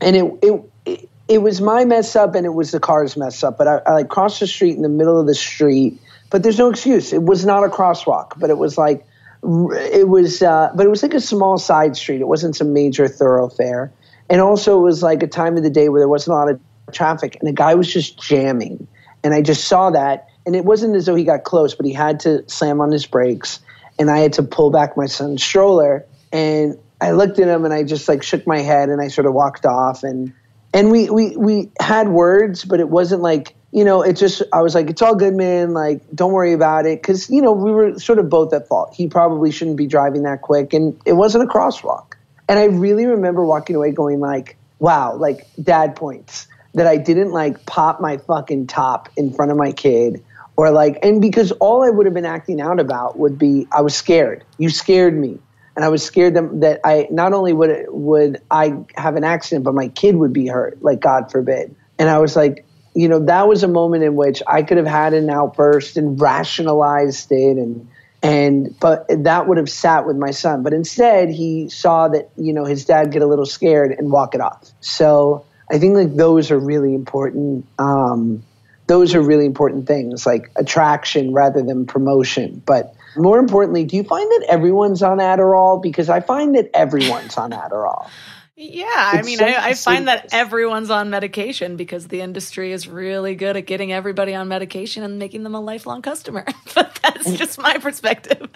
and 0.00 0.16
it, 0.16 0.64
it, 0.86 1.08
it 1.28 1.38
was 1.38 1.60
my 1.60 1.84
mess 1.84 2.16
up 2.16 2.34
and 2.34 2.44
it 2.44 2.54
was 2.54 2.72
the 2.72 2.80
car's 2.80 3.16
mess 3.16 3.42
up. 3.42 3.56
But 3.56 3.68
I, 3.68 3.76
I 3.86 3.92
like 3.92 4.08
crossed 4.08 4.40
the 4.40 4.46
street 4.46 4.76
in 4.76 4.82
the 4.82 4.88
middle 4.88 5.18
of 5.18 5.26
the 5.26 5.34
street 5.34 5.98
but 6.32 6.42
there's 6.42 6.58
no 6.58 6.70
excuse. 6.70 7.12
It 7.12 7.22
was 7.22 7.44
not 7.44 7.62
a 7.62 7.68
crosswalk, 7.68 8.32
but 8.38 8.48
it 8.48 8.56
was 8.56 8.78
like 8.78 9.06
it 9.44 10.08
was, 10.08 10.40
uh, 10.40 10.70
but 10.74 10.86
it 10.86 10.88
was 10.88 11.02
like 11.02 11.14
a 11.14 11.20
small 11.20 11.58
side 11.58 11.94
street. 11.94 12.20
It 12.20 12.26
wasn't 12.26 12.56
some 12.56 12.72
major 12.72 13.06
thoroughfare, 13.06 13.92
and 14.30 14.40
also 14.40 14.78
it 14.80 14.82
was 14.82 15.02
like 15.02 15.22
a 15.22 15.26
time 15.26 15.58
of 15.58 15.62
the 15.62 15.70
day 15.70 15.90
where 15.90 16.00
there 16.00 16.08
wasn't 16.08 16.34
a 16.34 16.38
lot 16.38 16.50
of 16.50 16.60
traffic, 16.90 17.36
and 17.40 17.48
the 17.48 17.52
guy 17.52 17.74
was 17.74 17.92
just 17.92 18.20
jamming, 18.20 18.86
and 19.22 19.34
I 19.34 19.42
just 19.42 19.64
saw 19.68 19.90
that, 19.90 20.28
and 20.46 20.56
it 20.56 20.64
wasn't 20.64 20.96
as 20.96 21.06
though 21.06 21.14
he 21.14 21.24
got 21.24 21.44
close, 21.44 21.74
but 21.74 21.86
he 21.86 21.92
had 21.92 22.20
to 22.20 22.48
slam 22.48 22.80
on 22.80 22.90
his 22.90 23.06
brakes, 23.06 23.60
and 23.98 24.10
I 24.10 24.18
had 24.18 24.34
to 24.34 24.42
pull 24.42 24.70
back 24.70 24.96
my 24.96 25.06
son's 25.06 25.42
stroller, 25.42 26.06
and 26.32 26.78
I 27.00 27.12
looked 27.12 27.38
at 27.38 27.48
him, 27.48 27.64
and 27.64 27.72
I 27.72 27.82
just 27.82 28.08
like 28.08 28.22
shook 28.22 28.46
my 28.46 28.60
head, 28.60 28.88
and 28.88 29.00
I 29.00 29.08
sort 29.08 29.26
of 29.26 29.34
walked 29.34 29.66
off, 29.66 30.02
and 30.02 30.32
and 30.74 30.90
we 30.90 31.10
we 31.10 31.36
we 31.36 31.70
had 31.80 32.08
words, 32.08 32.64
but 32.64 32.80
it 32.80 32.88
wasn't 32.88 33.22
like 33.22 33.54
you 33.72 33.84
know, 33.84 34.02
it 34.02 34.18
just, 34.18 34.42
I 34.52 34.60
was 34.60 34.74
like, 34.74 34.90
it's 34.90 35.00
all 35.00 35.14
good, 35.14 35.34
man. 35.34 35.72
Like, 35.72 36.02
don't 36.14 36.32
worry 36.32 36.52
about 36.52 36.84
it. 36.84 37.02
Cause, 37.02 37.30
you 37.30 37.40
know, 37.40 37.52
we 37.52 37.72
were 37.72 37.98
sort 37.98 38.18
of 38.18 38.28
both 38.28 38.52
at 38.52 38.68
fault. 38.68 38.94
He 38.94 39.08
probably 39.08 39.50
shouldn't 39.50 39.78
be 39.78 39.86
driving 39.86 40.24
that 40.24 40.42
quick. 40.42 40.74
And 40.74 41.00
it 41.06 41.14
wasn't 41.14 41.44
a 41.44 41.46
crosswalk. 41.46 42.12
And 42.48 42.58
I 42.58 42.64
really 42.64 43.06
remember 43.06 43.44
walking 43.46 43.74
away 43.74 43.90
going, 43.90 44.20
like, 44.20 44.56
wow, 44.78 45.14
like 45.16 45.46
dad 45.62 45.96
points 45.96 46.46
that 46.74 46.86
I 46.86 46.96
didn't 46.96 47.32
like 47.32 47.66
pop 47.66 48.00
my 48.00 48.16
fucking 48.18 48.66
top 48.66 49.08
in 49.16 49.32
front 49.32 49.50
of 49.50 49.56
my 49.56 49.72
kid 49.72 50.22
or 50.56 50.70
like, 50.70 50.98
and 51.02 51.20
because 51.20 51.52
all 51.52 51.82
I 51.82 51.90
would 51.90 52.06
have 52.06 52.14
been 52.14 52.26
acting 52.26 52.60
out 52.60 52.78
about 52.78 53.18
would 53.18 53.38
be, 53.38 53.66
I 53.72 53.80
was 53.80 53.94
scared. 53.94 54.44
You 54.58 54.70
scared 54.70 55.18
me. 55.18 55.38
And 55.74 55.84
I 55.86 55.88
was 55.88 56.04
scared 56.04 56.34
that, 56.34 56.80
I 56.84 57.08
not 57.10 57.32
only 57.32 57.54
would 57.54 57.86
would 57.88 58.42
I 58.50 58.76
have 58.94 59.16
an 59.16 59.24
accident, 59.24 59.64
but 59.64 59.72
my 59.72 59.88
kid 59.88 60.16
would 60.16 60.32
be 60.32 60.46
hurt, 60.46 60.82
like 60.82 61.00
God 61.00 61.32
forbid. 61.32 61.74
And 61.98 62.10
I 62.10 62.18
was 62.18 62.36
like, 62.36 62.66
you 62.94 63.08
know, 63.08 63.20
that 63.24 63.48
was 63.48 63.62
a 63.62 63.68
moment 63.68 64.04
in 64.04 64.14
which 64.14 64.42
I 64.46 64.62
could 64.62 64.76
have 64.76 64.86
had 64.86 65.14
an 65.14 65.30
outburst 65.30 65.96
and 65.96 66.20
rationalized 66.20 67.32
it 67.32 67.56
and 67.56 67.88
and 68.22 68.78
but 68.78 69.06
that 69.08 69.48
would 69.48 69.56
have 69.56 69.70
sat 69.70 70.06
with 70.06 70.16
my 70.16 70.30
son. 70.30 70.62
But 70.62 70.74
instead 70.74 71.30
he 71.30 71.70
saw 71.70 72.08
that, 72.08 72.30
you 72.36 72.52
know, 72.52 72.66
his 72.66 72.84
dad 72.84 73.10
get 73.10 73.22
a 73.22 73.26
little 73.26 73.46
scared 73.46 73.92
and 73.92 74.12
walk 74.12 74.34
it 74.34 74.42
off. 74.42 74.70
So 74.80 75.46
I 75.72 75.78
think 75.78 75.96
like 75.96 76.14
those 76.14 76.50
are 76.50 76.58
really 76.58 76.94
important. 76.94 77.66
Um, 77.78 78.42
those 78.88 79.14
are 79.14 79.22
really 79.22 79.46
important 79.46 79.86
things 79.86 80.26
like 80.26 80.50
attraction 80.56 81.32
rather 81.32 81.62
than 81.62 81.86
promotion. 81.86 82.62
But 82.66 82.94
more 83.16 83.38
importantly, 83.38 83.84
do 83.84 83.96
you 83.96 84.04
find 84.04 84.30
that 84.30 84.46
everyone's 84.48 85.02
on 85.02 85.18
Adderall? 85.18 85.82
Because 85.82 86.10
I 86.10 86.20
find 86.20 86.54
that 86.56 86.70
everyone's 86.74 87.38
on 87.38 87.52
Adderall. 87.52 88.08
Yeah, 88.54 88.84
I 88.86 89.22
mean, 89.22 89.42
I, 89.42 89.68
I, 89.68 89.74
find 89.74 90.08
that 90.08 90.28
everyone's 90.34 90.90
on 90.90 91.08
medication 91.08 91.76
because 91.76 92.08
the 92.08 92.20
industry 92.20 92.72
is 92.72 92.86
really 92.86 93.34
good 93.34 93.56
at 93.56 93.64
getting 93.64 93.94
everybody 93.94 94.34
on 94.34 94.46
medication 94.48 95.02
and 95.02 95.18
making 95.18 95.42
them 95.42 95.54
a 95.54 95.60
lifelong 95.60 96.02
customer. 96.02 96.44
but 96.74 96.98
that's 97.02 97.26
and, 97.26 97.38
just 97.38 97.58
my 97.58 97.78
perspective. 97.78 98.50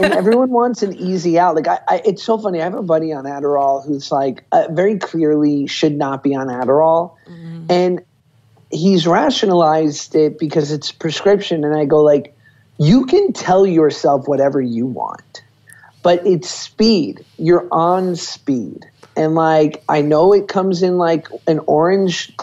and 0.00 0.12
everyone 0.14 0.48
wants 0.48 0.82
an 0.82 0.94
easy 0.94 1.38
out. 1.38 1.56
Like, 1.56 1.68
I, 1.68 1.78
I, 1.86 2.02
it's 2.06 2.22
so 2.22 2.38
funny. 2.38 2.62
I 2.62 2.64
have 2.64 2.74
a 2.74 2.82
buddy 2.82 3.12
on 3.12 3.24
Adderall 3.24 3.86
who's 3.86 4.10
like 4.10 4.44
uh, 4.50 4.68
very 4.70 4.98
clearly 4.98 5.66
should 5.66 5.94
not 5.94 6.22
be 6.22 6.34
on 6.34 6.46
Adderall, 6.46 7.14
mm-hmm. 7.28 7.66
and 7.68 8.02
he's 8.70 9.06
rationalized 9.06 10.14
it 10.14 10.38
because 10.38 10.72
it's 10.72 10.90
prescription. 10.90 11.64
And 11.64 11.76
I 11.76 11.84
go 11.84 12.02
like, 12.02 12.34
you 12.78 13.04
can 13.04 13.34
tell 13.34 13.66
yourself 13.66 14.26
whatever 14.26 14.62
you 14.62 14.86
want, 14.86 15.42
but 16.02 16.26
it's 16.26 16.48
speed. 16.48 17.26
You're 17.36 17.68
on 17.70 18.16
speed 18.16 18.86
and 19.16 19.34
like 19.34 19.82
I 19.88 20.02
know 20.02 20.32
it 20.32 20.48
comes 20.48 20.82
in 20.82 20.98
like 20.98 21.28
an 21.46 21.60
orange 21.66 22.34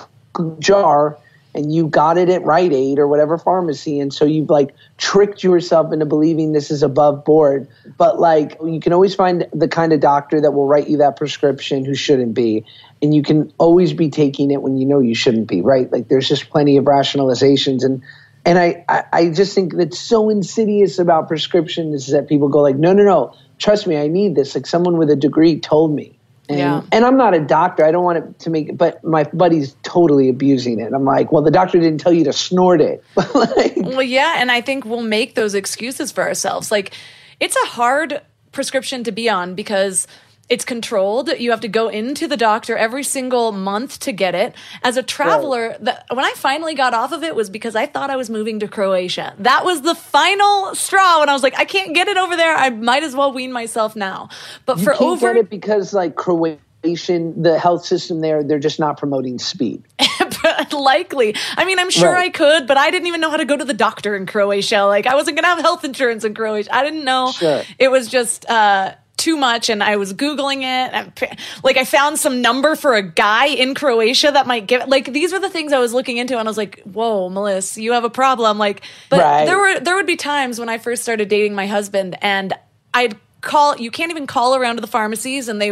jar 0.59 1.17
and 1.53 1.73
you 1.73 1.87
got 1.87 2.17
it 2.17 2.29
at 2.29 2.43
Rite 2.43 2.71
Aid 2.71 2.99
or 2.99 3.07
whatever 3.07 3.37
pharmacy, 3.37 3.99
and 3.99 4.13
so 4.13 4.25
you've 4.25 4.49
like 4.49 4.73
tricked 4.97 5.43
yourself 5.43 5.91
into 5.91 6.05
believing 6.05 6.53
this 6.53 6.71
is 6.71 6.83
above 6.83 7.25
board. 7.25 7.67
But 7.97 8.19
like 8.19 8.57
you 8.63 8.79
can 8.79 8.93
always 8.93 9.15
find 9.15 9.47
the 9.53 9.67
kind 9.67 9.91
of 9.91 9.99
doctor 9.99 10.41
that 10.41 10.51
will 10.51 10.67
write 10.67 10.87
you 10.87 10.97
that 10.97 11.17
prescription 11.17 11.83
who 11.83 11.93
shouldn't 11.93 12.33
be, 12.33 12.65
and 13.01 13.13
you 13.13 13.21
can 13.21 13.51
always 13.57 13.93
be 13.93 14.09
taking 14.09 14.51
it 14.51 14.61
when 14.61 14.77
you 14.77 14.85
know 14.85 14.99
you 14.99 15.15
shouldn't 15.15 15.47
be. 15.47 15.61
Right? 15.61 15.91
Like 15.91 16.07
there's 16.07 16.27
just 16.27 16.49
plenty 16.49 16.77
of 16.77 16.85
rationalizations 16.85 17.83
and. 17.83 18.03
And 18.43 18.57
I, 18.57 18.83
I, 18.89 19.03
I 19.13 19.29
just 19.29 19.53
think 19.53 19.75
that's 19.75 19.99
so 19.99 20.31
insidious 20.31 20.97
about 20.97 21.27
prescriptions 21.27 22.07
is 22.07 22.13
that 22.13 22.27
people 22.27 22.49
go 22.49 22.63
like, 22.63 22.75
no, 22.75 22.91
no, 22.91 23.03
no, 23.03 23.35
trust 23.59 23.85
me, 23.85 23.97
I 23.97 24.07
need 24.07 24.33
this. 24.33 24.55
Like 24.55 24.65
someone 24.65 24.97
with 24.97 25.11
a 25.11 25.15
degree 25.15 25.59
told 25.59 25.93
me. 25.93 26.17
And, 26.51 26.59
yeah. 26.59 26.81
and 26.91 27.05
I'm 27.05 27.17
not 27.17 27.33
a 27.33 27.39
doctor. 27.39 27.85
I 27.85 27.91
don't 27.91 28.03
want 28.03 28.17
it 28.17 28.39
to 28.39 28.49
make 28.49 28.69
it, 28.69 28.77
but 28.77 29.03
my 29.03 29.23
buddy's 29.23 29.75
totally 29.83 30.29
abusing 30.29 30.79
it. 30.79 30.91
I'm 30.93 31.05
like, 31.05 31.31
well, 31.31 31.41
the 31.41 31.51
doctor 31.51 31.79
didn't 31.79 31.99
tell 31.99 32.13
you 32.13 32.25
to 32.25 32.33
snort 32.33 32.81
it. 32.81 33.03
like, 33.33 33.73
well, 33.77 34.03
yeah. 34.03 34.35
And 34.37 34.51
I 34.51 34.61
think 34.61 34.85
we'll 34.85 35.01
make 35.01 35.35
those 35.35 35.55
excuses 35.55 36.11
for 36.11 36.23
ourselves. 36.23 36.71
Like, 36.71 36.93
it's 37.39 37.55
a 37.55 37.67
hard 37.67 38.21
prescription 38.51 39.03
to 39.05 39.11
be 39.11 39.29
on 39.29 39.55
because 39.55 40.07
it's 40.51 40.65
controlled. 40.65 41.29
You 41.29 41.51
have 41.51 41.61
to 41.61 41.69
go 41.69 41.87
into 41.87 42.27
the 42.27 42.35
doctor 42.35 42.75
every 42.75 43.05
single 43.05 43.53
month 43.53 43.99
to 43.99 44.11
get 44.11 44.35
it. 44.35 44.53
As 44.83 44.97
a 44.97 45.01
traveler, 45.01 45.69
right. 45.69 45.85
the, 45.85 46.05
when 46.13 46.25
I 46.25 46.33
finally 46.35 46.75
got 46.75 46.93
off 46.93 47.13
of 47.13 47.23
it 47.23 47.35
was 47.35 47.49
because 47.49 47.73
I 47.73 47.85
thought 47.85 48.09
I 48.09 48.17
was 48.17 48.29
moving 48.29 48.59
to 48.59 48.67
Croatia. 48.67 49.33
That 49.39 49.63
was 49.63 49.81
the 49.81 49.95
final 49.95 50.75
straw 50.75 51.21
when 51.21 51.29
I 51.29 51.33
was 51.33 51.41
like, 51.41 51.57
I 51.57 51.63
can't 51.63 51.95
get 51.95 52.09
it 52.09 52.17
over 52.17 52.35
there. 52.35 52.53
I 52.53 52.69
might 52.69 53.03
as 53.03 53.15
well 53.15 53.31
wean 53.31 53.53
myself 53.53 53.95
now. 53.95 54.27
But 54.65 54.79
you 54.79 54.83
for 54.83 55.01
over 55.01 55.33
it 55.37 55.49
because 55.49 55.93
like 55.93 56.15
Croatia 56.17 56.59
the 56.83 57.57
health 57.61 57.85
system 57.85 58.19
there, 58.21 58.43
they're 58.43 58.59
just 58.59 58.79
not 58.79 58.97
promoting 58.97 59.39
speed. 59.39 59.83
Likely. 60.71 61.35
I 61.55 61.63
mean, 61.63 61.79
I'm 61.79 61.91
sure 61.91 62.11
right. 62.11 62.25
I 62.25 62.29
could, 62.29 62.67
but 62.67 62.75
I 62.75 62.89
didn't 62.89 63.07
even 63.07 63.21
know 63.21 63.29
how 63.29 63.37
to 63.37 63.45
go 63.45 63.55
to 63.55 63.63
the 63.63 63.73
doctor 63.73 64.15
in 64.15 64.25
Croatia. 64.25 64.81
Like, 64.85 65.05
I 65.05 65.15
wasn't 65.15 65.37
going 65.37 65.43
to 65.43 65.49
have 65.49 65.59
health 65.59 65.85
insurance 65.85 66.23
in 66.23 66.33
Croatia. 66.33 66.75
I 66.75 66.83
didn't 66.83 67.05
know. 67.05 67.31
Sure. 67.31 67.61
It 67.77 67.91
was 67.91 68.07
just, 68.09 68.49
uh, 68.49 68.95
too 69.21 69.37
much 69.37 69.69
and 69.69 69.83
I 69.83 69.95
was 69.95 70.13
Googling 70.13 70.63
it. 70.63 71.31
like 71.63 71.77
I 71.77 71.85
found 71.85 72.17
some 72.17 72.41
number 72.41 72.75
for 72.75 72.95
a 72.95 73.03
guy 73.03 73.45
in 73.45 73.75
Croatia 73.75 74.31
that 74.31 74.47
might 74.47 74.67
give 74.67 74.87
like 74.87 75.13
these 75.13 75.31
were 75.31 75.39
the 75.39 75.49
things 75.49 75.71
I 75.71 75.79
was 75.79 75.93
looking 75.93 76.17
into 76.17 76.37
and 76.37 76.47
I 76.47 76.49
was 76.49 76.57
like, 76.57 76.81
whoa, 76.81 77.29
Melissa, 77.29 77.81
you 77.81 77.93
have 77.93 78.03
a 78.03 78.09
problem. 78.09 78.57
Like 78.57 78.81
but 79.09 79.19
right. 79.19 79.45
there 79.45 79.57
were 79.57 79.79
there 79.79 79.95
would 79.95 80.07
be 80.07 80.17
times 80.17 80.59
when 80.59 80.69
I 80.69 80.79
first 80.79 81.03
started 81.03 81.29
dating 81.29 81.53
my 81.53 81.67
husband 81.67 82.17
and 82.21 82.53
I'd 82.93 83.15
call 83.41 83.77
you 83.77 83.91
can't 83.91 84.11
even 84.11 84.27
call 84.27 84.55
around 84.55 84.75
to 84.75 84.81
the 84.81 84.87
pharmacies 84.87 85.47
and 85.47 85.61
they 85.61 85.71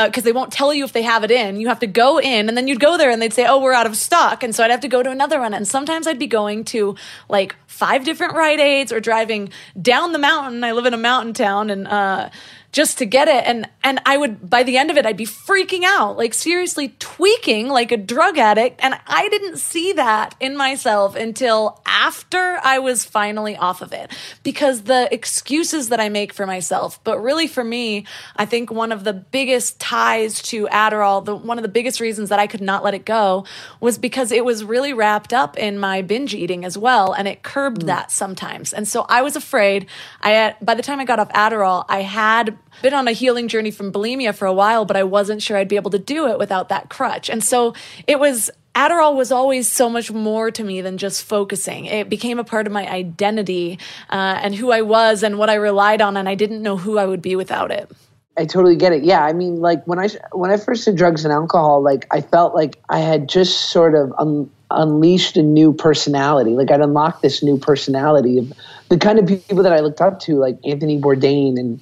because 0.00 0.22
uh, 0.22 0.24
they 0.24 0.32
won't 0.32 0.50
tell 0.50 0.72
you 0.72 0.84
if 0.84 0.92
they 0.92 1.02
have 1.02 1.22
it 1.22 1.30
in. 1.30 1.60
You 1.60 1.68
have 1.68 1.80
to 1.80 1.86
go 1.86 2.18
in, 2.18 2.48
and 2.48 2.56
then 2.56 2.66
you'd 2.66 2.80
go 2.80 2.96
there, 2.96 3.10
and 3.10 3.20
they'd 3.20 3.32
say, 3.32 3.44
"Oh, 3.46 3.60
we're 3.60 3.74
out 3.74 3.84
of 3.84 3.94
stock," 3.94 4.42
and 4.42 4.54
so 4.54 4.64
I'd 4.64 4.70
have 4.70 4.80
to 4.80 4.88
go 4.88 5.02
to 5.02 5.10
another 5.10 5.38
one. 5.38 5.52
And 5.52 5.68
sometimes 5.68 6.06
I'd 6.06 6.18
be 6.18 6.26
going 6.26 6.64
to 6.66 6.96
like 7.28 7.54
five 7.66 8.04
different 8.04 8.34
Rite 8.34 8.60
Aids 8.60 8.90
or 8.90 9.00
driving 9.00 9.50
down 9.80 10.12
the 10.12 10.18
mountain. 10.18 10.64
I 10.64 10.72
live 10.72 10.86
in 10.86 10.94
a 10.94 10.98
mountain 10.98 11.34
town 11.34 11.68
and, 11.68 11.86
uh, 11.86 12.30
just 12.72 12.96
to 12.98 13.06
get 13.06 13.28
it. 13.28 13.44
And 13.46 13.68
and 13.84 14.00
I 14.06 14.16
would 14.16 14.48
by 14.48 14.62
the 14.62 14.78
end 14.78 14.90
of 14.90 14.96
it 14.96 15.04
I'd 15.04 15.16
be 15.16 15.26
freaking 15.26 15.84
out 15.84 16.16
like 16.16 16.32
seriously 16.32 16.96
tweaking 16.98 17.68
like 17.68 17.92
a 17.92 17.96
drug 17.98 18.38
addict. 18.38 18.80
And 18.82 18.98
I 19.06 19.28
didn't 19.28 19.58
see 19.58 19.92
that 19.92 20.34
in 20.40 20.56
myself 20.56 21.14
until 21.14 21.80
after 21.86 22.58
I 22.62 22.78
was 22.78 23.04
finally 23.04 23.56
off 23.56 23.82
of 23.82 23.92
it. 23.92 24.10
Because 24.42 24.82
the 24.82 25.12
excuses 25.12 25.90
that 25.90 26.00
I 26.00 26.08
make 26.08 26.32
for 26.32 26.46
myself 26.46 26.98
but 27.04 27.20
really 27.20 27.46
for 27.46 27.62
me 27.62 28.06
I 28.36 28.46
think 28.46 28.70
one 28.70 28.90
of 28.90 29.04
the 29.04 29.12
biggest 29.12 29.78
ties 29.78 30.40
to 30.44 30.66
Adderall 30.68 31.24
the 31.24 31.36
one 31.36 31.58
of 31.58 31.62
the 31.62 31.68
biggest 31.68 32.00
reasons 32.00 32.30
that 32.30 32.38
I 32.38 32.46
could 32.46 32.62
not 32.62 32.82
let 32.82 32.94
it 32.94 33.04
go 33.04 33.44
was 33.80 33.98
because 33.98 34.32
it 34.32 34.46
was 34.46 34.64
really 34.64 34.94
wrapped 34.94 35.34
up 35.34 35.58
in 35.58 35.78
my 35.78 36.00
binge 36.00 36.34
eating 36.34 36.64
as 36.64 36.78
well 36.78 37.12
and 37.12 37.28
it 37.28 37.42
curbed 37.42 37.82
mm. 37.82 37.86
that 37.86 38.10
sometimes. 38.10 38.72
And 38.72 38.88
so 38.88 39.04
I 39.10 39.20
was 39.20 39.36
afraid. 39.36 39.86
I 40.22 40.30
had, 40.30 40.56
by 40.62 40.74
the 40.74 40.82
time 40.82 41.00
I 41.00 41.04
got 41.04 41.18
off 41.18 41.28
Adderall 41.30 41.84
I 41.88 42.00
had 42.00 42.56
been 42.82 42.94
on 42.94 43.08
a 43.08 43.12
healing 43.12 43.48
journey 43.48 43.70
from 43.70 43.92
bulimia 43.92 44.34
for 44.34 44.46
a 44.46 44.52
while, 44.52 44.84
but 44.84 44.96
I 44.96 45.04
wasn't 45.04 45.42
sure 45.42 45.56
I'd 45.56 45.68
be 45.68 45.76
able 45.76 45.90
to 45.92 45.98
do 45.98 46.28
it 46.28 46.38
without 46.38 46.68
that 46.68 46.88
crutch. 46.88 47.30
And 47.30 47.42
so 47.42 47.74
it 48.06 48.18
was 48.18 48.50
Adderall 48.74 49.16
was 49.16 49.30
always 49.30 49.70
so 49.70 49.90
much 49.90 50.10
more 50.10 50.50
to 50.50 50.64
me 50.64 50.80
than 50.80 50.96
just 50.96 51.24
focusing. 51.24 51.86
It 51.86 52.08
became 52.08 52.38
a 52.38 52.44
part 52.44 52.66
of 52.66 52.72
my 52.72 52.88
identity 52.90 53.78
uh, 54.08 54.40
and 54.42 54.54
who 54.54 54.72
I 54.72 54.82
was 54.82 55.22
and 55.22 55.38
what 55.38 55.50
I 55.50 55.54
relied 55.54 56.00
on, 56.00 56.16
and 56.16 56.28
I 56.28 56.34
didn't 56.34 56.62
know 56.62 56.76
who 56.76 56.98
I 56.98 57.04
would 57.04 57.20
be 57.20 57.36
without 57.36 57.70
it. 57.70 57.90
I 58.36 58.46
totally 58.46 58.76
get 58.76 58.92
it. 58.92 59.04
Yeah, 59.04 59.22
I 59.22 59.34
mean, 59.34 59.60
like 59.60 59.86
when 59.86 59.98
I 59.98 60.08
when 60.32 60.50
I 60.50 60.56
first 60.56 60.86
did 60.86 60.96
drugs 60.96 61.24
and 61.24 61.32
alcohol, 61.32 61.82
like 61.82 62.06
I 62.10 62.22
felt 62.22 62.54
like 62.54 62.80
I 62.88 63.00
had 63.00 63.28
just 63.28 63.70
sort 63.70 63.94
of 63.94 64.14
un- 64.18 64.50
unleashed 64.70 65.36
a 65.36 65.42
new 65.42 65.74
personality. 65.74 66.52
Like 66.52 66.70
I'd 66.70 66.80
unlocked 66.80 67.20
this 67.20 67.42
new 67.42 67.58
personality 67.58 68.38
of 68.38 68.52
the 68.88 68.96
kind 68.96 69.18
of 69.18 69.26
people 69.26 69.64
that 69.64 69.72
I 69.72 69.80
looked 69.80 70.00
up 70.00 70.20
to, 70.20 70.36
like 70.36 70.58
Anthony 70.64 70.98
Bourdain 70.98 71.58
and 71.58 71.80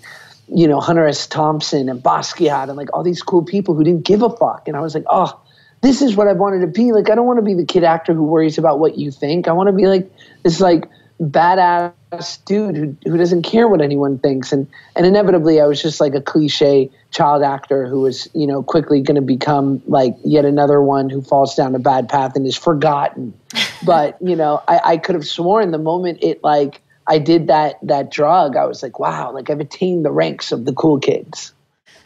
you 0.52 0.66
know, 0.66 0.80
Hunter 0.80 1.06
S. 1.06 1.26
Thompson 1.26 1.88
and 1.88 2.02
Basquiat 2.02 2.68
and 2.68 2.76
like 2.76 2.92
all 2.92 3.02
these 3.02 3.22
cool 3.22 3.44
people 3.44 3.74
who 3.74 3.84
didn't 3.84 4.04
give 4.04 4.22
a 4.22 4.30
fuck. 4.30 4.66
And 4.66 4.76
I 4.76 4.80
was 4.80 4.94
like, 4.94 5.04
oh, 5.08 5.40
this 5.82 6.02
is 6.02 6.16
what 6.16 6.28
I 6.28 6.32
wanted 6.32 6.60
to 6.60 6.66
be. 6.66 6.92
Like, 6.92 7.10
I 7.10 7.14
don't 7.14 7.26
want 7.26 7.38
to 7.38 7.44
be 7.44 7.54
the 7.54 7.64
kid 7.64 7.84
actor 7.84 8.12
who 8.12 8.24
worries 8.24 8.58
about 8.58 8.78
what 8.78 8.98
you 8.98 9.10
think. 9.10 9.48
I 9.48 9.52
want 9.52 9.68
to 9.68 9.72
be 9.72 9.86
like 9.86 10.10
this 10.42 10.60
like 10.60 10.88
badass 11.20 12.44
dude 12.44 12.76
who, 12.76 12.96
who 13.04 13.16
doesn't 13.16 13.42
care 13.42 13.68
what 13.68 13.80
anyone 13.80 14.18
thinks. 14.18 14.52
And 14.52 14.66
and 14.96 15.06
inevitably 15.06 15.60
I 15.60 15.66
was 15.66 15.80
just 15.80 16.00
like 16.00 16.14
a 16.14 16.20
cliche 16.20 16.90
child 17.10 17.42
actor 17.42 17.86
who 17.86 18.00
was, 18.00 18.28
you 18.34 18.46
know, 18.46 18.62
quickly 18.62 19.00
gonna 19.00 19.20
become 19.20 19.82
like 19.86 20.16
yet 20.24 20.44
another 20.44 20.82
one 20.82 21.10
who 21.10 21.22
falls 21.22 21.54
down 21.54 21.74
a 21.74 21.78
bad 21.78 22.08
path 22.08 22.36
and 22.36 22.46
is 22.46 22.56
forgotten. 22.56 23.34
but, 23.84 24.16
you 24.20 24.36
know, 24.36 24.62
I, 24.66 24.80
I 24.84 24.96
could 24.96 25.14
have 25.14 25.26
sworn 25.26 25.70
the 25.70 25.78
moment 25.78 26.18
it 26.22 26.42
like 26.42 26.82
I 27.10 27.18
did 27.18 27.48
that 27.48 27.76
that 27.82 28.12
drug, 28.12 28.56
I 28.56 28.66
was 28.66 28.84
like, 28.84 29.00
wow, 29.00 29.32
like 29.32 29.50
I've 29.50 29.58
attained 29.58 30.04
the 30.04 30.12
ranks 30.12 30.52
of 30.52 30.64
the 30.64 30.72
cool 30.72 31.00
kids. 31.00 31.52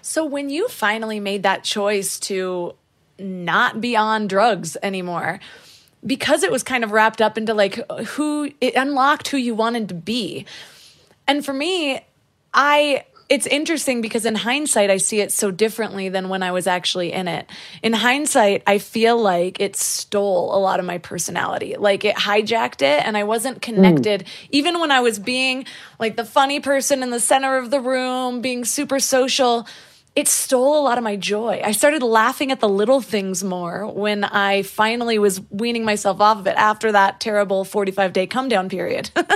So 0.00 0.24
when 0.24 0.48
you 0.48 0.66
finally 0.68 1.20
made 1.20 1.42
that 1.42 1.62
choice 1.62 2.18
to 2.20 2.74
not 3.18 3.82
be 3.82 3.96
on 3.96 4.26
drugs 4.26 4.78
anymore, 4.82 5.40
because 6.04 6.42
it 6.42 6.50
was 6.50 6.62
kind 6.62 6.84
of 6.84 6.90
wrapped 6.90 7.20
up 7.20 7.36
into 7.36 7.52
like 7.52 7.78
who 8.06 8.50
it 8.62 8.74
unlocked 8.74 9.28
who 9.28 9.36
you 9.36 9.54
wanted 9.54 9.90
to 9.90 9.94
be. 9.94 10.46
And 11.28 11.44
for 11.44 11.52
me, 11.52 12.00
I 12.54 13.04
it's 13.28 13.46
interesting 13.46 14.02
because 14.02 14.26
in 14.26 14.34
hindsight, 14.34 14.90
I 14.90 14.98
see 14.98 15.20
it 15.20 15.32
so 15.32 15.50
differently 15.50 16.10
than 16.10 16.28
when 16.28 16.42
I 16.42 16.52
was 16.52 16.66
actually 16.66 17.12
in 17.12 17.26
it. 17.26 17.48
In 17.82 17.94
hindsight, 17.94 18.62
I 18.66 18.78
feel 18.78 19.16
like 19.20 19.60
it 19.60 19.76
stole 19.76 20.54
a 20.54 20.58
lot 20.58 20.78
of 20.78 20.84
my 20.84 20.98
personality. 20.98 21.76
Like 21.78 22.04
it 22.04 22.16
hijacked 22.16 22.82
it 22.82 23.06
and 23.06 23.16
I 23.16 23.24
wasn't 23.24 23.62
connected. 23.62 24.24
Mm. 24.24 24.28
Even 24.50 24.80
when 24.80 24.90
I 24.90 25.00
was 25.00 25.18
being 25.18 25.64
like 25.98 26.16
the 26.16 26.24
funny 26.24 26.60
person 26.60 27.02
in 27.02 27.10
the 27.10 27.20
center 27.20 27.56
of 27.56 27.70
the 27.70 27.80
room, 27.80 28.42
being 28.42 28.64
super 28.64 29.00
social, 29.00 29.66
it 30.16 30.28
stole 30.28 30.78
a 30.78 30.82
lot 30.82 30.96
of 30.96 31.02
my 31.02 31.16
joy. 31.16 31.60
I 31.64 31.72
started 31.72 32.00
laughing 32.00 32.52
at 32.52 32.60
the 32.60 32.68
little 32.68 33.00
things 33.00 33.42
more 33.42 33.84
when 33.86 34.22
I 34.22 34.62
finally 34.62 35.18
was 35.18 35.40
weaning 35.50 35.84
myself 35.84 36.20
off 36.20 36.38
of 36.38 36.46
it 36.46 36.56
after 36.56 36.92
that 36.92 37.18
terrible 37.18 37.64
45 37.64 38.12
day 38.12 38.26
come 38.28 38.48
down 38.48 38.68
period. 38.68 39.10
but 39.14 39.30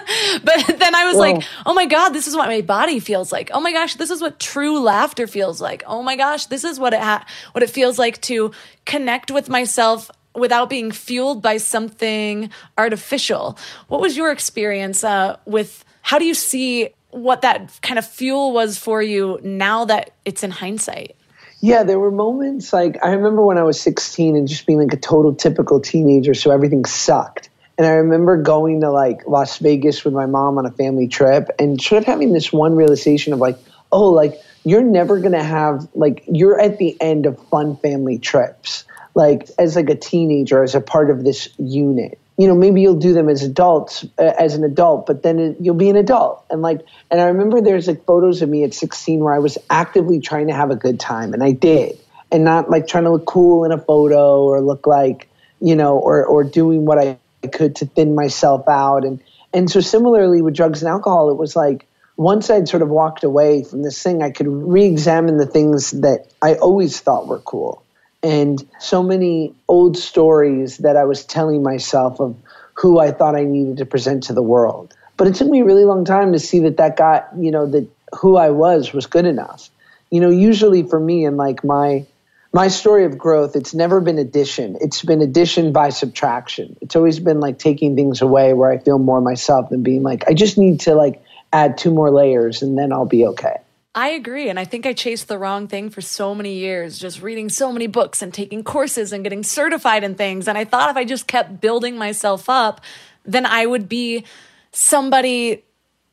then 0.78 0.94
I 0.94 1.06
was 1.06 1.16
Whoa. 1.16 1.20
like, 1.20 1.44
oh 1.66 1.74
my 1.74 1.86
God, 1.86 2.10
this 2.10 2.28
is 2.28 2.36
what 2.36 2.46
my 2.46 2.60
body 2.60 3.00
feels 3.00 3.32
like. 3.32 3.50
Oh 3.52 3.60
my 3.60 3.72
gosh, 3.72 3.96
this 3.96 4.10
is 4.10 4.20
what 4.20 4.38
true 4.38 4.78
laughter 4.78 5.26
feels 5.26 5.60
like. 5.60 5.82
Oh 5.84 6.00
my 6.00 6.14
gosh, 6.14 6.46
this 6.46 6.62
is 6.62 6.78
what 6.78 6.94
it 6.94 7.00
ha- 7.00 7.26
what 7.52 7.64
it 7.64 7.70
feels 7.70 7.98
like 7.98 8.20
to 8.22 8.52
connect 8.84 9.32
with 9.32 9.48
myself 9.48 10.12
without 10.36 10.70
being 10.70 10.92
fueled 10.92 11.42
by 11.42 11.56
something 11.56 12.50
artificial. 12.76 13.58
What 13.88 14.00
was 14.00 14.16
your 14.16 14.30
experience 14.30 15.02
uh, 15.02 15.38
with 15.44 15.84
how 16.02 16.20
do 16.20 16.24
you 16.24 16.34
see 16.34 16.90
what 17.10 17.42
that 17.42 17.78
kind 17.82 17.98
of 17.98 18.06
fuel 18.06 18.52
was 18.52 18.78
for 18.78 19.02
you 19.02 19.38
now 19.42 19.84
that 19.86 20.12
it's 20.24 20.42
in 20.42 20.50
hindsight. 20.50 21.16
Yeah, 21.60 21.82
there 21.82 21.98
were 21.98 22.10
moments 22.10 22.72
like 22.72 22.98
I 23.02 23.12
remember 23.12 23.44
when 23.44 23.58
I 23.58 23.64
was 23.64 23.80
16 23.80 24.36
and 24.36 24.46
just 24.46 24.66
being 24.66 24.78
like 24.78 24.92
a 24.92 24.98
total 24.98 25.34
typical 25.34 25.80
teenager, 25.80 26.34
so 26.34 26.50
everything 26.50 26.84
sucked. 26.84 27.50
And 27.76 27.86
I 27.86 27.90
remember 27.90 28.36
going 28.40 28.80
to 28.80 28.90
like 28.90 29.26
Las 29.26 29.58
Vegas 29.58 30.04
with 30.04 30.14
my 30.14 30.26
mom 30.26 30.58
on 30.58 30.66
a 30.66 30.70
family 30.70 31.08
trip 31.08 31.48
and 31.58 31.80
sort 31.80 32.02
of 32.02 32.06
having 32.06 32.32
this 32.32 32.52
one 32.52 32.74
realization 32.74 33.32
of 33.32 33.38
like, 33.38 33.56
oh, 33.92 34.08
like 34.08 34.40
you're 34.64 34.82
never 34.82 35.18
going 35.18 35.32
to 35.32 35.42
have 35.42 35.88
like 35.94 36.24
you're 36.26 36.60
at 36.60 36.78
the 36.78 36.96
end 37.00 37.26
of 37.26 37.38
fun 37.48 37.76
family 37.76 38.18
trips 38.18 38.84
like 39.14 39.48
as 39.58 39.76
like 39.76 39.88
a 39.88 39.94
teenager 39.94 40.62
as 40.62 40.74
a 40.74 40.80
part 40.80 41.10
of 41.10 41.24
this 41.24 41.48
unit 41.58 42.18
you 42.38 42.46
know 42.46 42.54
maybe 42.54 42.80
you'll 42.80 42.98
do 42.98 43.12
them 43.12 43.28
as 43.28 43.42
adults 43.42 44.06
uh, 44.18 44.32
as 44.38 44.54
an 44.54 44.64
adult 44.64 45.06
but 45.06 45.22
then 45.22 45.38
it, 45.38 45.56
you'll 45.60 45.74
be 45.74 45.90
an 45.90 45.96
adult. 45.96 46.44
And 46.50 46.62
like 46.62 46.80
and 47.10 47.20
i 47.20 47.24
remember 47.24 47.60
there's 47.60 47.88
like 47.88 48.04
photos 48.06 48.40
of 48.40 48.48
me 48.48 48.64
at 48.64 48.72
16 48.72 49.20
where 49.20 49.34
i 49.34 49.38
was 49.38 49.58
actively 49.68 50.20
trying 50.20 50.46
to 50.46 50.54
have 50.54 50.70
a 50.70 50.76
good 50.76 50.98
time 50.98 51.34
and 51.34 51.42
i 51.42 51.52
did. 51.52 51.98
And 52.30 52.44
not 52.44 52.68
like 52.68 52.86
trying 52.86 53.04
to 53.04 53.10
look 53.10 53.24
cool 53.24 53.64
in 53.64 53.72
a 53.72 53.78
photo 53.78 54.42
or 54.42 54.60
look 54.60 54.86
like 54.86 55.28
you 55.60 55.76
know 55.76 55.98
or 55.98 56.24
or 56.24 56.44
doing 56.44 56.84
what 56.84 56.98
i 56.98 57.18
could 57.52 57.76
to 57.76 57.86
thin 57.86 58.14
myself 58.14 58.68
out. 58.68 59.04
And 59.04 59.20
and 59.52 59.70
so 59.70 59.80
similarly 59.80 60.42
with 60.42 60.54
drugs 60.54 60.82
and 60.82 60.90
alcohol 60.90 61.30
it 61.30 61.36
was 61.36 61.56
like 61.56 61.86
once 62.16 62.50
I'd 62.50 62.68
sort 62.68 62.82
of 62.82 62.88
walked 62.88 63.22
away 63.22 63.62
from 63.62 63.84
this 63.84 64.02
thing, 64.02 64.24
I 64.24 64.30
could 64.30 64.48
re 64.48 64.84
examine 64.84 65.36
the 65.36 65.46
things 65.46 65.92
that 65.92 66.26
I 66.42 66.54
always 66.54 66.98
thought 66.98 67.28
were 67.28 67.38
cool 67.38 67.84
and 68.22 68.66
so 68.80 69.02
many 69.02 69.54
old 69.68 69.96
stories 69.96 70.78
that 70.78 70.96
I 70.96 71.04
was 71.04 71.24
telling 71.24 71.62
myself 71.62 72.20
of 72.20 72.36
who 72.74 72.98
I 72.98 73.12
thought 73.12 73.36
I 73.36 73.44
needed 73.44 73.78
to 73.78 73.86
present 73.86 74.24
to 74.24 74.32
the 74.32 74.42
world. 74.42 74.94
But 75.16 75.26
it 75.26 75.34
took 75.34 75.48
me 75.48 75.60
a 75.60 75.64
really 75.64 75.84
long 75.84 76.04
time 76.04 76.32
to 76.32 76.38
see 76.38 76.60
that 76.60 76.76
that 76.76 76.96
got, 76.96 77.28
you 77.36 77.50
know, 77.50 77.66
that 77.66 77.88
who 78.20 78.36
I 78.36 78.50
was 78.50 78.92
was 78.92 79.06
good 79.06 79.26
enough. 79.26 79.68
You 80.10 80.20
know, 80.20 80.30
usually 80.30 80.84
for 80.84 80.98
me 80.98 81.24
and 81.24 81.36
like 81.36 81.64
my 81.64 82.06
my 82.52 82.68
story 82.68 83.04
of 83.04 83.18
growth, 83.18 83.56
it's 83.56 83.74
never 83.74 84.00
been 84.00 84.18
addition. 84.18 84.78
It's 84.80 85.02
been 85.02 85.20
addition 85.20 85.72
by 85.72 85.90
subtraction. 85.90 86.76
It's 86.80 86.96
always 86.96 87.20
been 87.20 87.40
like 87.40 87.58
taking 87.58 87.94
things 87.94 88.22
away 88.22 88.54
where 88.54 88.70
I 88.70 88.78
feel 88.78 88.98
more 88.98 89.20
myself 89.20 89.68
than 89.68 89.82
being 89.82 90.02
like, 90.02 90.24
I 90.26 90.32
just 90.32 90.56
need 90.56 90.80
to 90.80 90.94
like 90.94 91.22
add 91.52 91.76
two 91.76 91.90
more 91.90 92.10
layers 92.10 92.62
and 92.62 92.78
then 92.78 92.92
I'll 92.92 93.04
be 93.04 93.26
okay. 93.26 93.56
I 93.98 94.10
agree. 94.10 94.48
And 94.48 94.60
I 94.60 94.64
think 94.64 94.86
I 94.86 94.92
chased 94.92 95.26
the 95.26 95.38
wrong 95.38 95.66
thing 95.66 95.90
for 95.90 96.00
so 96.00 96.32
many 96.32 96.54
years, 96.54 97.00
just 97.00 97.20
reading 97.20 97.48
so 97.48 97.72
many 97.72 97.88
books 97.88 98.22
and 98.22 98.32
taking 98.32 98.62
courses 98.62 99.12
and 99.12 99.24
getting 99.24 99.42
certified 99.42 100.04
in 100.04 100.14
things. 100.14 100.46
And 100.46 100.56
I 100.56 100.64
thought 100.64 100.88
if 100.88 100.96
I 100.96 101.04
just 101.04 101.26
kept 101.26 101.60
building 101.60 101.98
myself 101.98 102.48
up, 102.48 102.80
then 103.24 103.44
I 103.44 103.66
would 103.66 103.88
be 103.88 104.22
somebody, 104.70 105.64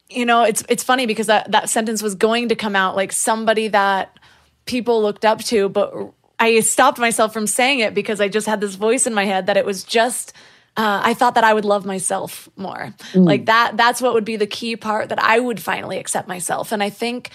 you 0.10 0.26
know, 0.26 0.42
it's 0.42 0.64
it's 0.68 0.84
funny 0.84 1.06
because 1.06 1.28
that, 1.28 1.52
that 1.52 1.70
sentence 1.70 2.02
was 2.02 2.16
going 2.16 2.50
to 2.50 2.56
come 2.56 2.76
out 2.76 2.96
like 2.96 3.12
somebody 3.12 3.68
that 3.68 4.18
people 4.66 5.04
looked 5.04 5.24
up 5.24 5.44
to, 5.44 5.70
but 5.70 5.94
I 6.40 6.62
stopped 6.62 6.98
myself 6.98 7.34
from 7.34 7.46
saying 7.46 7.82
it 7.82 7.94
because 7.94 8.20
I 8.20 8.30
just 8.30 8.48
had 8.48 8.62
this 8.62 8.74
voice 8.74 9.06
in 9.06 9.14
my 9.14 9.26
head 9.26 9.46
that 9.46 9.58
it 9.58 9.66
was 9.66 9.84
just 9.84 10.34
uh, 10.78 11.02
I 11.04 11.14
thought 11.14 11.36
that 11.36 11.46
I 11.46 11.54
would 11.54 11.64
love 11.64 11.86
myself 11.86 12.50
more. 12.58 12.94
Mm. 13.14 13.26
Like 13.26 13.46
that, 13.46 13.78
that's 13.78 14.02
what 14.02 14.14
would 14.14 14.26
be 14.26 14.36
the 14.36 14.48
key 14.48 14.76
part 14.76 15.08
that 15.08 15.24
I 15.24 15.40
would 15.40 15.62
finally 15.62 15.98
accept 15.98 16.28
myself. 16.28 16.74
And 16.74 16.84
I 16.84 16.90
think 16.90 17.30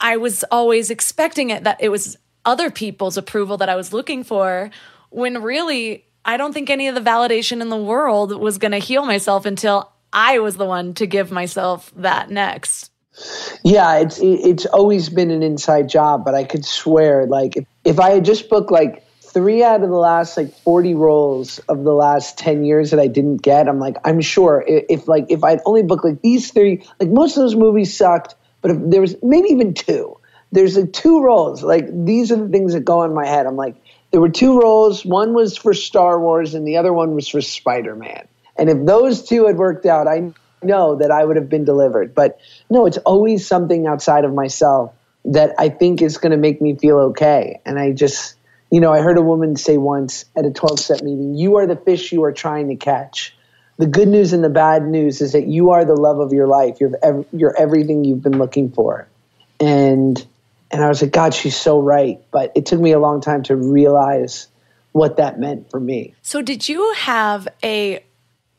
I 0.00 0.16
was 0.16 0.44
always 0.50 0.90
expecting 0.90 1.50
it 1.50 1.64
that 1.64 1.78
it 1.80 1.88
was 1.88 2.16
other 2.44 2.70
people's 2.70 3.16
approval 3.16 3.56
that 3.58 3.68
I 3.68 3.76
was 3.76 3.92
looking 3.92 4.24
for 4.24 4.70
when 5.10 5.42
really 5.42 6.04
I 6.24 6.36
don't 6.36 6.52
think 6.52 6.70
any 6.70 6.88
of 6.88 6.94
the 6.94 7.00
validation 7.00 7.60
in 7.60 7.68
the 7.68 7.76
world 7.76 8.38
was 8.38 8.58
going 8.58 8.72
to 8.72 8.78
heal 8.78 9.04
myself 9.04 9.46
until 9.46 9.92
I 10.12 10.38
was 10.38 10.56
the 10.56 10.66
one 10.66 10.94
to 10.94 11.06
give 11.06 11.30
myself 11.30 11.92
that 11.96 12.30
next. 12.30 12.90
Yeah, 13.64 13.98
it's 13.98 14.20
it's 14.20 14.66
always 14.66 15.08
been 15.08 15.30
an 15.30 15.42
inside 15.42 15.88
job, 15.88 16.24
but 16.24 16.34
I 16.34 16.44
could 16.44 16.64
swear 16.64 17.26
like 17.26 17.56
if, 17.56 17.66
if 17.84 17.98
I 17.98 18.10
had 18.10 18.24
just 18.24 18.48
booked 18.48 18.70
like 18.70 19.04
three 19.20 19.62
out 19.62 19.82
of 19.82 19.90
the 19.90 19.96
last 19.96 20.36
like 20.36 20.54
40 20.60 20.94
roles 20.94 21.58
of 21.68 21.84
the 21.84 21.92
last 21.92 22.38
10 22.38 22.64
years 22.64 22.90
that 22.92 23.00
I 23.00 23.08
didn't 23.08 23.38
get, 23.38 23.68
I'm 23.68 23.78
like, 23.78 23.96
I'm 24.04 24.20
sure 24.20 24.64
if, 24.66 24.84
if 24.88 25.08
like 25.08 25.26
if 25.28 25.42
I'd 25.44 25.60
only 25.64 25.82
booked 25.82 26.04
like 26.04 26.22
these 26.22 26.50
three, 26.52 26.84
like 27.00 27.10
most 27.10 27.36
of 27.36 27.42
those 27.42 27.56
movies 27.56 27.96
sucked, 27.96 28.34
but 28.60 28.70
if 28.72 28.76
there 28.80 29.00
was 29.00 29.16
maybe 29.22 29.48
even 29.48 29.74
two, 29.74 30.18
there's 30.52 30.76
like 30.76 30.92
two 30.92 31.22
roles. 31.22 31.62
Like 31.62 31.86
these 32.04 32.32
are 32.32 32.36
the 32.36 32.48
things 32.48 32.72
that 32.72 32.84
go 32.84 33.02
in 33.04 33.14
my 33.14 33.26
head. 33.26 33.46
I'm 33.46 33.56
like, 33.56 33.76
there 34.10 34.20
were 34.20 34.30
two 34.30 34.60
roles. 34.60 35.04
One 35.04 35.34
was 35.34 35.56
for 35.56 35.74
Star 35.74 36.18
Wars, 36.20 36.54
and 36.54 36.66
the 36.66 36.78
other 36.78 36.92
one 36.92 37.14
was 37.14 37.28
for 37.28 37.40
Spider 37.40 37.94
Man. 37.94 38.26
And 38.56 38.70
if 38.70 38.84
those 38.84 39.22
two 39.22 39.46
had 39.46 39.56
worked 39.56 39.86
out, 39.86 40.08
I 40.08 40.32
know 40.62 40.96
that 40.96 41.10
I 41.10 41.24
would 41.24 41.36
have 41.36 41.48
been 41.48 41.64
delivered. 41.64 42.14
But 42.14 42.40
no, 42.70 42.86
it's 42.86 42.98
always 42.98 43.46
something 43.46 43.86
outside 43.86 44.24
of 44.24 44.34
myself 44.34 44.92
that 45.26 45.54
I 45.58 45.68
think 45.68 46.02
is 46.02 46.18
going 46.18 46.32
to 46.32 46.38
make 46.38 46.60
me 46.60 46.74
feel 46.76 46.98
okay. 47.10 47.60
And 47.64 47.78
I 47.78 47.92
just, 47.92 48.34
you 48.70 48.80
know, 48.80 48.92
I 48.92 49.00
heard 49.00 49.18
a 49.18 49.22
woman 49.22 49.56
say 49.56 49.76
once 49.76 50.24
at 50.36 50.46
a 50.46 50.50
12 50.50 50.80
step 50.80 51.02
meeting, 51.02 51.34
You 51.34 51.56
are 51.56 51.66
the 51.66 51.76
fish 51.76 52.12
you 52.12 52.24
are 52.24 52.32
trying 52.32 52.68
to 52.68 52.76
catch. 52.76 53.36
The 53.78 53.86
good 53.86 54.08
news 54.08 54.32
and 54.32 54.42
the 54.42 54.48
bad 54.48 54.84
news 54.86 55.20
is 55.20 55.32
that 55.32 55.46
you 55.46 55.70
are 55.70 55.84
the 55.84 55.94
love 55.94 56.18
of 56.18 56.32
your 56.32 56.46
life. 56.46 56.80
You're, 56.80 56.92
ev- 57.02 57.26
you're 57.32 57.56
everything 57.56 58.04
you've 58.04 58.22
been 58.22 58.38
looking 58.38 58.70
for. 58.70 59.08
And, 59.60 60.24
and 60.70 60.82
I 60.82 60.88
was 60.88 61.00
like, 61.00 61.12
God, 61.12 61.32
she's 61.32 61.56
so 61.56 61.80
right. 61.80 62.20
But 62.32 62.52
it 62.56 62.66
took 62.66 62.80
me 62.80 62.92
a 62.92 62.98
long 62.98 63.20
time 63.20 63.44
to 63.44 63.56
realize 63.56 64.48
what 64.92 65.18
that 65.18 65.38
meant 65.38 65.70
for 65.70 65.78
me. 65.78 66.14
So, 66.22 66.42
did 66.42 66.68
you 66.68 66.92
have 66.94 67.46
a 67.62 68.02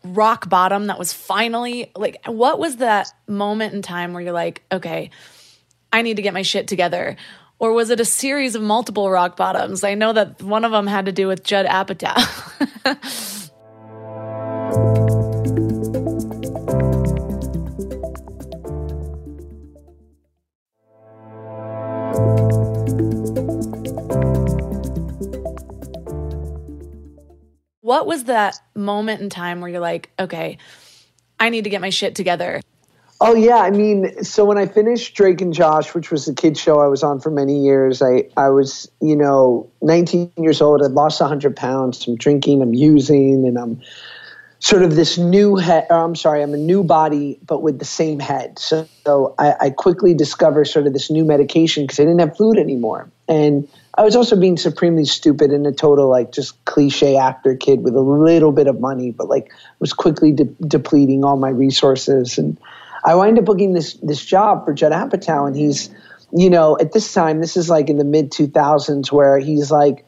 rock 0.04 0.50
bottom 0.50 0.88
that 0.88 0.98
was 0.98 1.12
finally 1.12 1.92
like, 1.96 2.26
what 2.26 2.60
was 2.60 2.78
that 2.78 3.12
moment 3.28 3.74
in 3.74 3.82
time 3.82 4.14
where 4.14 4.22
you're 4.22 4.32
like, 4.32 4.64
okay, 4.72 5.10
I 5.92 6.02
need 6.02 6.16
to 6.16 6.22
get 6.22 6.34
my 6.34 6.44
shit 6.44 6.68
together? 6.68 7.18
Or 7.60 7.74
was 7.74 7.90
it 7.90 8.00
a 8.00 8.06
series 8.06 8.56
of 8.56 8.62
multiple 8.62 9.12
rock 9.12 9.36
bottoms? 9.36 9.84
I 9.84 9.96
know 9.96 10.14
that 10.14 10.42
one 10.42 10.64
of 10.64 10.72
them 10.72 10.88
had 10.88 11.08
to 11.08 11.12
do 11.12 11.28
with 11.28 11.44
Judd 11.44 11.66
Apatow. 11.66 13.49
What 27.90 28.06
was 28.06 28.26
that 28.26 28.62
moment 28.76 29.20
in 29.20 29.32
time 29.32 29.62
where 29.62 29.70
you're 29.72 29.80
like, 29.80 30.12
okay, 30.20 30.60
I 31.40 31.50
need 31.50 31.64
to 31.64 31.72
get 31.72 31.82
my 31.82 31.90
shit 31.90 32.14
together? 32.14 32.62
Oh 33.20 33.34
yeah, 33.34 33.58
I 33.58 33.72
mean, 33.72 34.24
so 34.24 34.46
when 34.46 34.60
I 34.60 34.68
finished 34.68 35.16
Drake 35.16 35.42
and 35.42 35.52
Josh, 35.52 35.96
which 35.96 36.12
was 36.12 36.28
the 36.28 36.36
kids 36.36 36.60
show 36.60 36.82
I 36.82 36.86
was 36.86 37.02
on 37.02 37.20
for 37.20 37.32
many 37.32 37.64
years, 37.64 38.04
I 38.04 38.30
I 38.38 38.50
was 38.50 38.92
you 39.02 39.16
know 39.16 39.72
19 39.82 40.32
years 40.38 40.62
old. 40.62 40.84
I'd 40.84 40.92
lost 40.92 41.20
100 41.20 41.56
pounds. 41.56 42.08
I'm 42.08 42.16
drinking, 42.16 42.62
I'm 42.62 42.76
using, 42.76 43.48
and 43.48 43.58
I'm 43.58 43.82
sort 44.60 44.84
of 44.84 44.96
this 44.96 45.18
new 45.18 45.56
head. 45.56 45.88
I'm 45.90 46.14
sorry, 46.14 46.44
I'm 46.44 46.54
a 46.54 46.58
new 46.58 46.84
body, 46.84 47.40
but 47.44 47.64
with 47.64 47.80
the 47.80 47.86
same 47.86 48.20
head. 48.20 48.60
So, 48.60 48.88
so 49.04 49.34
I, 49.40 49.56
I 49.62 49.70
quickly 49.72 50.14
discovered 50.14 50.66
sort 50.66 50.86
of 50.86 50.94
this 50.94 51.10
new 51.10 51.26
medication 51.26 51.86
because 51.86 52.00
I 52.00 52.04
didn't 52.04 52.20
have 52.20 52.38
food 52.38 52.60
anymore, 52.60 53.10
and 53.28 53.68
I 54.00 54.02
was 54.02 54.16
also 54.16 54.38
being 54.38 54.56
supremely 54.56 55.04
stupid 55.04 55.52
and 55.52 55.68
a 55.68 55.74
total 55.74 56.08
like 56.08 56.32
just 56.32 56.64
cliche 56.64 57.18
actor 57.18 57.54
kid 57.54 57.84
with 57.84 57.96
a 57.96 58.00
little 58.00 58.54
bit 58.54 58.68
of 58.68 58.80
money, 58.80 59.12
but 59.12 59.28
like 59.28 59.52
was 59.80 59.92
quickly 59.92 60.32
de- 60.32 60.46
depleting 60.66 61.26
all 61.26 61.36
my 61.36 61.50
resources. 61.50 62.38
And 62.38 62.58
I 63.04 63.16
wind 63.16 63.38
up 63.38 63.44
booking 63.44 63.74
this 63.74 63.96
this 63.96 64.24
job 64.24 64.64
for 64.64 64.74
Judd 64.74 64.94
Apatow, 64.94 65.46
and 65.48 65.54
he's, 65.54 65.90
you 66.32 66.50
know, 66.50 66.78
at 66.80 66.94
this 66.94 67.14
time, 67.14 67.42
this 67.42 67.58
is 67.58 67.70
like 67.70 67.90
in 67.90 67.98
the 67.98 68.06
mid 68.06 68.32
2000s, 68.32 69.12
where 69.12 69.38
he's 69.38 69.70
like 69.70 70.06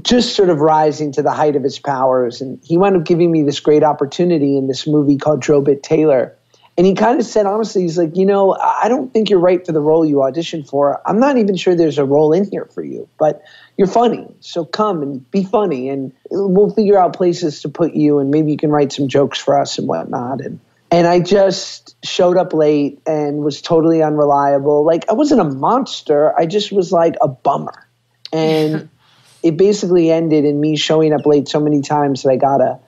just 0.00 0.34
sort 0.34 0.48
of 0.48 0.60
rising 0.60 1.12
to 1.12 1.20
the 1.20 1.30
height 1.30 1.56
of 1.56 1.62
his 1.62 1.78
powers, 1.78 2.40
and 2.40 2.58
he 2.64 2.78
wound 2.78 2.96
up 2.96 3.04
giving 3.04 3.30
me 3.30 3.42
this 3.42 3.60
great 3.60 3.82
opportunity 3.82 4.56
in 4.56 4.66
this 4.66 4.86
movie 4.86 5.18
called 5.18 5.42
Drillbit 5.42 5.82
Taylor 5.82 6.34
and 6.78 6.86
he 6.86 6.94
kind 6.94 7.18
of 7.18 7.24
said, 7.24 7.46
honestly, 7.46 7.82
he's 7.82 7.96
like, 7.96 8.16
you 8.16 8.26
know, 8.26 8.52
I 8.52 8.88
don't 8.88 9.10
think 9.10 9.30
you're 9.30 9.38
right 9.38 9.64
for 9.64 9.72
the 9.72 9.80
role 9.80 10.04
you 10.04 10.16
auditioned 10.16 10.68
for. 10.68 11.00
I'm 11.06 11.18
not 11.18 11.38
even 11.38 11.56
sure 11.56 11.74
there's 11.74 11.96
a 11.96 12.04
role 12.04 12.32
in 12.32 12.50
here 12.50 12.66
for 12.66 12.84
you, 12.84 13.08
but 13.18 13.42
you're 13.78 13.86
funny. 13.86 14.26
So 14.40 14.64
come 14.66 15.00
and 15.02 15.30
be 15.30 15.42
funny, 15.42 15.88
and 15.88 16.12
we'll 16.30 16.70
figure 16.70 16.98
out 16.98 17.16
places 17.16 17.62
to 17.62 17.70
put 17.70 17.94
you, 17.94 18.18
and 18.18 18.30
maybe 18.30 18.50
you 18.50 18.58
can 18.58 18.70
write 18.70 18.92
some 18.92 19.08
jokes 19.08 19.38
for 19.38 19.58
us 19.58 19.78
and 19.78 19.88
whatnot. 19.88 20.42
And 20.42 20.60
and 20.90 21.06
I 21.06 21.20
just 21.20 21.96
showed 22.04 22.36
up 22.36 22.52
late 22.52 23.00
and 23.06 23.38
was 23.38 23.62
totally 23.62 24.02
unreliable. 24.02 24.84
Like 24.84 25.08
I 25.08 25.14
wasn't 25.14 25.40
a 25.40 25.44
monster. 25.44 26.38
I 26.38 26.44
just 26.44 26.72
was 26.72 26.92
like 26.92 27.14
a 27.22 27.28
bummer, 27.28 27.88
and 28.34 28.90
it 29.42 29.56
basically 29.56 30.10
ended 30.10 30.44
in 30.44 30.60
me 30.60 30.76
showing 30.76 31.14
up 31.14 31.24
late 31.24 31.48
so 31.48 31.58
many 31.58 31.80
times 31.80 32.22
that 32.22 32.30
I 32.30 32.36
got 32.36 32.60
a 32.60 32.80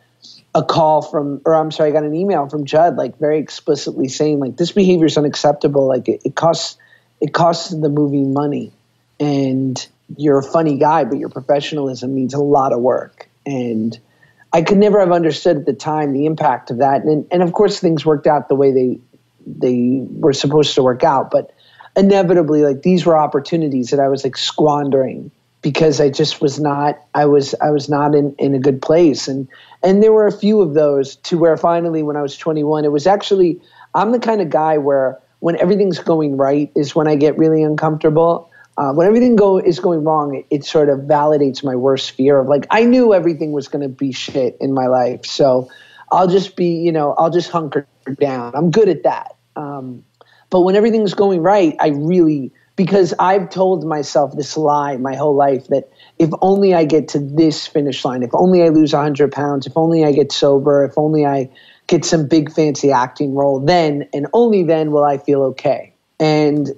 a 0.54 0.62
call 0.62 1.02
from, 1.02 1.40
or 1.44 1.54
I'm 1.54 1.70
sorry, 1.70 1.90
I 1.90 1.92
got 1.92 2.04
an 2.04 2.14
email 2.14 2.48
from 2.48 2.64
Judd, 2.64 2.96
like 2.96 3.18
very 3.18 3.38
explicitly 3.38 4.08
saying, 4.08 4.40
like, 4.40 4.56
this 4.56 4.72
behavior 4.72 5.06
is 5.06 5.16
unacceptable. 5.16 5.86
Like, 5.86 6.08
it, 6.08 6.22
it 6.24 6.34
costs, 6.34 6.78
it 7.20 7.32
costs 7.32 7.70
the 7.70 7.88
movie 7.88 8.24
money, 8.24 8.72
and 9.20 9.86
you're 10.16 10.38
a 10.38 10.42
funny 10.42 10.78
guy, 10.78 11.04
but 11.04 11.18
your 11.18 11.28
professionalism 11.28 12.14
needs 12.14 12.34
a 12.34 12.40
lot 12.40 12.72
of 12.72 12.80
work. 12.80 13.28
And 13.44 13.98
I 14.52 14.62
could 14.62 14.78
never 14.78 15.00
have 15.00 15.12
understood 15.12 15.58
at 15.58 15.66
the 15.66 15.74
time 15.74 16.12
the 16.12 16.26
impact 16.26 16.70
of 16.70 16.78
that. 16.78 17.04
And, 17.04 17.26
and 17.30 17.42
of 17.42 17.52
course, 17.52 17.78
things 17.80 18.06
worked 18.06 18.26
out 18.26 18.48
the 18.48 18.54
way 18.54 18.72
they 18.72 19.00
they 19.46 20.06
were 20.10 20.32
supposed 20.32 20.74
to 20.74 20.82
work 20.82 21.02
out, 21.02 21.30
but 21.30 21.54
inevitably, 21.96 22.62
like 22.62 22.82
these 22.82 23.06
were 23.06 23.16
opportunities 23.16 23.90
that 23.90 24.00
I 24.00 24.08
was 24.08 24.24
like 24.24 24.36
squandering 24.36 25.30
because 25.62 26.00
I 26.00 26.08
just 26.10 26.40
was 26.40 26.60
not 26.60 26.98
I 27.14 27.24
was 27.26 27.54
I 27.60 27.70
was 27.70 27.88
not 27.88 28.14
in, 28.14 28.34
in 28.38 28.54
a 28.54 28.58
good 28.58 28.80
place. 28.80 29.28
And 29.28 29.48
and 29.82 30.02
there 30.02 30.12
were 30.12 30.26
a 30.26 30.32
few 30.32 30.60
of 30.60 30.74
those 30.74 31.16
to 31.16 31.38
where 31.38 31.56
finally 31.56 32.02
when 32.02 32.16
I 32.16 32.22
was 32.22 32.36
21 32.36 32.84
it 32.84 32.92
was 32.92 33.06
actually 33.06 33.60
I'm 33.94 34.12
the 34.12 34.18
kind 34.18 34.40
of 34.40 34.50
guy 34.50 34.78
where 34.78 35.18
when 35.40 35.56
everything's 35.60 35.98
going 35.98 36.36
right 36.36 36.70
is 36.76 36.94
when 36.94 37.08
I 37.08 37.16
get 37.16 37.38
really 37.38 37.62
uncomfortable. 37.62 38.50
Uh, 38.76 38.92
when 38.92 39.08
everything 39.08 39.34
go 39.34 39.58
is 39.58 39.80
going 39.80 40.04
wrong 40.04 40.36
it, 40.36 40.46
it 40.50 40.64
sort 40.64 40.88
of 40.88 41.00
validates 41.00 41.64
my 41.64 41.74
worst 41.74 42.12
fear 42.12 42.38
of 42.38 42.46
like 42.46 42.66
I 42.70 42.84
knew 42.84 43.12
everything 43.12 43.50
was 43.50 43.66
going 43.66 43.82
to 43.82 43.88
be 43.88 44.12
shit 44.12 44.56
in 44.60 44.72
my 44.72 44.86
life. 44.86 45.26
So 45.26 45.68
I'll 46.12 46.28
just 46.28 46.54
be 46.54 46.76
you 46.76 46.92
know 46.92 47.14
I'll 47.18 47.30
just 47.30 47.50
hunker 47.50 47.88
down. 48.20 48.52
I'm 48.54 48.70
good 48.70 48.88
at 48.88 49.02
that. 49.02 49.34
Um, 49.56 50.04
but 50.50 50.60
when 50.60 50.76
everything's 50.76 51.14
going 51.14 51.40
right 51.40 51.74
I 51.80 51.88
really 51.88 52.52
because 52.78 53.12
I've 53.18 53.50
told 53.50 53.84
myself 53.84 54.36
this 54.36 54.56
lie 54.56 54.96
my 54.98 55.16
whole 55.16 55.34
life 55.34 55.66
that 55.66 55.90
if 56.16 56.30
only 56.40 56.74
I 56.74 56.84
get 56.84 57.08
to 57.08 57.18
this 57.18 57.66
finish 57.66 58.04
line, 58.04 58.22
if 58.22 58.30
only 58.32 58.62
I 58.62 58.68
lose 58.68 58.92
100 58.92 59.32
pounds, 59.32 59.66
if 59.66 59.76
only 59.76 60.04
I 60.04 60.12
get 60.12 60.30
sober, 60.30 60.84
if 60.84 60.96
only 60.96 61.26
I 61.26 61.50
get 61.88 62.04
some 62.04 62.28
big 62.28 62.52
fancy 62.52 62.92
acting 62.92 63.34
role, 63.34 63.58
then 63.58 64.08
and 64.14 64.28
only 64.32 64.62
then 64.62 64.92
will 64.92 65.02
I 65.02 65.18
feel 65.18 65.42
okay. 65.42 65.92
And 66.20 66.70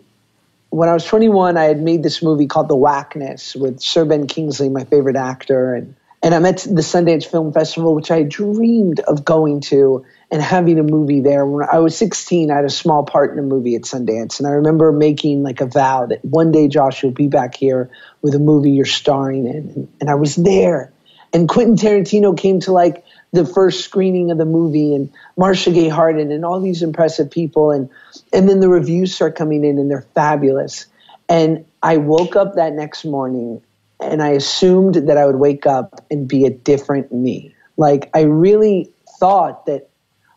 when 0.71 0.89
I 0.89 0.95
was 0.95 1.05
21, 1.05 1.59
I 1.59 1.65
had 1.65 1.83
made 1.83 2.03
this 2.03 2.23
movie 2.23 2.47
called 2.47 2.71
The 2.71 2.77
Whackness 2.77 3.55
with 3.55 3.81
Sir 3.81 4.07
Ben 4.07 4.27
Kingsley, 4.27 4.71
my 4.71 4.85
favorite 4.85 5.17
actor, 5.17 5.75
and 5.75 5.97
and 6.23 6.35
I'm 6.35 6.47
at 6.47 6.61
the 6.61 6.83
Sundance 6.83 7.27
Film 7.27 7.53
Festival, 7.53 7.95
which 7.95 8.11
I 8.11 8.23
dreamed 8.23 9.01
of 9.01 9.23
going 9.23 9.61
to 9.63 10.07
and 10.31 10.41
having 10.41 10.79
a 10.79 10.83
movie 10.83 11.21
there. 11.21 11.45
When 11.45 11.67
I 11.71 11.79
was 11.79 11.97
16, 11.97 12.51
I 12.51 12.57
had 12.57 12.65
a 12.65 12.71
small 12.71 13.05
part 13.05 13.33
in 13.33 13.39
a 13.39 13.43
movie 13.43 13.75
at 13.75 13.83
Sundance. 13.83 14.39
And 14.39 14.47
I 14.47 14.53
remember 14.53 14.93
making 14.93 15.43
like 15.43 15.61
a 15.61 15.67
vow 15.67 16.07
that 16.07 16.25
one 16.25 16.53
day, 16.53 16.69
Josh, 16.69 17.03
you'll 17.03 17.13
be 17.13 17.27
back 17.27 17.57
here 17.57 17.91
with 18.23 18.35
a 18.35 18.39
movie 18.39 18.71
you're 18.71 18.85
starring 18.85 19.47
in. 19.47 19.89
And, 20.01 20.09
I 20.09 20.15
was 20.15 20.37
there. 20.37 20.93
And 21.33 21.49
Quentin 21.49 21.77
Tarantino 21.77 22.37
came 22.37 22.61
to 22.61 22.73
like 22.73 23.05
the 23.33 23.45
first 23.45 23.85
screening 23.85 24.31
of 24.31 24.39
the 24.39 24.45
movie 24.45 24.95
and 24.95 25.13
Marcia 25.37 25.73
Gay 25.73 25.89
Harden 25.89 26.31
and 26.31 26.45
all 26.45 26.61
these 26.61 26.83
impressive 26.83 27.31
people. 27.31 27.73
And, 27.73 27.91
and 28.33 28.49
then 28.49 28.61
the 28.61 28.69
reviews 28.69 29.15
start 29.15 29.37
coming 29.37 29.65
in 29.65 29.79
and 29.79 29.91
they're 29.91 30.07
fabulous. 30.15 30.87
And 31.29 31.65
I 31.83 31.97
woke 31.97 32.37
up 32.37 32.55
that 32.55 32.73
next 32.73 33.05
morning 33.05 33.63
and 34.01 34.23
I 34.23 34.31
assumed 34.31 34.95
that 34.95 35.17
I 35.17 35.27
would 35.27 35.37
wake 35.37 35.67
up 35.67 36.05
and 36.11 36.29
be 36.29 36.47
a 36.47 36.51
different 36.51 37.13
me. 37.13 37.55
Like 37.77 38.11
I 38.15 38.23
really 38.23 38.91
thought 39.19 39.67
that, 39.67 39.90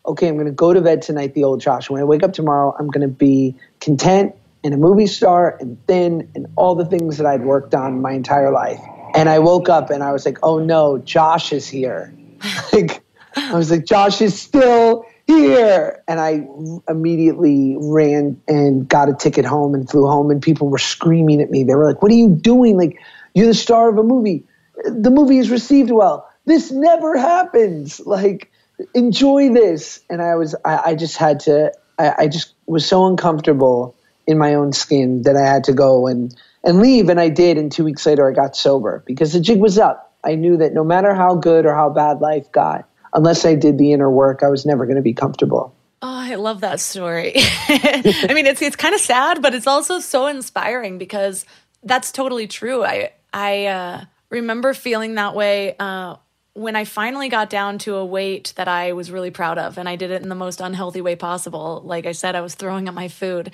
okay, 0.06 0.28
I'm 0.28 0.34
going 0.34 0.46
to 0.46 0.52
go 0.52 0.72
to 0.72 0.80
bed 0.80 1.02
tonight, 1.02 1.34
the 1.34 1.44
old 1.44 1.60
Josh. 1.60 1.88
When 1.88 2.00
I 2.00 2.04
wake 2.04 2.22
up 2.22 2.32
tomorrow, 2.32 2.74
I'm 2.78 2.88
going 2.88 3.06
to 3.06 3.14
be 3.14 3.56
content 3.80 4.34
and 4.62 4.74
a 4.74 4.76
movie 4.76 5.06
star 5.06 5.56
and 5.60 5.78
thin 5.86 6.30
and 6.34 6.46
all 6.56 6.74
the 6.74 6.86
things 6.86 7.18
that 7.18 7.26
I'd 7.26 7.44
worked 7.44 7.74
on 7.74 8.00
my 8.00 8.12
entire 8.12 8.50
life. 8.50 8.80
And 9.14 9.28
I 9.28 9.38
woke 9.38 9.68
up 9.68 9.90
and 9.90 10.02
I 10.02 10.12
was 10.12 10.24
like, 10.24 10.38
oh 10.42 10.58
no, 10.58 10.98
Josh 10.98 11.52
is 11.52 11.68
here. 11.68 12.12
like 12.72 13.02
I 13.36 13.54
was 13.54 13.70
like, 13.70 13.84
Josh 13.84 14.20
is 14.20 14.40
still 14.40 15.06
here. 15.26 16.02
And 16.08 16.18
I 16.20 16.46
immediately 16.88 17.76
ran 17.78 18.40
and 18.48 18.88
got 18.88 19.08
a 19.08 19.14
ticket 19.14 19.44
home 19.44 19.74
and 19.74 19.88
flew 19.88 20.06
home 20.06 20.30
and 20.30 20.42
people 20.42 20.68
were 20.68 20.78
screaming 20.78 21.40
at 21.40 21.50
me. 21.50 21.64
They 21.64 21.74
were 21.74 21.84
like, 21.84 22.02
what 22.02 22.10
are 22.10 22.16
you 22.16 22.28
doing? 22.28 22.76
Like, 22.76 22.98
you're 23.34 23.46
the 23.46 23.54
star 23.54 23.88
of 23.88 23.98
a 23.98 24.02
movie. 24.02 24.44
The 24.84 25.10
movie 25.10 25.38
is 25.38 25.50
received 25.50 25.90
well. 25.90 26.28
This 26.46 26.70
never 26.70 27.16
happens. 27.16 28.00
Like, 28.00 28.50
enjoy 28.94 29.52
this. 29.52 30.00
And 30.08 30.22
I 30.22 30.36
was, 30.36 30.54
I, 30.64 30.80
I 30.86 30.94
just 30.94 31.16
had 31.16 31.40
to, 31.40 31.72
I, 31.98 32.14
I 32.18 32.28
just 32.28 32.54
was 32.66 32.86
so 32.86 33.06
uncomfortable 33.06 33.96
in 34.26 34.38
my 34.38 34.54
own 34.54 34.72
skin 34.72 35.22
that 35.22 35.36
I 35.36 35.44
had 35.44 35.64
to 35.64 35.72
go 35.72 36.06
and, 36.06 36.34
and 36.62 36.80
leave. 36.80 37.08
And 37.08 37.20
I 37.20 37.28
did. 37.28 37.58
And 37.58 37.70
two 37.70 37.84
weeks 37.84 38.04
later, 38.06 38.28
I 38.28 38.34
got 38.34 38.56
sober 38.56 39.02
because 39.06 39.32
the 39.32 39.40
jig 39.40 39.60
was 39.60 39.78
up. 39.78 40.12
I 40.24 40.34
knew 40.34 40.56
that 40.56 40.72
no 40.72 40.84
matter 40.84 41.14
how 41.14 41.34
good 41.34 41.66
or 41.66 41.74
how 41.74 41.90
bad 41.90 42.20
life 42.20 42.50
got, 42.50 42.88
unless 43.12 43.44
I 43.44 43.54
did 43.54 43.78
the 43.78 43.92
inner 43.92 44.10
work, 44.10 44.42
I 44.42 44.48
was 44.48 44.64
never 44.64 44.86
going 44.86 44.96
to 44.96 45.02
be 45.02 45.12
comfortable. 45.12 45.74
Oh, 46.02 46.08
I 46.08 46.34
love 46.34 46.60
that 46.60 46.80
story. 46.80 47.32
I 47.36 48.30
mean, 48.34 48.44
it's 48.44 48.60
it's 48.60 48.76
kind 48.76 48.94
of 48.94 49.00
sad, 49.00 49.40
but 49.40 49.54
it's 49.54 49.66
also 49.66 50.00
so 50.00 50.26
inspiring 50.26 50.98
because 50.98 51.46
that's 51.82 52.12
totally 52.12 52.46
true. 52.46 52.84
I 52.84 53.12
I 53.32 53.66
uh, 53.66 54.04
remember 54.28 54.74
feeling 54.74 55.14
that 55.14 55.34
way 55.34 55.76
uh, 55.78 56.16
when 56.54 56.76
I 56.76 56.84
finally 56.84 57.28
got 57.28 57.50
down 57.50 57.78
to 57.78 57.96
a 57.96 58.04
weight 58.04 58.52
that 58.56 58.68
I 58.68 58.92
was 58.92 59.10
really 59.10 59.32
proud 59.32 59.58
of, 59.58 59.76
and 59.76 59.88
I 59.88 59.96
did 59.96 60.12
it 60.12 60.22
in 60.22 60.28
the 60.28 60.36
most 60.36 60.60
unhealthy 60.60 61.00
way 61.00 61.16
possible, 61.16 61.82
like 61.84 62.06
I 62.06 62.12
said, 62.12 62.36
I 62.36 62.40
was 62.40 62.54
throwing 62.54 62.88
up 62.88 62.94
my 62.94 63.08
food. 63.08 63.50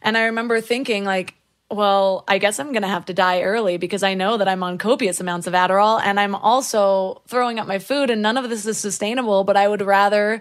And 0.00 0.16
I 0.16 0.26
remember 0.26 0.60
thinking, 0.60 1.04
like, 1.04 1.34
well, 1.72 2.22
I 2.28 2.38
guess 2.38 2.60
I'm 2.60 2.70
going 2.70 2.82
to 2.82 2.88
have 2.88 3.06
to 3.06 3.14
die 3.14 3.42
early 3.42 3.76
because 3.76 4.04
I 4.04 4.14
know 4.14 4.36
that 4.36 4.46
I'm 4.46 4.62
on 4.62 4.78
copious 4.78 5.20
amounts 5.20 5.48
of 5.48 5.54
Adderall 5.54 6.00
and 6.00 6.20
I'm 6.20 6.36
also 6.36 7.22
throwing 7.26 7.58
up 7.58 7.66
my 7.66 7.80
food, 7.80 8.10
and 8.10 8.22
none 8.22 8.36
of 8.36 8.48
this 8.48 8.64
is 8.64 8.78
sustainable, 8.78 9.42
but 9.42 9.56
I 9.56 9.66
would 9.66 9.82
rather, 9.82 10.40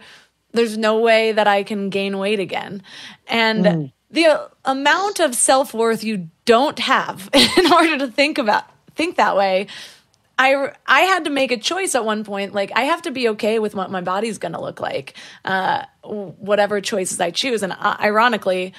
there's 0.52 0.78
no 0.78 1.00
way 1.00 1.32
that 1.32 1.48
I 1.48 1.64
can 1.64 1.90
gain 1.90 2.20
weight 2.20 2.40
again. 2.40 2.84
And 3.28 3.66
mm. 3.66 3.94
the 4.12 4.52
amount 4.64 5.20
of 5.20 5.34
self 5.34 5.74
worth 5.74 6.04
you 6.04 6.30
don't 6.46 6.78
have 6.78 7.32
in 7.34 7.74
order 7.74 7.98
to 7.98 8.08
think 8.10 8.38
about, 8.38 8.66
think 8.94 9.16
that 9.16 9.36
way 9.36 9.66
I 10.38 10.72
I 10.86 11.02
had 11.02 11.26
to 11.26 11.30
make 11.30 11.52
a 11.52 11.58
choice 11.58 11.96
at 11.96 12.06
one 12.06 12.24
point. 12.24 12.54
Like 12.54 12.72
I 12.76 12.84
have 12.86 13.02
to 13.04 13.12
be 13.12 13.30
okay 13.30 13.60
with 13.60 13.76
what 13.76 13.92
my 13.92 14.02
body's 14.02 14.38
going 14.38 14.54
to 14.54 14.62
look 14.62 14.80
like, 14.80 15.16
uh, 15.44 15.86
whatever 16.04 16.82
choices 16.82 17.20
I 17.20 17.32
choose. 17.32 17.64
And 17.64 17.74
uh, 17.74 17.98
ironically, 18.00 18.74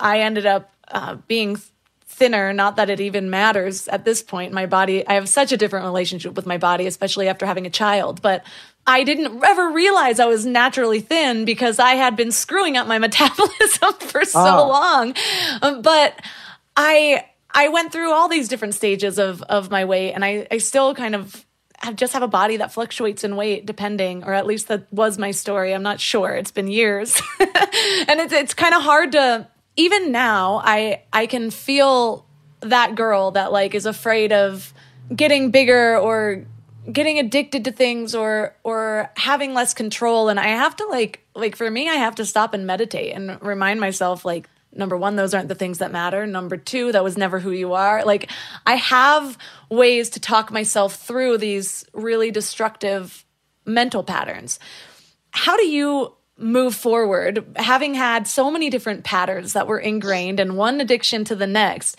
I 0.00 0.20
ended 0.20 0.46
up 0.46 0.72
uh, 0.88 1.16
being 1.28 1.58
thinner. 2.06 2.52
Not 2.52 2.76
that 2.76 2.90
it 2.90 3.00
even 3.00 3.30
matters 3.30 3.88
at 3.88 4.04
this 4.04 4.22
point. 4.22 4.52
My 4.52 4.66
body. 4.66 5.06
I 5.06 5.14
have 5.14 5.28
such 5.28 5.52
a 5.52 5.56
different 5.56 5.84
relationship 5.84 6.34
with 6.34 6.46
my 6.46 6.58
body, 6.58 6.86
especially 6.86 7.28
after 7.28 7.46
having 7.46 7.66
a 7.66 7.70
child. 7.70 8.20
But 8.20 8.44
I 8.86 9.04
didn't 9.04 9.44
ever 9.44 9.70
realize 9.70 10.18
I 10.18 10.26
was 10.26 10.46
naturally 10.46 11.00
thin 11.00 11.44
because 11.44 11.78
I 11.78 11.94
had 11.94 12.16
been 12.16 12.32
screwing 12.32 12.76
up 12.76 12.86
my 12.86 12.98
metabolism 13.06 13.94
for 13.94 14.24
so 14.24 14.40
oh. 14.40 14.68
long. 14.68 15.14
Um, 15.62 15.82
but 15.82 16.20
I 16.76 17.26
I 17.56 17.68
went 17.68 17.90
through 17.90 18.12
all 18.12 18.28
these 18.28 18.48
different 18.48 18.74
stages 18.74 19.18
of 19.18 19.42
of 19.42 19.70
my 19.70 19.86
weight, 19.86 20.12
and 20.12 20.24
I 20.24 20.46
I 20.50 20.58
still 20.58 20.94
kind 20.94 21.14
of 21.14 21.44
have 21.78 21.96
just 21.96 22.12
have 22.12 22.22
a 22.22 22.28
body 22.28 22.58
that 22.58 22.72
fluctuates 22.72 23.24
in 23.24 23.34
weight 23.34 23.64
depending, 23.64 24.24
or 24.24 24.34
at 24.34 24.46
least 24.46 24.68
that 24.68 24.92
was 24.92 25.18
my 25.18 25.30
story. 25.30 25.74
I'm 25.74 25.82
not 25.82 25.98
sure. 25.98 26.30
It's 26.30 26.50
been 26.50 26.68
years, 26.68 27.20
and 27.40 28.20
it's 28.20 28.34
it's 28.34 28.54
kind 28.54 28.74
of 28.74 28.82
hard 28.82 29.12
to 29.12 29.48
even 29.76 30.12
now. 30.12 30.60
I 30.62 31.02
I 31.12 31.26
can 31.26 31.50
feel 31.50 32.26
that 32.60 32.94
girl 32.94 33.30
that 33.32 33.52
like 33.52 33.74
is 33.74 33.86
afraid 33.86 34.32
of 34.32 34.74
getting 35.14 35.50
bigger 35.50 35.96
or 35.98 36.44
getting 36.92 37.18
addicted 37.18 37.64
to 37.64 37.72
things 37.72 38.14
or 38.14 38.54
or 38.64 39.10
having 39.16 39.54
less 39.54 39.74
control 39.74 40.28
and 40.28 40.38
i 40.38 40.46
have 40.46 40.74
to 40.76 40.86
like 40.86 41.24
like 41.34 41.56
for 41.56 41.68
me 41.68 41.88
i 41.88 41.94
have 41.94 42.14
to 42.14 42.24
stop 42.24 42.54
and 42.54 42.66
meditate 42.66 43.12
and 43.12 43.40
remind 43.42 43.80
myself 43.80 44.24
like 44.24 44.48
number 44.76 44.96
one, 44.96 45.16
those 45.16 45.34
aren't 45.34 45.48
the 45.48 45.54
things 45.54 45.78
that 45.78 45.92
matter. 45.92 46.26
Number 46.26 46.56
two, 46.56 46.92
that 46.92 47.04
was 47.04 47.16
never 47.16 47.38
who 47.38 47.50
you 47.50 47.72
are. 47.72 48.04
Like, 48.04 48.30
I 48.66 48.76
have 48.76 49.38
ways 49.70 50.10
to 50.10 50.20
talk 50.20 50.50
myself 50.50 50.96
through 50.96 51.38
these 51.38 51.84
really 51.92 52.30
destructive 52.30 53.24
mental 53.64 54.02
patterns. 54.02 54.58
How 55.30 55.56
do 55.56 55.66
you 55.66 56.14
move 56.38 56.74
forward, 56.74 57.44
having 57.56 57.94
had 57.94 58.28
so 58.28 58.50
many 58.50 58.70
different 58.70 59.04
patterns 59.04 59.54
that 59.54 59.66
were 59.66 59.78
ingrained 59.78 60.38
and 60.38 60.56
one 60.56 60.80
addiction 60.80 61.24
to 61.24 61.34
the 61.34 61.46
next? 61.46 61.98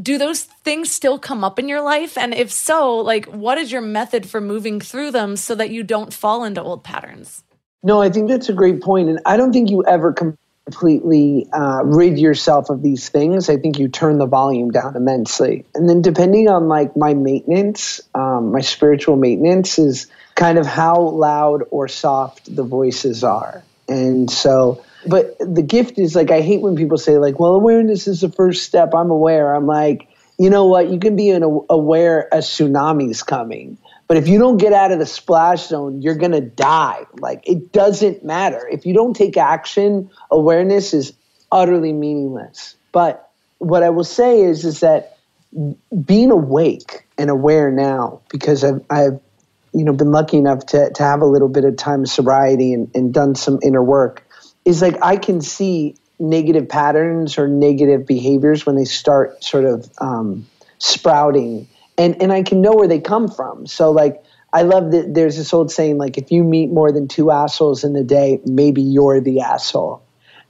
Do 0.00 0.18
those 0.18 0.42
things 0.42 0.90
still 0.90 1.18
come 1.18 1.42
up 1.42 1.58
in 1.58 1.68
your 1.68 1.80
life? 1.82 2.16
And 2.16 2.32
if 2.32 2.50
so, 2.50 2.96
like, 2.96 3.26
what 3.26 3.58
is 3.58 3.72
your 3.72 3.80
method 3.80 4.28
for 4.28 4.40
moving 4.40 4.80
through 4.80 5.10
them 5.10 5.36
so 5.36 5.54
that 5.54 5.70
you 5.70 5.82
don't 5.82 6.14
fall 6.14 6.44
into 6.44 6.62
old 6.62 6.84
patterns? 6.84 7.42
No, 7.82 8.00
I 8.00 8.10
think 8.10 8.28
that's 8.28 8.48
a 8.48 8.52
great 8.52 8.82
point, 8.82 9.08
and 9.08 9.20
I 9.24 9.38
don't 9.38 9.52
think 9.52 9.70
you 9.70 9.82
ever 9.86 10.12
come 10.12 10.36
completely 10.70 11.48
uh, 11.52 11.82
rid 11.84 12.16
yourself 12.16 12.70
of 12.70 12.80
these 12.80 13.08
things, 13.08 13.48
I 13.48 13.56
think 13.56 13.78
you 13.78 13.88
turn 13.88 14.18
the 14.18 14.26
volume 14.26 14.70
down 14.70 14.94
immensely. 14.94 15.64
And 15.74 15.88
then 15.88 16.00
depending 16.00 16.48
on 16.48 16.68
like 16.68 16.96
my 16.96 17.12
maintenance, 17.12 18.00
um, 18.14 18.52
my 18.52 18.60
spiritual 18.60 19.16
maintenance 19.16 19.78
is 19.80 20.06
kind 20.36 20.58
of 20.58 20.66
how 20.66 21.00
loud 21.00 21.64
or 21.72 21.88
soft 21.88 22.54
the 22.54 22.62
voices 22.62 23.24
are. 23.24 23.64
And 23.88 24.30
so, 24.30 24.84
but 25.06 25.36
the 25.40 25.62
gift 25.62 25.98
is 25.98 26.14
like, 26.14 26.30
I 26.30 26.40
hate 26.40 26.60
when 26.60 26.76
people 26.76 26.98
say 26.98 27.18
like, 27.18 27.40
well, 27.40 27.54
awareness 27.54 28.06
is 28.06 28.20
the 28.20 28.30
first 28.30 28.62
step. 28.62 28.94
I'm 28.94 29.10
aware. 29.10 29.52
I'm 29.52 29.66
like, 29.66 30.06
you 30.38 30.50
know 30.50 30.66
what? 30.66 30.88
You 30.88 31.00
can 31.00 31.16
be 31.16 31.30
an 31.30 31.42
aware 31.68 32.28
a 32.30 32.38
tsunami's 32.38 33.24
coming. 33.24 33.76
But 34.10 34.16
if 34.16 34.26
you 34.26 34.40
don't 34.40 34.56
get 34.56 34.72
out 34.72 34.90
of 34.90 34.98
the 34.98 35.06
splash 35.06 35.68
zone, 35.68 36.02
you're 36.02 36.16
going 36.16 36.32
to 36.32 36.40
die. 36.40 37.06
Like 37.20 37.48
it 37.48 37.70
doesn't 37.70 38.24
matter. 38.24 38.66
If 38.66 38.84
you 38.84 38.92
don't 38.92 39.14
take 39.14 39.36
action, 39.36 40.10
awareness 40.32 40.92
is 40.92 41.12
utterly 41.52 41.92
meaningless. 41.92 42.74
But 42.90 43.30
what 43.58 43.84
I 43.84 43.90
will 43.90 44.02
say 44.02 44.40
is 44.40 44.64
is 44.64 44.80
that 44.80 45.16
being 46.04 46.32
awake 46.32 47.06
and 47.18 47.30
aware 47.30 47.70
now 47.70 48.22
because 48.30 48.64
I've, 48.64 48.84
I've 48.90 49.20
you 49.72 49.84
know 49.84 49.92
been 49.92 50.10
lucky 50.10 50.38
enough 50.38 50.66
to, 50.66 50.90
to 50.90 51.02
have 51.04 51.22
a 51.22 51.26
little 51.26 51.48
bit 51.48 51.64
of 51.64 51.76
time 51.76 52.00
of 52.00 52.08
sobriety 52.08 52.72
and, 52.72 52.90
and 52.96 53.14
done 53.14 53.36
some 53.36 53.60
inner 53.62 53.80
work 53.80 54.26
is 54.64 54.82
like 54.82 54.96
I 55.04 55.18
can 55.18 55.40
see 55.40 55.94
negative 56.18 56.68
patterns 56.68 57.38
or 57.38 57.46
negative 57.46 58.08
behaviors 58.08 58.66
when 58.66 58.74
they 58.74 58.86
start 58.86 59.44
sort 59.44 59.66
of 59.66 59.88
um, 59.98 60.48
sprouting 60.80 61.68
and 62.00 62.22
and 62.22 62.32
I 62.32 62.42
can 62.42 62.62
know 62.62 62.72
where 62.72 62.88
they 62.88 62.98
come 62.98 63.28
from. 63.28 63.66
So 63.66 63.90
like 63.90 64.24
I 64.52 64.62
love 64.62 64.90
that 64.92 65.12
there's 65.12 65.36
this 65.36 65.52
old 65.52 65.70
saying 65.70 65.98
like 65.98 66.16
if 66.16 66.32
you 66.32 66.42
meet 66.42 66.70
more 66.70 66.90
than 66.90 67.06
two 67.06 67.30
assholes 67.30 67.84
in 67.84 67.94
a 67.94 68.02
day, 68.02 68.40
maybe 68.46 68.80
you're 68.80 69.20
the 69.20 69.42
asshole. 69.42 70.02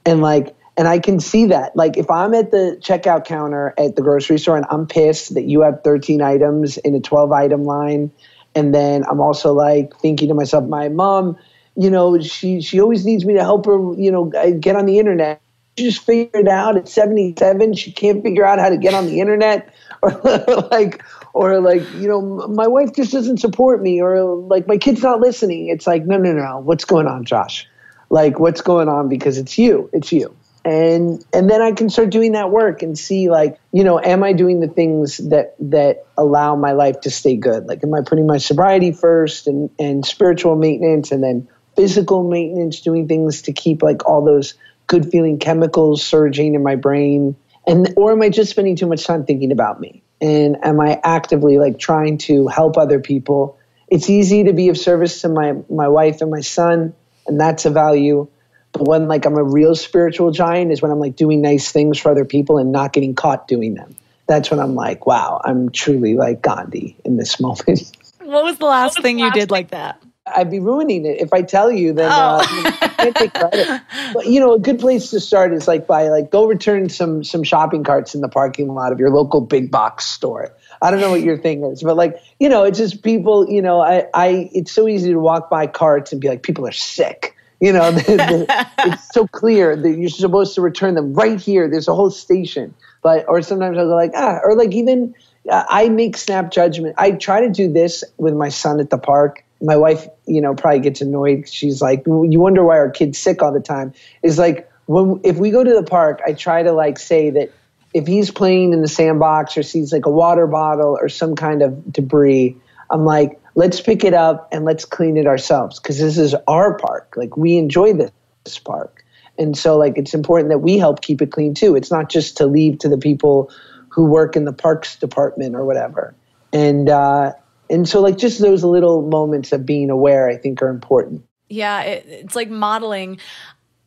And 0.05 0.21
like 0.21 0.55
and 0.77 0.87
I 0.87 0.99
can 0.99 1.19
see 1.19 1.47
that. 1.47 1.75
Like 1.75 1.97
if 1.97 2.09
I'm 2.09 2.33
at 2.33 2.51
the 2.51 2.79
checkout 2.81 3.25
counter 3.25 3.73
at 3.77 3.97
the 3.97 4.01
grocery 4.01 4.39
store 4.39 4.55
and 4.55 4.65
I'm 4.71 4.87
pissed 4.87 5.33
that 5.33 5.43
you 5.43 5.61
have 5.61 5.83
13 5.83 6.21
items 6.21 6.77
in 6.77 6.95
a 6.95 7.01
12 7.01 7.31
item 7.33 7.65
line 7.65 8.11
and 8.55 8.73
then 8.73 9.03
I'm 9.03 9.19
also 9.19 9.53
like 9.53 9.95
thinking 9.97 10.29
to 10.29 10.33
myself 10.33 10.65
my 10.67 10.87
mom, 10.87 11.37
you 11.75 11.89
know, 11.89 12.17
she 12.21 12.61
she 12.61 12.79
always 12.79 13.05
needs 13.05 13.25
me 13.25 13.33
to 13.33 13.43
help 13.43 13.65
her, 13.65 13.93
you 13.95 14.11
know, 14.11 14.25
get 14.59 14.77
on 14.77 14.85
the 14.85 14.99
internet. 14.99 15.41
She 15.77 15.83
just 15.83 16.05
figured 16.05 16.47
out 16.47 16.77
at 16.77 16.87
77 16.87 17.73
she 17.73 17.91
can't 17.91 18.23
figure 18.23 18.45
out 18.45 18.59
how 18.59 18.69
to 18.69 18.77
get 18.77 18.93
on 18.93 19.05
the 19.05 19.19
internet 19.19 19.73
or 20.01 20.11
like 20.71 21.03
or 21.33 21.59
like 21.59 21.89
you 21.93 22.07
know 22.07 22.21
my 22.47 22.67
wife 22.67 22.93
just 22.93 23.11
doesn't 23.11 23.37
support 23.37 23.81
me 23.81 24.01
or 24.01 24.23
like 24.23 24.67
my 24.67 24.77
kid's 24.77 25.01
not 25.01 25.19
listening. 25.19 25.67
It's 25.67 25.87
like 25.87 26.05
no 26.05 26.17
no 26.17 26.33
no. 26.33 26.59
What's 26.59 26.85
going 26.85 27.07
on 27.07 27.25
josh? 27.25 27.67
Like 28.09 28.39
what's 28.39 28.61
going 28.61 28.89
on? 28.89 29.09
Because 29.09 29.37
it's 29.37 29.57
you. 29.57 29.89
It's 29.93 30.11
you. 30.11 30.35
And 30.63 31.25
and 31.33 31.49
then 31.49 31.59
i 31.63 31.71
can 31.71 31.89
start 31.89 32.11
doing 32.11 32.33
that 32.33 32.51
work 32.51 32.83
and 32.83 32.95
see 32.95 33.31
like 33.31 33.59
you 33.71 33.83
know 33.83 33.99
am 33.99 34.21
i 34.23 34.31
doing 34.31 34.59
the 34.59 34.67
things 34.67 35.17
that 35.17 35.55
that 35.59 36.05
allow 36.19 36.55
my 36.55 36.73
life 36.73 37.01
to 37.01 37.09
stay 37.09 37.35
good? 37.35 37.65
Like 37.65 37.83
am 37.83 37.93
i 37.95 38.01
putting 38.05 38.27
my 38.27 38.37
sobriety 38.37 38.91
first 38.91 39.47
and 39.47 39.71
and 39.79 40.05
spiritual 40.05 40.55
maintenance 40.55 41.11
and 41.11 41.23
then 41.23 41.47
physical 41.75 42.29
maintenance 42.29 42.81
doing 42.81 43.07
things 43.07 43.43
to 43.43 43.53
keep 43.53 43.81
like 43.81 44.05
all 44.05 44.23
those 44.23 44.53
good 44.85 45.09
feeling 45.09 45.39
chemicals 45.39 46.03
surging 46.03 46.53
in 46.53 46.61
my 46.61 46.75
brain 46.75 47.35
and 47.67 47.93
or 47.95 48.11
am 48.11 48.21
i 48.21 48.29
just 48.29 48.51
spending 48.51 48.75
too 48.75 48.87
much 48.87 49.05
time 49.05 49.25
thinking 49.25 49.51
about 49.51 49.79
me 49.79 50.03
and 50.21 50.63
am 50.63 50.79
I 50.79 51.01
actively 51.03 51.57
like 51.57 51.79
trying 51.79 52.19
to 52.19 52.47
help 52.47 52.77
other 52.77 52.99
people? 52.99 53.57
It's 53.87 54.09
easy 54.09 54.45
to 54.45 54.53
be 54.53 54.69
of 54.69 54.77
service 54.77 55.21
to 55.21 55.29
my 55.29 55.55
my 55.69 55.87
wife 55.87 56.21
and 56.21 56.29
my 56.29 56.41
son, 56.41 56.93
and 57.27 57.39
that's 57.39 57.65
a 57.65 57.71
value. 57.71 58.27
But 58.71 58.87
when 58.87 59.07
like 59.07 59.25
I'm 59.25 59.35
a 59.35 59.43
real 59.43 59.75
spiritual 59.75 60.31
giant 60.31 60.71
is 60.71 60.81
when 60.81 60.91
I'm 60.91 60.99
like 60.99 61.15
doing 61.15 61.41
nice 61.41 61.71
things 61.71 61.99
for 61.99 62.11
other 62.11 62.23
people 62.23 62.57
and 62.57 62.71
not 62.71 62.93
getting 62.93 63.15
caught 63.15 63.47
doing 63.47 63.73
them. 63.73 63.95
That's 64.27 64.49
when 64.49 64.61
I'm 64.61 64.75
like, 64.75 65.05
wow, 65.05 65.41
I'm 65.43 65.71
truly 65.71 66.13
like 66.13 66.41
Gandhi 66.41 66.95
in 67.03 67.17
this 67.17 67.39
moment. 67.41 67.91
What 68.19 68.45
was 68.45 68.59
the 68.59 68.65
last 68.65 68.97
was 68.97 69.03
thing 69.03 69.17
the 69.17 69.23
last 69.23 69.35
you 69.35 69.41
did 69.41 69.51
like 69.51 69.71
that? 69.71 70.01
I'd 70.35 70.51
be 70.51 70.59
ruining 70.59 71.05
it 71.05 71.19
if 71.19 71.33
I 71.33 71.41
tell 71.41 71.71
you. 71.71 71.93
Then 71.93 72.11
oh. 72.11 72.15
uh, 72.15 72.45
I 72.81 72.87
can't 72.87 73.15
take 73.15 73.33
credit. 73.33 73.81
But 74.13 74.27
you 74.27 74.39
know, 74.39 74.53
a 74.53 74.59
good 74.59 74.79
place 74.79 75.11
to 75.11 75.19
start 75.19 75.53
is 75.53 75.67
like 75.67 75.87
by 75.87 76.09
like 76.09 76.31
go 76.31 76.45
return 76.45 76.89
some 76.89 77.23
some 77.23 77.43
shopping 77.43 77.83
carts 77.83 78.13
in 78.13 78.21
the 78.21 78.27
parking 78.27 78.67
lot 78.67 78.91
of 78.91 78.99
your 78.99 79.09
local 79.09 79.41
big 79.41 79.71
box 79.71 80.05
store. 80.05 80.53
I 80.81 80.91
don't 80.91 80.99
know 80.99 81.11
what 81.11 81.21
your 81.21 81.37
thing 81.37 81.63
is, 81.63 81.81
but 81.83 81.95
like 81.95 82.17
you 82.39 82.49
know, 82.49 82.63
it's 82.63 82.77
just 82.77 83.03
people. 83.03 83.49
You 83.49 83.61
know, 83.61 83.79
I 83.79 84.07
I 84.13 84.49
it's 84.53 84.71
so 84.71 84.87
easy 84.87 85.11
to 85.11 85.19
walk 85.19 85.49
by 85.49 85.67
carts 85.67 86.11
and 86.11 86.19
be 86.19 86.27
like, 86.27 86.43
people 86.43 86.67
are 86.67 86.73
sick. 86.73 87.35
You 87.59 87.73
know, 87.73 87.91
the, 87.91 88.01
the, 88.01 88.67
it's 88.79 89.07
so 89.13 89.27
clear 89.27 89.75
that 89.75 89.89
you're 89.89 90.09
supposed 90.09 90.55
to 90.55 90.61
return 90.61 90.95
them 90.95 91.13
right 91.13 91.39
here. 91.39 91.69
There's 91.69 91.87
a 91.87 91.95
whole 91.95 92.11
station. 92.11 92.73
But 93.01 93.25
or 93.27 93.41
sometimes 93.41 93.77
I'll 93.77 93.87
go 93.87 93.95
like 93.95 94.11
ah, 94.15 94.39
or 94.43 94.55
like 94.55 94.73
even 94.73 95.15
uh, 95.49 95.63
I 95.69 95.89
make 95.89 96.17
snap 96.17 96.51
judgment. 96.51 96.95
I 96.97 97.11
try 97.11 97.41
to 97.41 97.49
do 97.49 97.71
this 97.71 98.03
with 98.17 98.33
my 98.33 98.49
son 98.49 98.79
at 98.79 98.89
the 98.89 98.97
park 98.97 99.43
my 99.61 99.77
wife, 99.77 100.07
you 100.25 100.41
know, 100.41 100.55
probably 100.55 100.79
gets 100.79 101.01
annoyed. 101.01 101.47
She's 101.47 101.81
like, 101.81 102.05
you 102.05 102.39
wonder 102.39 102.63
why 102.63 102.77
our 102.77 102.89
kid's 102.89 103.19
sick 103.19 103.41
all 103.41 103.53
the 103.53 103.59
time. 103.59 103.93
Is 104.23 104.39
like 104.39 104.69
when 104.85 105.21
if 105.23 105.37
we 105.37 105.51
go 105.51 105.63
to 105.63 105.73
the 105.73 105.83
park, 105.83 106.21
I 106.25 106.33
try 106.33 106.63
to 106.63 106.71
like 106.71 106.97
say 106.99 107.29
that 107.31 107.51
if 107.93 108.07
he's 108.07 108.31
playing 108.31 108.73
in 108.73 108.81
the 108.81 108.87
sandbox 108.87 109.57
or 109.57 109.63
sees 109.63 109.91
like 109.91 110.05
a 110.05 110.11
water 110.11 110.47
bottle 110.47 110.97
or 110.99 111.09
some 111.09 111.35
kind 111.35 111.61
of 111.61 111.91
debris, 111.91 112.57
I'm 112.89 113.05
like, 113.05 113.39
let's 113.55 113.81
pick 113.81 114.03
it 114.03 114.13
up 114.13 114.49
and 114.51 114.65
let's 114.65 114.85
clean 114.85 115.17
it 115.17 115.27
ourselves 115.27 115.79
because 115.79 115.99
this 115.99 116.17
is 116.17 116.35
our 116.47 116.77
park. 116.77 117.13
Like 117.15 117.37
we 117.37 117.57
enjoy 117.57 117.93
this 117.93 118.59
park. 118.59 119.03
And 119.37 119.57
so 119.57 119.77
like 119.77 119.97
it's 119.97 120.13
important 120.13 120.49
that 120.49 120.59
we 120.59 120.77
help 120.77 121.01
keep 121.01 121.21
it 121.21 121.31
clean 121.31 121.53
too. 121.53 121.75
It's 121.75 121.91
not 121.91 122.09
just 122.09 122.37
to 122.37 122.45
leave 122.45 122.79
to 122.79 122.89
the 122.89 122.97
people 122.97 123.51
who 123.89 124.05
work 124.05 124.35
in 124.35 124.45
the 124.45 124.53
parks 124.53 124.95
department 124.95 125.55
or 125.55 125.65
whatever. 125.65 126.15
And 126.53 126.89
uh, 126.89 127.33
And 127.71 127.87
so, 127.87 128.01
like, 128.01 128.17
just 128.17 128.39
those 128.39 128.63
little 128.63 129.01
moments 129.01 129.51
of 129.51 129.65
being 129.65 129.89
aware, 129.89 130.27
I 130.27 130.37
think, 130.37 130.61
are 130.61 130.69
important. 130.69 131.23
Yeah, 131.47 131.81
it, 131.81 132.05
it's 132.07 132.35
like 132.35 132.49
modeling. 132.49 133.19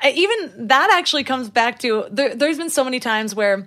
I, 0.01 0.11
even 0.11 0.69
that 0.69 0.91
actually 0.93 1.25
comes 1.25 1.49
back 1.49 1.79
to 1.81 2.07
there, 2.11 2.35
there's 2.35 2.59
been 2.59 2.71
so 2.71 2.85
many 2.85 3.01
times 3.01 3.35
where 3.35 3.67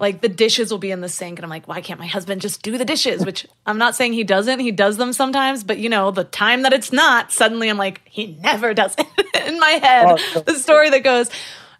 like 0.00 0.22
the 0.22 0.28
dishes 0.28 0.70
will 0.70 0.78
be 0.78 0.90
in 0.90 1.02
the 1.02 1.08
sink 1.08 1.38
and 1.38 1.44
I'm 1.44 1.50
like, 1.50 1.68
why 1.68 1.82
can't 1.82 2.00
my 2.00 2.06
husband 2.06 2.40
just 2.40 2.62
do 2.62 2.78
the 2.78 2.86
dishes? 2.86 3.24
Which 3.24 3.46
I'm 3.66 3.76
not 3.76 3.94
saying 3.94 4.14
he 4.14 4.24
doesn't. 4.24 4.58
He 4.58 4.72
does 4.72 4.96
them 4.96 5.12
sometimes, 5.12 5.62
but 5.62 5.78
you 5.78 5.90
know, 5.90 6.10
the 6.10 6.24
time 6.24 6.62
that 6.62 6.72
it's 6.72 6.90
not, 6.90 7.30
suddenly 7.30 7.68
I'm 7.68 7.76
like, 7.76 8.00
he 8.06 8.38
never 8.40 8.72
does 8.72 8.96
it 8.98 9.46
in 9.46 9.60
my 9.60 9.72
head. 9.72 10.06
Oh, 10.08 10.40
the 10.40 10.54
story 10.54 10.88
that 10.90 11.04
goes. 11.04 11.30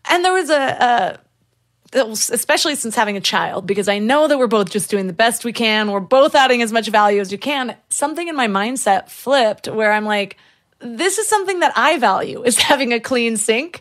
And 0.08 0.22
there 0.22 0.34
was 0.34 0.50
a, 0.50 0.54
a 0.54 1.18
especially 1.92 2.76
since 2.76 2.94
having 2.94 3.16
a 3.16 3.20
child, 3.20 3.66
because 3.66 3.88
I 3.88 3.98
know 3.98 4.28
that 4.28 4.38
we're 4.38 4.46
both 4.46 4.70
just 4.70 4.90
doing 4.90 5.06
the 5.06 5.12
best 5.12 5.44
we 5.44 5.52
can. 5.52 5.90
We're 5.90 6.00
both 6.00 6.34
adding 6.34 6.62
as 6.62 6.72
much 6.72 6.88
value 6.88 7.20
as 7.20 7.32
you 7.32 7.38
can. 7.38 7.76
Something 7.88 8.28
in 8.28 8.36
my 8.36 8.46
mindset 8.46 9.08
flipped 9.08 9.68
where 9.68 9.92
I'm 9.92 10.04
like, 10.04 10.36
this 10.80 11.18
is 11.18 11.28
something 11.28 11.60
that 11.60 11.72
I 11.76 11.98
value 11.98 12.42
is 12.42 12.58
having 12.70 12.92
a 12.92 13.00
clean 13.00 13.36
sink 13.36 13.80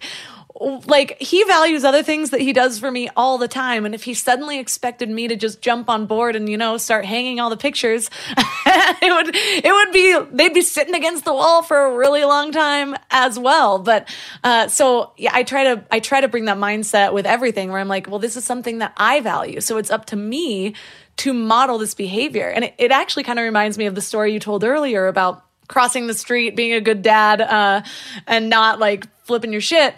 like 0.59 1.21
he 1.21 1.43
values 1.45 1.85
other 1.85 2.03
things 2.03 2.31
that 2.31 2.41
he 2.41 2.51
does 2.51 2.79
for 2.79 2.91
me 2.91 3.09
all 3.15 3.37
the 3.37 3.47
time. 3.47 3.85
And 3.85 3.95
if 3.95 4.03
he 4.03 4.13
suddenly 4.13 4.59
expected 4.59 5.09
me 5.09 5.27
to 5.27 5.35
just 5.35 5.61
jump 5.61 5.89
on 5.89 6.05
board 6.05 6.35
and 6.35 6.49
you 6.49 6.57
know 6.57 6.77
start 6.77 7.05
hanging 7.05 7.39
all 7.39 7.49
the 7.49 7.57
pictures 7.57 8.09
it 8.65 9.13
would 9.13 9.35
it 9.35 9.71
would 9.71 9.93
be 9.93 10.35
they'd 10.35 10.53
be 10.53 10.61
sitting 10.61 10.95
against 10.95 11.25
the 11.25 11.33
wall 11.33 11.63
for 11.63 11.85
a 11.85 11.95
really 11.95 12.25
long 12.25 12.51
time 12.51 12.95
as 13.09 13.39
well. 13.39 13.79
But 13.79 14.13
uh, 14.43 14.67
so 14.67 15.13
yeah 15.17 15.31
i 15.33 15.43
try 15.43 15.63
to 15.63 15.83
i 15.91 15.99
try 15.99 16.21
to 16.21 16.27
bring 16.27 16.45
that 16.45 16.57
mindset 16.57 17.13
with 17.13 17.25
everything 17.25 17.71
where 17.71 17.79
i'm 17.79 17.87
like 17.87 18.07
well 18.07 18.19
this 18.19 18.35
is 18.35 18.43
something 18.43 18.79
that 18.79 18.93
i 18.97 19.21
value. 19.21 19.61
So 19.61 19.77
it's 19.77 19.91
up 19.91 20.05
to 20.05 20.15
me 20.15 20.75
to 21.17 21.33
model 21.33 21.77
this 21.77 21.93
behavior. 21.93 22.47
And 22.47 22.65
it, 22.65 22.75
it 22.77 22.91
actually 22.91 23.23
kind 23.23 23.39
of 23.39 23.43
reminds 23.43 23.77
me 23.77 23.85
of 23.87 23.95
the 23.95 24.01
story 24.01 24.31
you 24.31 24.39
told 24.39 24.63
earlier 24.63 25.07
about 25.07 25.43
crossing 25.67 26.07
the 26.07 26.13
street 26.13 26.55
being 26.55 26.73
a 26.73 26.81
good 26.81 27.01
dad 27.01 27.41
uh, 27.41 27.81
and 28.25 28.49
not 28.49 28.79
like 28.79 29.05
flipping 29.25 29.51
your 29.51 29.61
shit 29.61 29.95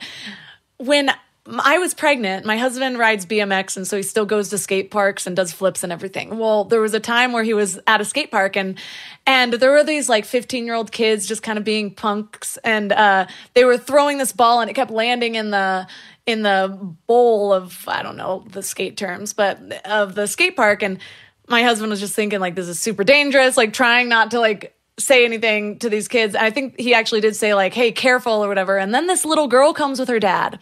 when 0.86 1.12
I 1.48 1.80
was 1.80 1.96
pregnant, 1.96 2.46
my 2.46 2.58
husband 2.58 3.00
rides 3.00 3.26
BMX 3.26 3.76
and 3.76 3.88
so 3.88 3.98
he 3.98 4.04
still 4.04 4.26
goes 4.26 4.50
to 4.50 4.58
skate 4.58 4.92
parks 4.92 5.26
and 5.26 5.36
does 5.36 5.52
flips 5.52 5.84
and 5.84 5.92
everything. 5.92 6.38
Well, 6.38 6.66
there 6.66 6.82
was 6.82 6.94
a 6.94 7.00
time 7.00 7.32
where 7.32 7.44
he 7.44 7.54
was 7.54 7.80
at 7.88 8.00
a 8.00 8.06
skate 8.06 8.30
park 8.30 8.56
and 8.56 8.78
and 9.26 9.54
there 9.54 9.72
were 9.72 9.84
these 9.84 10.08
like 10.08 10.26
15-year-old 10.26 10.92
kids 10.92 11.26
just 11.26 11.42
kind 11.42 11.58
of 11.58 11.64
being 11.64 11.94
punks 11.94 12.58
and 12.64 12.92
uh, 12.92 13.26
they 13.56 13.66
were 13.66 13.78
throwing 13.78 14.20
this 14.20 14.32
ball 14.32 14.62
and 14.62 14.70
it 14.70 14.74
kept 14.74 14.92
landing 14.92 15.36
in 15.36 15.50
the 15.50 15.88
in 16.28 16.44
the 16.44 16.78
bowl 17.08 17.52
of 17.52 17.88
I 17.88 18.04
don't 18.04 18.18
know 18.18 18.46
the 18.52 18.62
skate 18.62 18.96
terms, 18.96 19.34
but 19.34 19.60
of 19.86 20.14
the 20.14 20.28
skate 20.28 20.56
park 20.56 20.84
and 20.84 21.00
my 21.48 21.64
husband 21.64 21.90
was 21.90 22.00
just 22.00 22.16
thinking 22.16 22.40
like 22.40 22.54
this 22.54 22.68
is 22.68 22.80
super 22.80 23.04
dangerous, 23.04 23.58
like 23.58 23.74
trying 23.74 24.10
not 24.10 24.32
to 24.32 24.40
like 24.40 24.76
say 25.00 25.26
anything 25.26 25.80
to 25.80 25.90
these 25.90 26.08
kids. 26.08 26.36
And 26.36 26.46
I 26.46 26.50
think 26.50 26.80
he 26.80 26.94
actually 26.94 27.22
did 27.22 27.36
say, 27.36 27.54
like, 27.54 27.74
hey, 27.74 27.92
careful 27.92 28.44
or 28.44 28.48
whatever. 28.48 28.78
And 28.78 28.94
then 28.94 29.08
this 29.08 29.26
little 29.26 29.48
girl 29.48 29.74
comes 29.74 30.00
with 30.00 30.10
her 30.10 30.20
dad. 30.20 30.60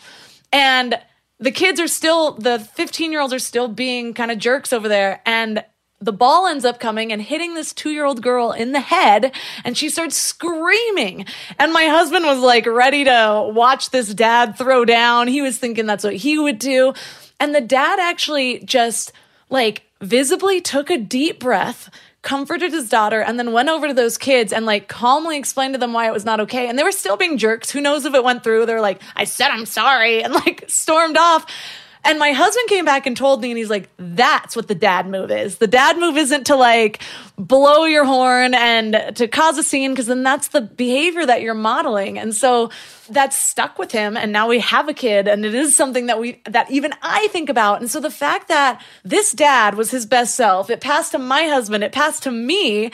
And 0.51 0.99
the 1.39 1.51
kids 1.51 1.79
are 1.79 1.87
still, 1.87 2.33
the 2.33 2.59
15 2.59 3.11
year 3.11 3.21
olds 3.21 3.33
are 3.33 3.39
still 3.39 3.67
being 3.67 4.13
kind 4.13 4.31
of 4.31 4.37
jerks 4.37 4.73
over 4.73 4.87
there. 4.87 5.21
And 5.25 5.63
the 6.01 6.13
ball 6.13 6.47
ends 6.47 6.63
up 6.65 6.79
coming 6.79 7.11
and 7.11 7.21
hitting 7.21 7.55
this 7.55 7.73
two 7.73 7.89
year 7.89 8.05
old 8.05 8.21
girl 8.21 8.51
in 8.51 8.71
the 8.71 8.79
head, 8.79 9.33
and 9.65 9.77
she 9.77 9.89
starts 9.89 10.15
screaming. 10.15 11.25
And 11.57 11.73
my 11.73 11.85
husband 11.85 12.25
was 12.25 12.39
like 12.39 12.65
ready 12.65 13.03
to 13.03 13.51
watch 13.53 13.89
this 13.89 14.13
dad 14.13 14.57
throw 14.57 14.85
down. 14.85 15.27
He 15.27 15.41
was 15.41 15.57
thinking 15.57 15.85
that's 15.85 16.03
what 16.03 16.15
he 16.15 16.37
would 16.39 16.59
do. 16.59 16.93
And 17.39 17.53
the 17.53 17.61
dad 17.61 17.99
actually 17.99 18.59
just 18.59 19.11
like 19.49 19.83
visibly 20.01 20.61
took 20.61 20.89
a 20.89 20.97
deep 20.97 21.39
breath 21.39 21.89
comforted 22.21 22.71
his 22.71 22.89
daughter, 22.89 23.21
and 23.21 23.39
then 23.39 23.53
went 23.53 23.69
over 23.69 23.87
to 23.87 23.93
those 23.93 24.17
kids 24.17 24.51
and 24.51 24.65
like 24.65 24.87
calmly 24.87 25.37
explained 25.37 25.73
to 25.73 25.79
them 25.79 25.93
why 25.93 26.07
it 26.07 26.13
was 26.13 26.25
not 26.25 26.39
okay. 26.41 26.67
And 26.67 26.77
they 26.77 26.83
were 26.83 26.91
still 26.91 27.17
being 27.17 27.37
jerks. 27.37 27.69
Who 27.69 27.81
knows 27.81 28.05
if 28.05 28.13
it 28.13 28.23
went 28.23 28.43
through? 28.43 28.65
They're 28.65 28.81
like, 28.81 29.01
I 29.15 29.23
said 29.23 29.49
I'm 29.49 29.65
sorry, 29.65 30.23
and 30.23 30.33
like 30.33 30.65
stormed 30.67 31.17
off. 31.17 31.45
And 32.03 32.17
my 32.17 32.31
husband 32.31 32.69
came 32.69 32.85
back 32.85 33.05
and 33.05 33.15
told 33.15 33.41
me, 33.41 33.51
and 33.51 33.57
he's 33.57 33.69
like, 33.69 33.89
that's 33.97 34.55
what 34.55 34.67
the 34.67 34.75
dad 34.75 35.07
move 35.07 35.31
is. 35.31 35.57
The 35.57 35.67
dad 35.67 35.97
move 35.97 36.17
isn't 36.17 36.45
to 36.45 36.55
like 36.55 37.01
blow 37.37 37.85
your 37.85 38.05
horn 38.05 38.53
and 38.53 39.15
to 39.15 39.27
cause 39.27 39.57
a 39.57 39.63
scene, 39.63 39.91
because 39.91 40.07
then 40.07 40.23
that's 40.23 40.47
the 40.47 40.61
behavior 40.61 41.25
that 41.25 41.41
you're 41.41 41.53
modeling. 41.53 42.17
And 42.17 42.33
so 42.33 42.69
that's 43.09 43.37
stuck 43.37 43.77
with 43.77 43.91
him. 43.91 44.15
And 44.15 44.31
now 44.31 44.47
we 44.47 44.59
have 44.59 44.87
a 44.87 44.93
kid, 44.93 45.27
and 45.27 45.45
it 45.45 45.53
is 45.53 45.75
something 45.75 46.05
that 46.05 46.19
we, 46.19 46.41
that 46.45 46.71
even 46.71 46.93
I 47.01 47.27
think 47.27 47.49
about. 47.49 47.81
And 47.81 47.91
so 47.91 47.99
the 47.99 48.09
fact 48.09 48.47
that 48.47 48.81
this 49.03 49.33
dad 49.33 49.75
was 49.75 49.91
his 49.91 50.05
best 50.05 50.35
self, 50.35 50.69
it 50.69 50.81
passed 50.81 51.11
to 51.11 51.19
my 51.19 51.43
husband, 51.43 51.83
it 51.83 51.91
passed 51.91 52.23
to 52.23 52.31
me 52.31 52.91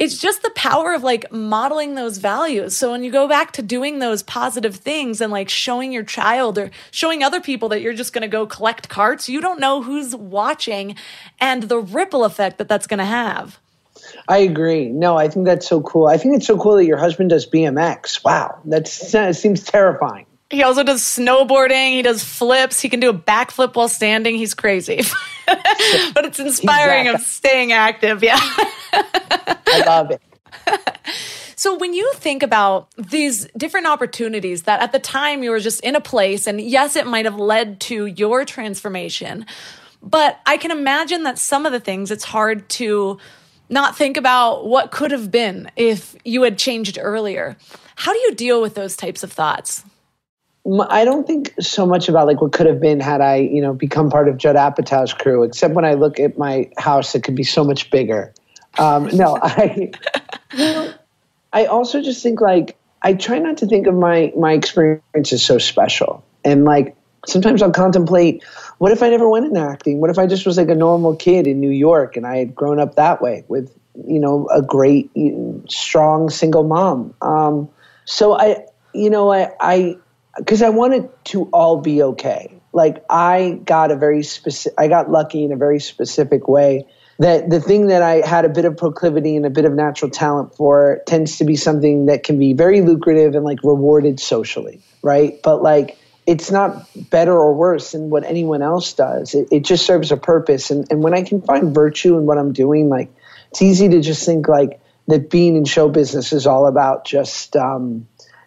it's 0.00 0.16
just 0.16 0.42
the 0.42 0.50
power 0.50 0.94
of 0.94 1.02
like 1.02 1.30
modeling 1.30 1.94
those 1.94 2.16
values. 2.16 2.74
So 2.74 2.90
when 2.90 3.04
you 3.04 3.12
go 3.12 3.28
back 3.28 3.52
to 3.52 3.62
doing 3.62 3.98
those 3.98 4.22
positive 4.22 4.74
things 4.76 5.20
and 5.20 5.30
like 5.30 5.50
showing 5.50 5.92
your 5.92 6.04
child 6.04 6.56
or 6.56 6.70
showing 6.90 7.22
other 7.22 7.40
people 7.40 7.68
that 7.68 7.82
you're 7.82 7.92
just 7.92 8.14
going 8.14 8.22
to 8.22 8.28
go 8.28 8.46
collect 8.46 8.88
carts, 8.88 9.28
you 9.28 9.42
don't 9.42 9.60
know 9.60 9.82
who's 9.82 10.16
watching 10.16 10.96
and 11.38 11.64
the 11.64 11.78
ripple 11.78 12.24
effect 12.24 12.56
that 12.56 12.66
that's 12.66 12.86
going 12.86 12.98
to 12.98 13.04
have. 13.04 13.60
I 14.26 14.38
agree. 14.38 14.88
No, 14.88 15.18
I 15.18 15.28
think 15.28 15.44
that's 15.44 15.68
so 15.68 15.82
cool. 15.82 16.06
I 16.06 16.16
think 16.16 16.34
it's 16.34 16.46
so 16.46 16.56
cool 16.56 16.76
that 16.76 16.86
your 16.86 16.96
husband 16.96 17.28
does 17.28 17.46
BMX. 17.46 18.24
Wow, 18.24 18.58
that 18.64 18.88
seems 18.88 19.62
terrifying. 19.64 20.24
He 20.50 20.64
also 20.64 20.82
does 20.82 21.02
snowboarding. 21.02 21.92
He 21.92 22.02
does 22.02 22.24
flips. 22.24 22.80
He 22.80 22.88
can 22.88 22.98
do 23.00 23.08
a 23.08 23.14
backflip 23.14 23.76
while 23.76 23.88
standing. 23.88 24.34
He's 24.34 24.54
crazy, 24.54 25.02
but 25.46 26.24
it's 26.24 26.40
inspiring 26.40 27.08
of 27.08 27.20
staying 27.20 27.72
active. 27.72 28.22
Yeah. 28.22 28.38
I 28.42 29.84
love 29.86 30.10
it. 30.10 30.20
So, 31.60 31.76
when 31.76 31.92
you 31.92 32.10
think 32.14 32.42
about 32.42 32.88
these 32.96 33.46
different 33.54 33.86
opportunities 33.86 34.62
that 34.62 34.80
at 34.80 34.92
the 34.92 34.98
time 34.98 35.42
you 35.42 35.50
were 35.50 35.60
just 35.60 35.80
in 35.82 35.94
a 35.94 36.00
place, 36.00 36.46
and 36.46 36.58
yes, 36.58 36.96
it 36.96 37.06
might 37.06 37.26
have 37.26 37.36
led 37.36 37.80
to 37.80 38.06
your 38.06 38.46
transformation, 38.46 39.44
but 40.02 40.40
I 40.46 40.56
can 40.56 40.70
imagine 40.70 41.24
that 41.24 41.38
some 41.38 41.66
of 41.66 41.72
the 41.72 41.78
things 41.78 42.10
it's 42.10 42.24
hard 42.24 42.66
to 42.70 43.18
not 43.68 43.94
think 43.94 44.16
about 44.16 44.66
what 44.66 44.90
could 44.90 45.10
have 45.10 45.30
been 45.30 45.70
if 45.76 46.16
you 46.24 46.42
had 46.42 46.56
changed 46.56 46.98
earlier. 46.98 47.58
How 47.94 48.14
do 48.14 48.18
you 48.18 48.34
deal 48.34 48.62
with 48.62 48.74
those 48.74 48.96
types 48.96 49.22
of 49.22 49.30
thoughts? 49.30 49.84
I 50.66 51.04
don't 51.04 51.26
think 51.26 51.54
so 51.60 51.86
much 51.86 52.08
about 52.08 52.26
like 52.26 52.40
what 52.40 52.52
could 52.52 52.66
have 52.66 52.80
been 52.80 53.00
had 53.00 53.20
I, 53.20 53.36
you 53.36 53.62
know, 53.62 53.72
become 53.72 54.10
part 54.10 54.28
of 54.28 54.36
Judd 54.36 54.56
Apatow's 54.56 55.14
crew. 55.14 55.42
Except 55.42 55.74
when 55.74 55.84
I 55.84 55.94
look 55.94 56.20
at 56.20 56.36
my 56.36 56.70
house, 56.76 57.14
it 57.14 57.22
could 57.22 57.34
be 57.34 57.44
so 57.44 57.64
much 57.64 57.90
bigger. 57.90 58.34
Um, 58.78 59.08
no, 59.14 59.38
I, 59.42 59.90
I 61.52 61.64
also 61.64 62.02
just 62.02 62.22
think 62.22 62.40
like 62.40 62.76
I 63.02 63.14
try 63.14 63.38
not 63.38 63.56
to 63.58 63.66
think 63.66 63.86
of 63.86 63.94
my 63.94 64.32
my 64.36 64.52
experience 64.52 65.32
as 65.32 65.42
so 65.42 65.58
special, 65.58 66.24
and 66.44 66.64
like 66.64 66.94
sometimes 67.26 67.62
I'll 67.62 67.70
contemplate, 67.72 68.44
what 68.78 68.92
if 68.92 69.02
I 69.02 69.08
never 69.08 69.28
went 69.28 69.46
into 69.46 69.60
acting? 69.60 70.00
What 70.00 70.10
if 70.10 70.18
I 70.18 70.26
just 70.26 70.46
was 70.46 70.56
like 70.56 70.68
a 70.68 70.74
normal 70.74 71.16
kid 71.16 71.46
in 71.46 71.60
New 71.60 71.70
York 71.70 72.16
and 72.16 72.26
I 72.26 72.36
had 72.36 72.54
grown 72.54 72.78
up 72.78 72.96
that 72.96 73.20
way 73.20 73.44
with 73.48 73.74
you 74.06 74.20
know 74.20 74.48
a 74.52 74.62
great, 74.62 75.10
strong 75.68 76.30
single 76.30 76.64
mom? 76.64 77.14
Um, 77.22 77.68
so 78.04 78.38
I, 78.38 78.66
you 78.92 79.10
know, 79.10 79.32
I, 79.32 79.50
I, 79.60 79.96
because 80.40 80.62
I 80.62 80.70
wanted 80.70 81.08
to 81.26 81.44
all 81.52 81.80
be 81.80 82.02
okay. 82.02 82.54
Like 82.72 83.04
I 83.10 83.60
got 83.64 83.90
a 83.90 83.96
very 83.96 84.22
specific, 84.22 84.74
I 84.78 84.88
got 84.88 85.10
lucky 85.10 85.44
in 85.44 85.52
a 85.52 85.56
very 85.56 85.80
specific 85.80 86.48
way 86.48 86.86
that 87.18 87.50
the 87.50 87.60
thing 87.60 87.88
that 87.88 88.02
I 88.02 88.26
had 88.26 88.46
a 88.46 88.48
bit 88.48 88.64
of 88.64 88.78
proclivity 88.78 89.36
and 89.36 89.44
a 89.44 89.50
bit 89.50 89.66
of 89.66 89.74
natural 89.74 90.10
talent 90.10 90.56
for 90.56 91.02
tends 91.06 91.38
to 91.38 91.44
be 91.44 91.54
something 91.54 92.06
that 92.06 92.22
can 92.22 92.38
be 92.38 92.54
very 92.54 92.80
lucrative 92.80 93.34
and 93.34 93.44
like 93.44 93.58
rewarded 93.62 94.18
socially, 94.18 94.80
right? 95.02 95.38
But 95.42 95.62
like 95.62 95.98
it's 96.26 96.50
not 96.50 96.88
better 97.10 97.32
or 97.32 97.54
worse 97.54 97.92
than 97.92 98.08
what 98.08 98.24
anyone 98.24 98.62
else 98.62 98.94
does. 98.94 99.34
It, 99.34 99.48
it 99.50 99.64
just 99.64 99.84
serves 99.84 100.12
a 100.12 100.16
purpose. 100.16 100.70
And, 100.70 100.86
and 100.90 101.02
when 101.02 101.12
I 101.12 101.22
can 101.22 101.42
find 101.42 101.74
virtue 101.74 102.16
in 102.16 102.24
what 102.24 102.38
I'm 102.38 102.52
doing, 102.52 102.88
like 102.88 103.12
it's 103.50 103.60
easy 103.62 103.88
to 103.90 104.00
just 104.00 104.24
think 104.24 104.48
like 104.48 104.80
that 105.08 105.28
being 105.28 105.56
in 105.56 105.64
show 105.64 105.88
business 105.88 106.32
is 106.32 106.46
all 106.46 106.66
about 106.66 107.04
just, 107.04 107.56
um, 107.56 108.06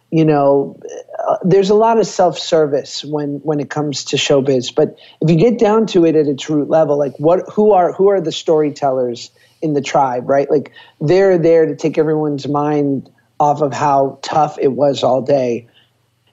you 0.10 0.26
know, 0.26 0.80
uh, 1.28 1.38
there's 1.44 1.70
a 1.70 1.76
lot 1.76 2.00
of 2.00 2.08
self-service 2.08 3.04
when 3.06 3.40
when 3.44 3.60
it 3.60 3.70
comes 3.70 4.06
to 4.06 4.18
showbiz. 4.18 4.74
But 4.74 4.98
if 5.22 5.30
you 5.30 5.38
get 5.38 5.60
down 5.60 5.88
to 5.88 6.06
it 6.06 6.16
at 6.16 6.28
its 6.28 6.50
root 6.50 6.70
level, 6.70 6.98
like 6.98 7.18
what 7.18 7.50
who 7.54 7.72
are 7.72 7.94
who 7.94 8.10
are 8.10 8.22
the 8.22 8.32
storytellers 8.32 9.32
in 9.62 9.74
the 9.74 9.82
tribe, 9.82 10.30
right? 10.30 10.50
Like 10.50 10.72
they're 11.00 11.38
there 11.38 11.66
to 11.66 11.76
take 11.76 11.98
everyone's 11.98 12.48
mind 12.48 13.10
off 13.40 13.62
of 13.62 13.74
how 13.74 14.20
tough 14.22 14.58
it 14.60 14.72
was 14.72 15.04
all 15.04 15.22
day, 15.22 15.68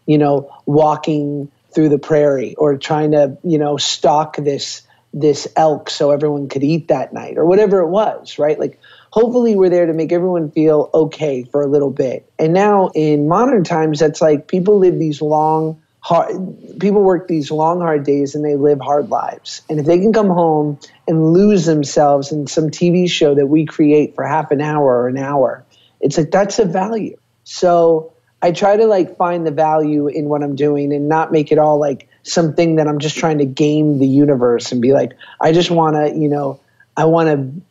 you 0.06 0.18
know, 0.18 0.50
walking 0.66 1.50
through 1.72 1.88
the 1.88 1.98
prairie 1.98 2.54
or 2.56 2.76
trying 2.76 3.12
to, 3.12 3.38
you 3.44 3.58
know, 3.58 3.76
stalk 3.76 4.36
this 4.36 4.82
this 5.12 5.48
elk 5.56 5.90
so 5.90 6.10
everyone 6.10 6.48
could 6.48 6.62
eat 6.62 6.88
that 6.88 7.12
night 7.12 7.36
or 7.36 7.44
whatever 7.44 7.80
it 7.80 7.88
was, 7.88 8.38
right? 8.38 8.58
Like 8.58 8.80
hopefully 9.10 9.56
we're 9.56 9.70
there 9.70 9.86
to 9.86 9.92
make 9.92 10.12
everyone 10.12 10.50
feel 10.50 10.90
okay 10.94 11.42
for 11.44 11.62
a 11.62 11.66
little 11.66 11.90
bit. 11.90 12.30
And 12.38 12.52
now 12.52 12.90
in 12.94 13.28
modern 13.28 13.64
times, 13.64 13.98
that's 13.98 14.20
like 14.20 14.48
people 14.48 14.78
live 14.78 14.98
these 14.98 15.20
long, 15.20 15.80
hard 16.00 16.34
people 16.80 17.02
work 17.02 17.28
these 17.28 17.50
long 17.50 17.80
hard 17.80 18.04
days 18.04 18.34
and 18.34 18.44
they 18.44 18.56
live 18.56 18.80
hard 18.80 19.10
lives 19.10 19.60
and 19.68 19.78
if 19.78 19.84
they 19.84 19.98
can 19.98 20.14
come 20.14 20.28
home 20.28 20.78
and 21.06 21.34
lose 21.34 21.66
themselves 21.66 22.32
in 22.32 22.46
some 22.46 22.70
tv 22.70 23.08
show 23.08 23.34
that 23.34 23.48
we 23.48 23.66
create 23.66 24.14
for 24.14 24.24
half 24.24 24.50
an 24.50 24.62
hour 24.62 25.02
or 25.02 25.08
an 25.08 25.18
hour 25.18 25.62
it's 26.00 26.16
like 26.16 26.30
that's 26.30 26.58
a 26.58 26.64
value 26.64 27.14
so 27.44 28.10
i 28.40 28.50
try 28.50 28.78
to 28.78 28.86
like 28.86 29.14
find 29.18 29.46
the 29.46 29.50
value 29.50 30.06
in 30.08 30.24
what 30.30 30.42
i'm 30.42 30.56
doing 30.56 30.90
and 30.90 31.06
not 31.06 31.32
make 31.32 31.52
it 31.52 31.58
all 31.58 31.78
like 31.78 32.08
something 32.22 32.76
that 32.76 32.88
i'm 32.88 32.98
just 32.98 33.18
trying 33.18 33.36
to 33.36 33.44
game 33.44 33.98
the 33.98 34.06
universe 34.06 34.72
and 34.72 34.80
be 34.80 34.94
like 34.94 35.12
i 35.38 35.52
just 35.52 35.70
want 35.70 35.96
to 35.96 36.18
you 36.18 36.30
know 36.30 36.58
i 36.96 37.04
want 37.04 37.28
to 37.28 37.62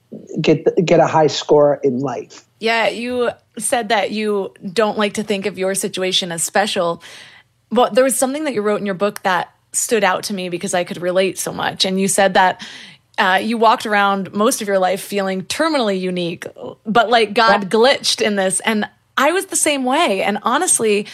get 0.42 0.66
get 0.86 1.00
a 1.00 1.08
high 1.08 1.28
score 1.28 1.80
in 1.84 2.00
life 2.00 2.46
yeah 2.60 2.88
you 2.88 3.30
said 3.58 3.90
that 3.90 4.12
you 4.12 4.54
don't 4.74 4.98
like 4.98 5.14
to 5.14 5.24
think 5.24 5.46
of 5.46 5.58
your 5.58 5.76
situation 5.76 6.32
as 6.32 6.44
special 6.44 7.02
But 7.72 7.94
there 7.94 8.04
was 8.04 8.16
something 8.16 8.46
that 8.46 8.54
you 8.54 8.62
wrote 8.62 8.80
in 8.80 8.86
your 8.86 8.96
book 8.96 9.22
that 9.24 9.54
stood 9.72 10.04
out 10.04 10.24
to 10.26 10.34
me 10.34 10.50
because 10.50 10.74
I 10.74 10.84
could 10.84 11.02
relate 11.02 11.38
so 11.38 11.54
much. 11.54 11.86
And 11.86 12.00
you 12.00 12.08
said 12.08 12.34
that 12.34 12.66
uh, 13.18 13.40
you 13.42 13.58
walked 13.58 13.86
around 13.86 14.34
most 14.34 14.62
of 14.62 14.68
your 14.68 14.80
life 14.80 15.02
feeling 15.02 15.44
terminally 15.44 16.00
unique, 16.00 16.46
but 16.86 17.10
like 17.10 17.34
God 17.34 17.70
glitched 17.70 18.22
in 18.22 18.36
this. 18.36 18.60
And 18.62 18.90
I 19.18 19.32
was 19.32 19.48
the 19.48 19.56
same 19.56 19.84
way. 19.84 20.24
And 20.24 20.40
honestly, 20.44 21.06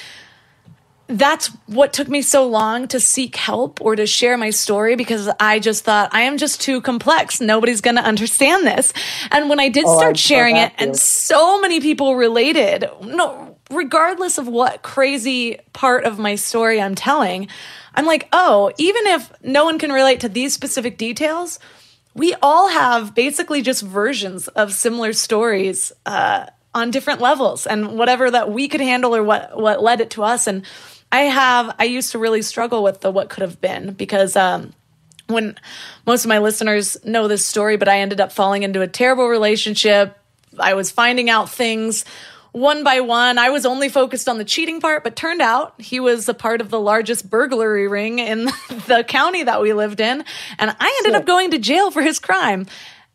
that's 1.07 1.47
what 1.67 1.93
took 1.93 2.07
me 2.07 2.21
so 2.21 2.47
long 2.47 2.87
to 2.87 2.99
seek 2.99 3.35
help 3.35 3.79
or 3.79 3.95
to 3.95 4.07
share 4.07 4.37
my 4.37 4.49
story 4.49 4.95
because 4.95 5.29
I 5.39 5.59
just 5.59 5.83
thought 5.83 6.09
I 6.13 6.21
am 6.21 6.37
just 6.37 6.61
too 6.61 6.81
complex. 6.81 7.39
Nobody's 7.39 7.81
going 7.81 7.97
to 7.97 8.03
understand 8.03 8.65
this. 8.65 8.91
And 9.31 9.49
when 9.49 9.59
I 9.59 9.69
did 9.69 9.85
oh, 9.85 9.97
start 9.97 10.17
sharing 10.17 10.57
it, 10.57 10.73
and 10.77 10.95
so 10.95 11.61
many 11.61 11.79
people 11.79 12.15
related, 12.15 12.89
no, 13.01 13.57
regardless 13.69 14.37
of 14.37 14.47
what 14.47 14.81
crazy 14.81 15.59
part 15.73 16.05
of 16.05 16.17
my 16.17 16.35
story 16.35 16.81
I'm 16.81 16.95
telling, 16.95 17.49
I'm 17.93 18.05
like, 18.05 18.27
oh, 18.33 18.71
even 18.77 19.05
if 19.07 19.31
no 19.43 19.65
one 19.65 19.77
can 19.77 19.91
relate 19.91 20.21
to 20.21 20.29
these 20.29 20.53
specific 20.53 20.97
details, 20.97 21.59
we 22.15 22.33
all 22.41 22.69
have 22.69 23.13
basically 23.13 23.61
just 23.61 23.83
versions 23.83 24.47
of 24.49 24.73
similar 24.73 25.13
stories 25.13 25.91
uh, 26.05 26.47
on 26.73 26.91
different 26.91 27.21
levels 27.21 27.67
and 27.67 27.97
whatever 27.97 28.31
that 28.31 28.51
we 28.51 28.67
could 28.67 28.81
handle 28.81 29.15
or 29.15 29.23
what, 29.23 29.57
what 29.57 29.83
led 29.83 30.01
it 30.01 30.09
to 30.11 30.23
us. 30.23 30.47
And 30.47 30.65
I 31.15 31.21
have, 31.21 31.75
I 31.79 31.85
used 31.85 32.11
to 32.11 32.19
really 32.19 32.41
struggle 32.41 32.83
with 32.83 32.99
the 32.99 33.09
what 33.09 33.29
could 33.29 33.41
have 33.41 33.61
been 33.61 33.93
because, 33.93 34.35
um, 34.35 34.73
when 35.27 35.55
most 36.05 36.25
of 36.25 36.29
my 36.29 36.39
listeners 36.39 36.97
know 37.05 37.29
this 37.29 37.45
story, 37.45 37.77
but 37.77 37.87
I 37.87 37.99
ended 37.99 38.19
up 38.19 38.33
falling 38.33 38.63
into 38.63 38.81
a 38.81 38.87
terrible 38.87 39.27
relationship. 39.27 40.17
I 40.59 40.73
was 40.73 40.91
finding 40.91 41.29
out 41.29 41.49
things 41.49 42.03
one 42.51 42.83
by 42.83 42.99
one. 42.99 43.37
I 43.37 43.49
was 43.49 43.65
only 43.65 43.87
focused 43.87 44.27
on 44.27 44.37
the 44.37 44.43
cheating 44.43 44.81
part, 44.81 45.05
but 45.05 45.15
turned 45.15 45.41
out 45.41 45.79
he 45.79 46.01
was 46.01 46.27
a 46.27 46.33
part 46.33 46.59
of 46.59 46.69
the 46.69 46.81
largest 46.81 47.29
burglary 47.29 47.87
ring 47.87 48.19
in 48.19 48.45
the 48.87 49.05
county 49.07 49.43
that 49.43 49.61
we 49.61 49.71
lived 49.71 50.01
in. 50.01 50.23
And 50.59 50.75
I 50.79 51.01
ended 51.03 51.19
up 51.19 51.25
going 51.25 51.51
to 51.51 51.57
jail 51.57 51.91
for 51.91 52.01
his 52.01 52.19
crime. 52.19 52.65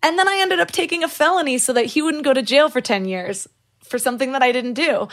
And 0.03 0.19
then 0.19 0.27
I 0.27 0.39
ended 0.41 0.59
up 0.59 0.71
taking 0.73 1.05
a 1.05 1.09
felony 1.09 1.59
so 1.59 1.75
that 1.75 1.85
he 1.85 2.01
wouldn't 2.01 2.25
go 2.25 2.33
to 2.33 2.41
jail 2.41 2.71
for 2.71 2.81
10 2.81 3.05
years 3.05 3.47
for 3.85 3.99
something 3.99 4.33
that 4.33 4.43
I 4.43 4.53
didn't 4.53 4.75
do. 4.75 5.09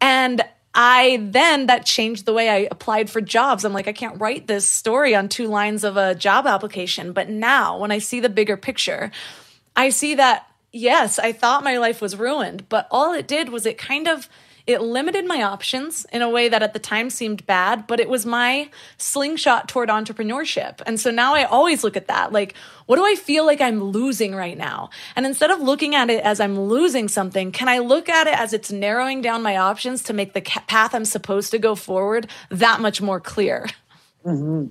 And 0.00 0.44
I 0.74 1.18
then 1.20 1.66
that 1.66 1.86
changed 1.86 2.26
the 2.26 2.32
way 2.32 2.48
I 2.48 2.68
applied 2.70 3.08
for 3.08 3.20
jobs. 3.20 3.64
I'm 3.64 3.72
like, 3.72 3.86
I 3.86 3.92
can't 3.92 4.20
write 4.20 4.48
this 4.48 4.68
story 4.68 5.14
on 5.14 5.28
two 5.28 5.46
lines 5.46 5.84
of 5.84 5.96
a 5.96 6.14
job 6.14 6.46
application. 6.46 7.12
But 7.12 7.28
now, 7.28 7.78
when 7.78 7.92
I 7.92 7.98
see 7.98 8.18
the 8.18 8.28
bigger 8.28 8.56
picture, 8.56 9.12
I 9.76 9.90
see 9.90 10.14
that 10.16 10.48
yes, 10.74 11.18
I 11.18 11.32
thought 11.32 11.64
my 11.64 11.78
life 11.78 12.02
was 12.02 12.16
ruined, 12.16 12.68
but 12.68 12.88
all 12.90 13.14
it 13.14 13.28
did 13.28 13.48
was 13.48 13.64
it 13.64 13.78
kind 13.78 14.08
of 14.08 14.28
it 14.66 14.80
limited 14.80 15.26
my 15.26 15.42
options 15.42 16.06
in 16.12 16.22
a 16.22 16.28
way 16.30 16.48
that 16.48 16.62
at 16.62 16.72
the 16.72 16.78
time 16.78 17.10
seemed 17.10 17.46
bad, 17.46 17.86
but 17.86 18.00
it 18.00 18.08
was 18.08 18.24
my 18.24 18.70
slingshot 18.96 19.68
toward 19.68 19.90
entrepreneurship. 19.90 20.80
And 20.86 20.98
so 20.98 21.10
now 21.10 21.34
I 21.34 21.44
always 21.44 21.84
look 21.84 21.96
at 21.96 22.08
that 22.08 22.32
like, 22.32 22.54
what 22.86 22.96
do 22.96 23.04
I 23.04 23.14
feel 23.14 23.44
like 23.44 23.60
I'm 23.60 23.82
losing 23.82 24.34
right 24.34 24.56
now? 24.56 24.88
And 25.16 25.26
instead 25.26 25.50
of 25.50 25.60
looking 25.60 25.94
at 25.94 26.08
it 26.08 26.24
as 26.24 26.40
I'm 26.40 26.58
losing 26.58 27.08
something, 27.08 27.52
can 27.52 27.68
I 27.68 27.78
look 27.78 28.08
at 28.08 28.26
it 28.26 28.38
as 28.38 28.54
it's 28.54 28.72
narrowing 28.72 29.20
down 29.20 29.42
my 29.42 29.58
options 29.58 30.02
to 30.04 30.14
make 30.14 30.32
the 30.32 30.40
path 30.40 30.94
I'm 30.94 31.04
supposed 31.04 31.50
to 31.50 31.58
go 31.58 31.74
forward 31.74 32.26
that 32.50 32.80
much 32.80 33.02
more 33.02 33.20
clear? 33.20 33.66
Mm-hmm. 34.24 34.68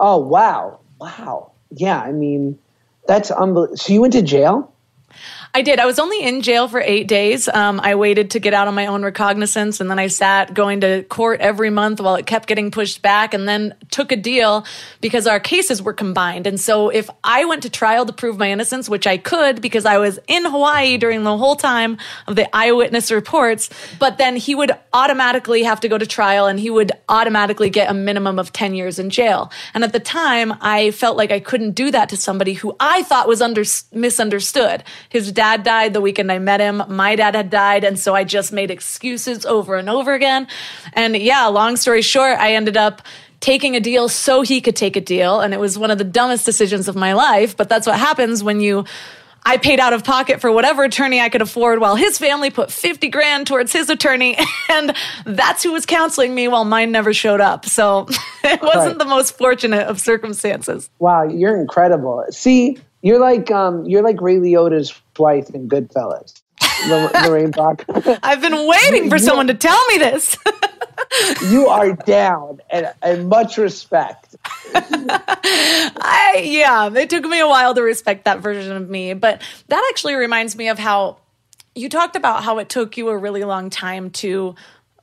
Oh, 0.00 0.18
wow. 0.18 0.80
Wow. 1.00 1.52
Yeah. 1.70 2.00
I 2.00 2.10
mean, 2.10 2.58
that's 3.06 3.30
unbelievable. 3.30 3.76
So 3.76 3.92
you 3.92 4.00
went 4.00 4.14
to 4.14 4.22
jail? 4.22 4.72
I 5.56 5.62
did. 5.62 5.80
I 5.80 5.86
was 5.86 5.98
only 5.98 6.22
in 6.22 6.42
jail 6.42 6.68
for 6.68 6.82
eight 6.82 7.08
days. 7.08 7.48
Um, 7.48 7.80
I 7.82 7.94
waited 7.94 8.32
to 8.32 8.40
get 8.40 8.52
out 8.52 8.68
on 8.68 8.74
my 8.74 8.88
own 8.88 9.02
recognizance, 9.02 9.80
and 9.80 9.90
then 9.90 9.98
I 9.98 10.08
sat 10.08 10.52
going 10.52 10.82
to 10.82 11.02
court 11.04 11.40
every 11.40 11.70
month 11.70 11.98
while 11.98 12.16
it 12.16 12.26
kept 12.26 12.46
getting 12.46 12.70
pushed 12.70 13.00
back, 13.00 13.32
and 13.32 13.48
then 13.48 13.72
took 13.90 14.12
a 14.12 14.16
deal 14.16 14.66
because 15.00 15.26
our 15.26 15.40
cases 15.40 15.80
were 15.80 15.94
combined. 15.94 16.46
And 16.46 16.60
so, 16.60 16.90
if 16.90 17.08
I 17.24 17.46
went 17.46 17.62
to 17.62 17.70
trial 17.70 18.04
to 18.04 18.12
prove 18.12 18.36
my 18.36 18.50
innocence, 18.50 18.86
which 18.86 19.06
I 19.06 19.16
could 19.16 19.62
because 19.62 19.86
I 19.86 19.96
was 19.96 20.18
in 20.28 20.44
Hawaii 20.44 20.98
during 20.98 21.22
the 21.22 21.38
whole 21.38 21.56
time 21.56 21.96
of 22.26 22.36
the 22.36 22.54
eyewitness 22.54 23.10
reports, 23.10 23.70
but 23.98 24.18
then 24.18 24.36
he 24.36 24.54
would 24.54 24.72
automatically 24.92 25.62
have 25.62 25.80
to 25.80 25.88
go 25.88 25.96
to 25.96 26.06
trial, 26.06 26.48
and 26.48 26.60
he 26.60 26.68
would 26.68 26.92
automatically 27.08 27.70
get 27.70 27.90
a 27.90 27.94
minimum 27.94 28.38
of 28.38 28.52
ten 28.52 28.74
years 28.74 28.98
in 28.98 29.08
jail. 29.08 29.50
And 29.72 29.84
at 29.84 29.94
the 29.94 30.00
time, 30.00 30.52
I 30.60 30.90
felt 30.90 31.16
like 31.16 31.30
I 31.30 31.40
couldn't 31.40 31.70
do 31.70 31.90
that 31.92 32.10
to 32.10 32.18
somebody 32.18 32.52
who 32.52 32.76
I 32.78 33.04
thought 33.04 33.26
was 33.26 33.40
under 33.40 33.62
misunderstood. 33.90 34.84
His 35.08 35.32
dad 35.32 35.45
dad 35.46 35.62
died 35.62 35.92
the 35.92 36.00
weekend 36.00 36.32
I 36.32 36.40
met 36.40 36.60
him. 36.60 36.82
My 36.88 37.14
dad 37.14 37.36
had 37.36 37.50
died. 37.50 37.84
And 37.84 37.98
so 37.98 38.14
I 38.14 38.24
just 38.24 38.52
made 38.52 38.72
excuses 38.72 39.46
over 39.46 39.76
and 39.76 39.88
over 39.88 40.12
again. 40.12 40.48
And 40.92 41.16
yeah, 41.16 41.46
long 41.46 41.76
story 41.76 42.02
short, 42.02 42.38
I 42.38 42.54
ended 42.54 42.76
up 42.76 43.02
taking 43.38 43.76
a 43.76 43.80
deal 43.80 44.08
so 44.08 44.42
he 44.42 44.60
could 44.60 44.74
take 44.74 44.96
a 44.96 45.00
deal. 45.00 45.40
And 45.40 45.54
it 45.54 45.60
was 45.60 45.78
one 45.78 45.92
of 45.92 45.98
the 45.98 46.04
dumbest 46.04 46.44
decisions 46.44 46.88
of 46.88 46.96
my 46.96 47.12
life. 47.12 47.56
But 47.56 47.68
that's 47.68 47.86
what 47.86 47.98
happens 47.98 48.42
when 48.42 48.60
you. 48.60 48.84
I 49.48 49.58
paid 49.58 49.78
out 49.78 49.92
of 49.92 50.02
pocket 50.02 50.40
for 50.40 50.50
whatever 50.50 50.82
attorney 50.82 51.20
I 51.20 51.28
could 51.28 51.40
afford 51.40 51.78
while 51.78 51.94
his 51.94 52.18
family 52.18 52.50
put 52.50 52.72
50 52.72 53.10
grand 53.10 53.46
towards 53.46 53.72
his 53.72 53.88
attorney. 53.88 54.36
And 54.68 54.96
that's 55.24 55.62
who 55.62 55.72
was 55.72 55.86
counseling 55.86 56.34
me 56.34 56.48
while 56.48 56.64
mine 56.64 56.90
never 56.90 57.14
showed 57.14 57.40
up. 57.40 57.64
So 57.66 58.08
it 58.44 58.60
wasn't 58.60 58.86
right. 58.86 58.98
the 58.98 59.04
most 59.04 59.38
fortunate 59.38 59.86
of 59.86 60.00
circumstances. 60.00 60.90
Wow, 60.98 61.22
you're 61.22 61.58
incredible. 61.60 62.24
See, 62.30 62.78
you're 63.02 63.20
like 63.20 63.50
um, 63.50 63.84
you're 63.84 64.02
like 64.02 64.20
Ray 64.20 64.36
Liotta's 64.36 64.94
wife 65.18 65.50
in 65.50 65.68
Goodfellas. 65.68 66.42
Lorraine 66.88 67.52
Bracco. 67.52 68.18
I've 68.22 68.40
been 68.40 68.66
waiting 68.66 69.10
for 69.10 69.18
someone 69.18 69.46
to 69.48 69.54
tell 69.54 69.82
me 69.88 69.98
this. 69.98 70.36
you 71.50 71.68
are 71.68 71.92
down, 71.92 72.60
and, 72.70 72.92
and 73.02 73.28
much 73.28 73.58
respect. 73.58 74.36
I 74.74 76.42
yeah, 76.44 76.90
it 76.92 77.10
took 77.10 77.24
me 77.24 77.40
a 77.40 77.48
while 77.48 77.74
to 77.74 77.82
respect 77.82 78.24
that 78.24 78.40
version 78.40 78.76
of 78.76 78.88
me, 78.88 79.14
but 79.14 79.42
that 79.68 79.86
actually 79.90 80.14
reminds 80.14 80.56
me 80.56 80.68
of 80.68 80.78
how 80.78 81.18
you 81.74 81.88
talked 81.88 82.16
about 82.16 82.42
how 82.42 82.58
it 82.58 82.68
took 82.68 82.96
you 82.96 83.08
a 83.08 83.16
really 83.16 83.44
long 83.44 83.70
time 83.70 84.10
to 84.10 84.54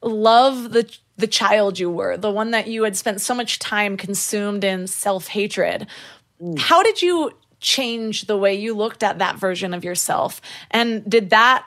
love 0.01 0.71
the 0.71 0.91
the 1.17 1.27
child 1.27 1.77
you 1.77 1.89
were, 1.89 2.17
the 2.17 2.31
one 2.31 2.51
that 2.51 2.67
you 2.67 2.83
had 2.83 2.95
spent 2.95 3.21
so 3.21 3.33
much 3.33 3.59
time 3.59 3.97
consumed 3.97 4.63
in 4.63 4.87
self 4.87 5.27
hatred. 5.27 5.87
Mm. 6.41 6.57
How 6.57 6.83
did 6.83 7.01
you 7.01 7.31
change 7.63 8.27
the 8.27 8.37
way 8.37 8.53
you 8.53 8.75
looked 8.75 9.01
at 9.01 9.17
that 9.17 9.37
version 9.37 9.73
of 9.73 9.83
yourself? 9.83 10.41
And 10.69 11.09
did 11.09 11.31
that, 11.31 11.65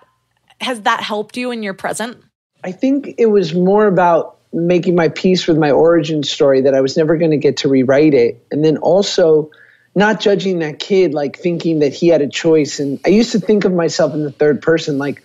has 0.61 0.83
that 0.83 1.01
helped 1.01 1.37
you 1.37 1.51
in 1.51 1.65
your 1.65 1.75
present? 1.75 2.23
I 2.63 2.71
think 2.71 3.15
it 3.19 3.27
was 3.27 3.55
more 3.55 3.87
about 3.87 4.39
making 4.53 4.95
my 4.95 5.09
peace 5.09 5.47
with 5.47 5.59
my 5.59 5.73
origin 5.73 6.23
story 6.23 6.63
that 6.63 6.75
I 6.75 6.81
was 6.81 6.97
never 6.97 7.17
going 7.17 7.33
to 7.33 7.37
get 7.37 7.59
to 7.59 7.69
rewrite 7.69 8.15
it. 8.15 8.47
And 8.51 8.65
then 8.65 8.77
also, 8.79 9.51
not 9.97 10.21
judging 10.21 10.59
that 10.59 10.79
kid, 10.79 11.15
like 11.15 11.39
thinking 11.39 11.79
that 11.79 11.95
he 11.95 12.09
had 12.09 12.21
a 12.21 12.29
choice. 12.29 12.79
And 12.79 13.01
I 13.07 13.09
used 13.09 13.33
to 13.33 13.41
think 13.41 13.65
of 13.65 13.73
myself 13.73 14.13
in 14.13 14.23
the 14.23 14.31
third 14.31 14.61
person, 14.61 14.99
like, 14.99 15.23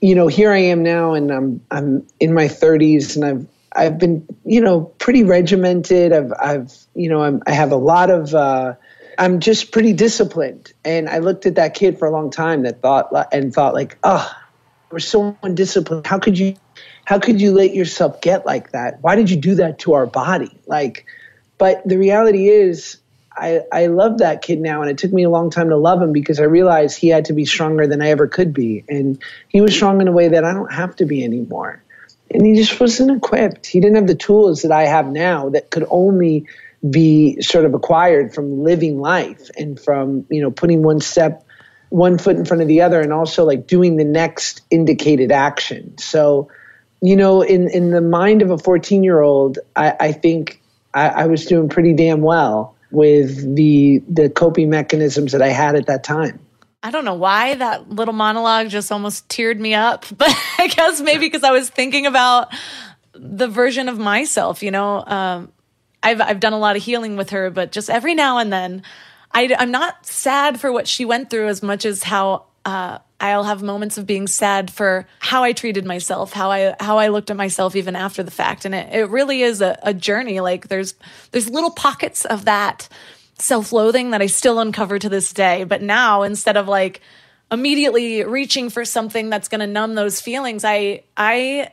you 0.00 0.14
know, 0.14 0.28
here 0.28 0.52
I 0.52 0.58
am 0.58 0.82
now, 0.82 1.14
and 1.14 1.32
I'm 1.32 1.60
I'm 1.70 2.06
in 2.20 2.32
my 2.32 2.46
30s, 2.46 3.16
and 3.16 3.24
I've 3.24 3.46
I've 3.74 3.98
been, 3.98 4.26
you 4.44 4.60
know, 4.60 4.82
pretty 4.98 5.24
regimented. 5.24 6.12
I've 6.12 6.32
I've 6.38 6.72
you 6.94 7.08
know 7.08 7.22
I'm, 7.22 7.42
I 7.46 7.52
have 7.52 7.72
a 7.72 7.76
lot 7.76 8.10
of 8.10 8.34
uh, 8.34 8.74
I'm 9.18 9.40
just 9.40 9.72
pretty 9.72 9.92
disciplined. 9.92 10.72
And 10.84 11.08
I 11.08 11.18
looked 11.18 11.46
at 11.46 11.56
that 11.56 11.74
kid 11.74 11.98
for 11.98 12.06
a 12.06 12.10
long 12.10 12.30
time 12.30 12.62
that 12.62 12.80
thought 12.80 13.10
and 13.32 13.52
thought 13.52 13.74
like, 13.74 13.98
oh, 14.02 14.30
we're 14.90 14.98
so 14.98 15.36
undisciplined. 15.42 16.06
How 16.06 16.18
could 16.18 16.38
you, 16.38 16.56
how 17.04 17.18
could 17.18 17.40
you 17.40 17.52
let 17.52 17.74
yourself 17.74 18.20
get 18.20 18.46
like 18.46 18.72
that? 18.72 19.02
Why 19.02 19.16
did 19.16 19.30
you 19.30 19.36
do 19.36 19.56
that 19.56 19.80
to 19.80 19.94
our 19.94 20.06
body? 20.06 20.56
Like, 20.66 21.06
but 21.58 21.86
the 21.86 21.98
reality 21.98 22.48
is, 22.48 22.98
I, 23.38 23.62
I 23.70 23.86
love 23.86 24.18
that 24.18 24.40
kid 24.40 24.60
now, 24.60 24.80
and 24.80 24.90
it 24.90 24.96
took 24.96 25.12
me 25.12 25.24
a 25.24 25.30
long 25.30 25.50
time 25.50 25.68
to 25.68 25.76
love 25.76 26.00
him 26.00 26.12
because 26.12 26.40
I 26.40 26.44
realized 26.44 26.98
he 26.98 27.08
had 27.08 27.26
to 27.26 27.34
be 27.34 27.44
stronger 27.44 27.86
than 27.86 28.00
I 28.00 28.08
ever 28.08 28.26
could 28.26 28.54
be, 28.54 28.84
and 28.88 29.22
he 29.48 29.60
was 29.60 29.74
strong 29.74 30.00
in 30.00 30.08
a 30.08 30.12
way 30.12 30.28
that 30.28 30.44
I 30.44 30.54
don't 30.54 30.72
have 30.72 30.96
to 30.96 31.04
be 31.04 31.22
anymore. 31.22 31.82
And 32.30 32.46
he 32.46 32.54
just 32.54 32.80
wasn't 32.80 33.10
equipped. 33.10 33.66
He 33.66 33.80
didn't 33.80 33.96
have 33.96 34.06
the 34.06 34.14
tools 34.14 34.62
that 34.62 34.72
I 34.72 34.84
have 34.84 35.08
now 35.08 35.50
that 35.50 35.70
could 35.70 35.86
only 35.90 36.46
be 36.88 37.40
sort 37.40 37.64
of 37.64 37.74
acquired 37.74 38.34
from 38.34 38.62
living 38.62 39.00
life 39.00 39.50
and 39.56 39.80
from 39.80 40.26
you 40.30 40.40
know 40.40 40.50
putting 40.50 40.82
one 40.82 41.00
step 41.00 41.44
one 41.88 42.18
foot 42.18 42.36
in 42.36 42.44
front 42.44 42.62
of 42.62 42.68
the 42.68 42.82
other 42.82 43.00
and 43.00 43.12
also 43.12 43.44
like 43.44 43.66
doing 43.66 43.96
the 43.96 44.04
next 44.04 44.62
indicated 44.70 45.32
action 45.32 45.96
so 45.98 46.48
you 47.02 47.16
know, 47.16 47.42
in, 47.42 47.68
in 47.70 47.90
the 47.90 48.00
mind 48.00 48.42
of 48.42 48.50
a 48.50 48.58
14 48.58 49.04
year 49.04 49.20
old, 49.20 49.58
I, 49.74 49.94
I 50.00 50.12
think 50.12 50.60
I, 50.94 51.08
I 51.08 51.26
was 51.26 51.46
doing 51.46 51.68
pretty 51.68 51.92
damn 51.92 52.22
well 52.22 52.74
with 52.90 53.56
the 53.56 54.02
the 54.08 54.30
coping 54.30 54.70
mechanisms 54.70 55.32
that 55.32 55.42
I 55.42 55.48
had 55.48 55.74
at 55.76 55.86
that 55.86 56.04
time. 56.04 56.40
I 56.82 56.90
don't 56.90 57.04
know 57.04 57.14
why 57.14 57.54
that 57.54 57.90
little 57.90 58.14
monologue 58.14 58.68
just 58.68 58.92
almost 58.92 59.28
teared 59.28 59.58
me 59.58 59.74
up, 59.74 60.06
but 60.16 60.30
I 60.58 60.68
guess 60.68 61.00
maybe 61.00 61.26
because 61.26 61.42
I 61.42 61.50
was 61.50 61.68
thinking 61.68 62.06
about 62.06 62.48
the 63.12 63.48
version 63.48 63.88
of 63.88 63.98
myself. 63.98 64.62
You 64.62 64.70
know, 64.70 65.04
um, 65.06 65.52
I've 66.06 66.20
I've 66.20 66.40
done 66.40 66.52
a 66.52 66.58
lot 66.58 66.76
of 66.76 66.82
healing 66.82 67.16
with 67.16 67.30
her, 67.30 67.50
but 67.50 67.72
just 67.72 67.90
every 67.90 68.14
now 68.14 68.38
and 68.38 68.52
then, 68.52 68.82
I, 69.32 69.54
I'm 69.58 69.72
not 69.72 70.06
sad 70.06 70.60
for 70.60 70.70
what 70.70 70.86
she 70.86 71.04
went 71.04 71.30
through 71.30 71.48
as 71.48 71.62
much 71.62 71.84
as 71.84 72.04
how 72.04 72.44
uh, 72.64 72.98
I'll 73.20 73.44
have 73.44 73.62
moments 73.62 73.98
of 73.98 74.06
being 74.06 74.28
sad 74.28 74.70
for 74.70 75.06
how 75.18 75.42
I 75.42 75.52
treated 75.52 75.84
myself, 75.84 76.32
how 76.32 76.50
I 76.52 76.76
how 76.78 76.98
I 76.98 77.08
looked 77.08 77.30
at 77.30 77.36
myself 77.36 77.74
even 77.74 77.96
after 77.96 78.22
the 78.22 78.30
fact, 78.30 78.64
and 78.64 78.74
it, 78.74 78.92
it 78.92 79.10
really 79.10 79.42
is 79.42 79.60
a, 79.60 79.76
a 79.82 79.92
journey. 79.92 80.38
Like 80.38 80.68
there's 80.68 80.94
there's 81.32 81.50
little 81.50 81.72
pockets 81.72 82.24
of 82.24 82.44
that 82.44 82.88
self-loathing 83.38 84.12
that 84.12 84.22
I 84.22 84.26
still 84.26 84.60
uncover 84.60 84.98
to 84.98 85.08
this 85.08 85.32
day. 85.32 85.64
But 85.64 85.82
now 85.82 86.22
instead 86.22 86.56
of 86.56 86.68
like 86.68 87.00
immediately 87.50 88.22
reaching 88.24 88.70
for 88.70 88.84
something 88.84 89.28
that's 89.28 89.48
going 89.48 89.60
to 89.60 89.66
numb 89.66 89.96
those 89.96 90.20
feelings, 90.20 90.64
I 90.64 91.02
I 91.16 91.72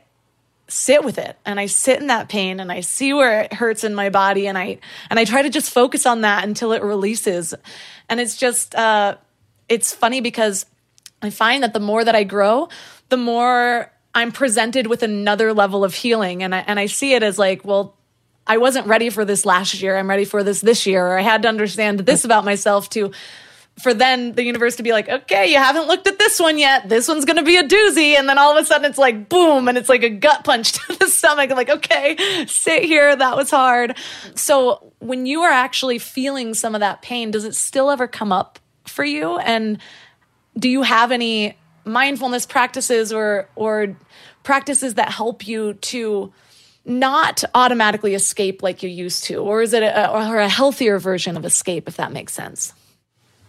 sit 0.68 1.04
with 1.04 1.18
it 1.18 1.36
and 1.44 1.60
I 1.60 1.66
sit 1.66 2.00
in 2.00 2.06
that 2.06 2.28
pain 2.28 2.58
and 2.58 2.72
I 2.72 2.80
see 2.80 3.12
where 3.12 3.42
it 3.42 3.52
hurts 3.52 3.84
in 3.84 3.94
my 3.94 4.08
body 4.08 4.46
and 4.46 4.56
I 4.56 4.78
and 5.10 5.18
I 5.18 5.24
try 5.24 5.42
to 5.42 5.50
just 5.50 5.70
focus 5.70 6.06
on 6.06 6.22
that 6.22 6.44
until 6.44 6.72
it 6.72 6.82
releases. 6.82 7.54
And 8.08 8.18
it's 8.20 8.36
just 8.36 8.74
uh 8.74 9.16
it's 9.68 9.94
funny 9.94 10.20
because 10.20 10.66
I 11.22 11.30
find 11.30 11.62
that 11.62 11.72
the 11.72 11.80
more 11.80 12.04
that 12.04 12.14
I 12.14 12.24
grow, 12.24 12.68
the 13.08 13.16
more 13.16 13.92
I'm 14.14 14.32
presented 14.32 14.86
with 14.86 15.02
another 15.02 15.52
level 15.52 15.84
of 15.84 15.94
healing 15.94 16.42
and 16.42 16.54
I 16.54 16.58
and 16.60 16.80
I 16.80 16.86
see 16.86 17.12
it 17.12 17.22
as 17.22 17.38
like, 17.38 17.64
well, 17.64 17.96
I 18.46 18.56
wasn't 18.56 18.86
ready 18.86 19.10
for 19.10 19.24
this 19.24 19.44
last 19.44 19.80
year. 19.82 19.96
I'm 19.96 20.08
ready 20.08 20.24
for 20.24 20.42
this 20.42 20.60
this 20.60 20.86
year. 20.86 21.06
Or 21.06 21.18
I 21.18 21.22
had 21.22 21.42
to 21.42 21.48
understand 21.48 22.00
this 22.00 22.24
about 22.24 22.44
myself 22.44 22.88
to 22.90 23.12
for 23.78 23.92
then 23.92 24.32
the 24.32 24.44
universe 24.44 24.76
to 24.76 24.82
be 24.82 24.92
like, 24.92 25.08
okay, 25.08 25.50
you 25.50 25.58
haven't 25.58 25.88
looked 25.88 26.06
at 26.06 26.18
this 26.18 26.38
one 26.38 26.58
yet. 26.58 26.88
This 26.88 27.08
one's 27.08 27.24
going 27.24 27.38
to 27.38 27.42
be 27.42 27.56
a 27.56 27.64
doozy. 27.64 28.16
And 28.16 28.28
then 28.28 28.38
all 28.38 28.56
of 28.56 28.62
a 28.62 28.66
sudden 28.66 28.88
it's 28.88 28.98
like, 28.98 29.28
boom. 29.28 29.68
And 29.68 29.76
it's 29.76 29.88
like 29.88 30.04
a 30.04 30.10
gut 30.10 30.44
punch 30.44 30.72
to 30.86 30.98
the 30.98 31.08
stomach. 31.08 31.50
I'm 31.50 31.56
like, 31.56 31.70
okay, 31.70 32.46
sit 32.46 32.84
here. 32.84 33.14
That 33.14 33.36
was 33.36 33.50
hard. 33.50 33.96
So 34.34 34.92
when 35.00 35.26
you 35.26 35.42
are 35.42 35.50
actually 35.50 35.98
feeling 35.98 36.54
some 36.54 36.74
of 36.74 36.80
that 36.80 37.02
pain, 37.02 37.30
does 37.30 37.44
it 37.44 37.54
still 37.54 37.90
ever 37.90 38.06
come 38.06 38.30
up 38.30 38.58
for 38.86 39.04
you? 39.04 39.38
And 39.38 39.78
do 40.56 40.68
you 40.68 40.82
have 40.82 41.10
any 41.10 41.58
mindfulness 41.84 42.46
practices 42.46 43.12
or, 43.12 43.48
or 43.56 43.96
practices 44.44 44.94
that 44.94 45.10
help 45.10 45.48
you 45.48 45.74
to 45.74 46.32
not 46.84 47.42
automatically 47.54 48.14
escape 48.14 48.62
like 48.62 48.84
you 48.84 48.88
used 48.88 49.24
to? 49.24 49.38
Or 49.38 49.62
is 49.62 49.72
it 49.72 49.82
a, 49.82 50.10
or 50.10 50.38
a 50.38 50.48
healthier 50.48 51.00
version 51.00 51.36
of 51.36 51.44
escape, 51.44 51.88
if 51.88 51.96
that 51.96 52.12
makes 52.12 52.32
sense? 52.32 52.72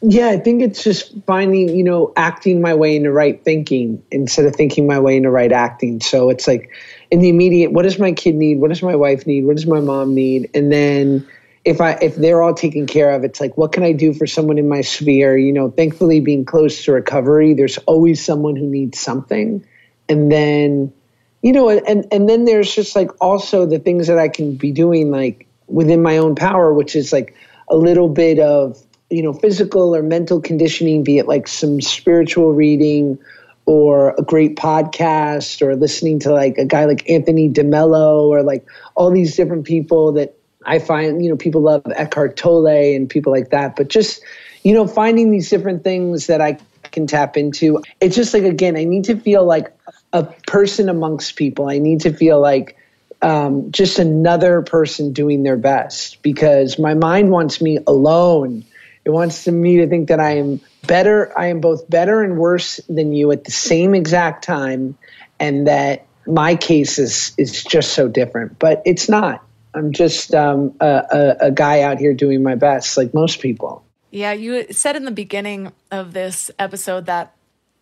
Yeah, 0.07 0.27
I 0.27 0.37
think 0.37 0.61
it's 0.61 0.83
just 0.83 1.15
finding, 1.25 1.69
you 1.69 1.83
know, 1.83 2.13
acting 2.15 2.61
my 2.61 2.75
way 2.75 2.95
into 2.95 3.11
right 3.11 3.43
thinking 3.43 4.03
instead 4.11 4.45
of 4.45 4.55
thinking 4.55 4.85
my 4.85 4.99
way 4.99 5.17
into 5.17 5.31
right 5.31 5.51
acting. 5.51 5.99
So 5.99 6.29
it's 6.29 6.47
like 6.47 6.69
in 7.09 7.21
the 7.21 7.29
immediate, 7.29 7.71
what 7.71 7.83
does 7.83 7.97
my 7.97 8.11
kid 8.11 8.35
need? 8.35 8.59
What 8.59 8.67
does 8.67 8.83
my 8.83 8.95
wife 8.95 9.25
need? 9.25 9.45
What 9.45 9.55
does 9.55 9.65
my 9.65 9.79
mom 9.79 10.13
need? 10.13 10.51
And 10.53 10.71
then 10.71 11.27
if 11.63 11.81
I 11.81 11.93
if 12.03 12.15
they're 12.17 12.43
all 12.43 12.53
taken 12.53 12.85
care 12.85 13.09
of, 13.11 13.23
it's 13.23 13.41
like 13.41 13.57
what 13.57 13.71
can 13.71 13.81
I 13.81 13.93
do 13.93 14.13
for 14.13 14.27
someone 14.27 14.59
in 14.59 14.69
my 14.69 14.81
sphere? 14.81 15.35
You 15.35 15.51
know, 15.51 15.71
thankfully 15.71 16.19
being 16.19 16.45
close 16.45 16.85
to 16.85 16.91
recovery, 16.91 17.55
there's 17.55 17.79
always 17.79 18.23
someone 18.23 18.55
who 18.55 18.67
needs 18.67 18.99
something. 18.99 19.65
And 20.07 20.31
then, 20.31 20.93
you 21.41 21.51
know, 21.51 21.67
and 21.71 22.05
and 22.11 22.29
then 22.29 22.45
there's 22.45 22.73
just 22.73 22.95
like 22.95 23.09
also 23.19 23.65
the 23.65 23.79
things 23.79 24.05
that 24.05 24.19
I 24.19 24.27
can 24.27 24.55
be 24.55 24.71
doing 24.71 25.09
like 25.09 25.47
within 25.65 26.03
my 26.03 26.17
own 26.19 26.35
power, 26.35 26.71
which 26.71 26.95
is 26.95 27.11
like 27.11 27.33
a 27.67 27.75
little 27.75 28.07
bit 28.07 28.37
of 28.37 28.79
you 29.09 29.21
know 29.21 29.33
physical 29.33 29.95
or 29.95 30.01
mental 30.01 30.41
conditioning 30.41 31.03
be 31.03 31.17
it 31.17 31.27
like 31.27 31.47
some 31.47 31.81
spiritual 31.81 32.53
reading 32.53 33.19
or 33.65 34.15
a 34.17 34.21
great 34.21 34.55
podcast 34.55 35.61
or 35.61 35.75
listening 35.75 36.19
to 36.19 36.31
like 36.31 36.57
a 36.57 36.65
guy 36.65 36.85
like 36.85 37.09
Anthony 37.09 37.49
DeMello 37.49 38.27
or 38.29 38.43
like 38.43 38.65
all 38.95 39.11
these 39.11 39.35
different 39.35 39.65
people 39.65 40.13
that 40.13 40.37
I 40.65 40.79
find 40.79 41.23
you 41.23 41.29
know 41.29 41.37
people 41.37 41.61
love 41.61 41.83
Eckhart 41.95 42.37
Tolle 42.37 42.95
and 42.95 43.09
people 43.09 43.31
like 43.31 43.49
that. 43.49 43.75
But 43.75 43.89
just 43.89 44.21
you 44.63 44.73
know 44.73 44.87
finding 44.87 45.31
these 45.31 45.49
different 45.49 45.83
things 45.83 46.27
that 46.27 46.41
I 46.41 46.57
can 46.91 47.07
tap 47.07 47.35
into 47.35 47.83
it's 47.99 48.15
just 48.15 48.33
like 48.33 48.43
again 48.43 48.77
I 48.77 48.83
need 48.83 49.05
to 49.05 49.17
feel 49.17 49.45
like 49.45 49.75
a 50.13 50.23
person 50.23 50.87
amongst 50.89 51.35
people. 51.35 51.69
I 51.69 51.79
need 51.79 52.01
to 52.01 52.13
feel 52.13 52.39
like 52.39 52.77
um, 53.21 53.71
just 53.71 53.99
another 53.99 54.61
person 54.61 55.11
doing 55.11 55.43
their 55.43 55.57
best 55.57 56.21
because 56.21 56.77
my 56.77 56.93
mind 56.93 57.31
wants 57.31 57.61
me 57.61 57.79
alone 57.87 58.63
it 59.05 59.11
wants 59.11 59.47
me 59.47 59.77
to 59.77 59.87
think 59.87 60.09
that 60.09 60.19
I 60.19 60.37
am 60.37 60.59
better. 60.85 61.37
I 61.37 61.47
am 61.47 61.61
both 61.61 61.87
better 61.89 62.23
and 62.23 62.37
worse 62.37 62.77
than 62.89 63.13
you 63.13 63.31
at 63.31 63.43
the 63.43 63.51
same 63.51 63.93
exact 63.93 64.43
time, 64.43 64.97
and 65.39 65.67
that 65.67 66.07
my 66.25 66.55
case 66.55 66.97
is 66.97 67.33
is 67.37 67.63
just 67.63 67.93
so 67.93 68.07
different. 68.07 68.57
But 68.57 68.81
it's 68.85 69.07
not. 69.07 69.45
I'm 69.75 69.91
just 69.91 70.33
um, 70.33 70.75
a, 70.79 70.85
a, 70.85 71.35
a 71.47 71.51
guy 71.51 71.81
out 71.81 71.99
here 71.99 72.13
doing 72.13 72.41
my 72.41 72.55
best, 72.55 72.97
like 72.97 73.13
most 73.13 73.41
people. 73.41 73.83
Yeah, 74.09 74.31
you 74.31 74.71
said 74.71 74.95
in 74.95 75.05
the 75.05 75.11
beginning 75.11 75.71
of 75.91 76.13
this 76.13 76.49
episode 76.57 77.05
that 77.07 77.35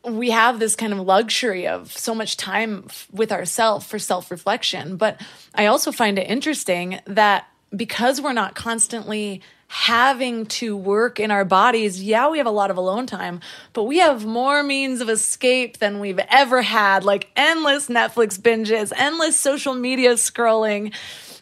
we 0.04 0.32
have 0.32 0.60
this 0.60 0.76
kind 0.76 0.92
of 0.92 1.00
luxury 1.00 1.68
of 1.68 1.92
so 1.92 2.14
much 2.14 2.36
time 2.36 2.88
with 3.12 3.32
ourselves 3.32 3.86
for 3.86 4.00
self 4.00 4.30
reflection. 4.30 4.98
But 4.98 5.22
I 5.56 5.68
also 5.68 5.92
find 5.92 6.20
it 6.20 6.30
interesting 6.30 7.00
that 7.06 7.48
because 7.74 8.20
we're 8.20 8.34
not 8.34 8.56
constantly 8.56 9.42
having 9.74 10.46
to 10.46 10.78
work 10.78 11.20
in 11.20 11.32
our 11.32 11.44
bodies, 11.44 12.02
yeah, 12.02 12.30
we 12.30 12.38
have 12.38 12.46
a 12.46 12.52
lot 12.52 12.70
of 12.70 12.78
alone 12.78 13.08
time, 13.08 13.40
but 13.74 13.86
we 13.86 13.98
have 13.98 14.24
more 14.24 14.62
means 14.62 15.02
of 15.02 15.10
escape 15.10 15.80
than 15.80 16.00
we've 16.00 16.20
ever 16.30 16.62
had, 16.62 17.04
like 17.04 17.32
endless 17.36 17.88
Netflix 17.88 18.40
binges, 18.40 18.94
endless 18.96 19.40
social 19.40 19.74
media 19.74 20.14
scrolling. 20.14 20.94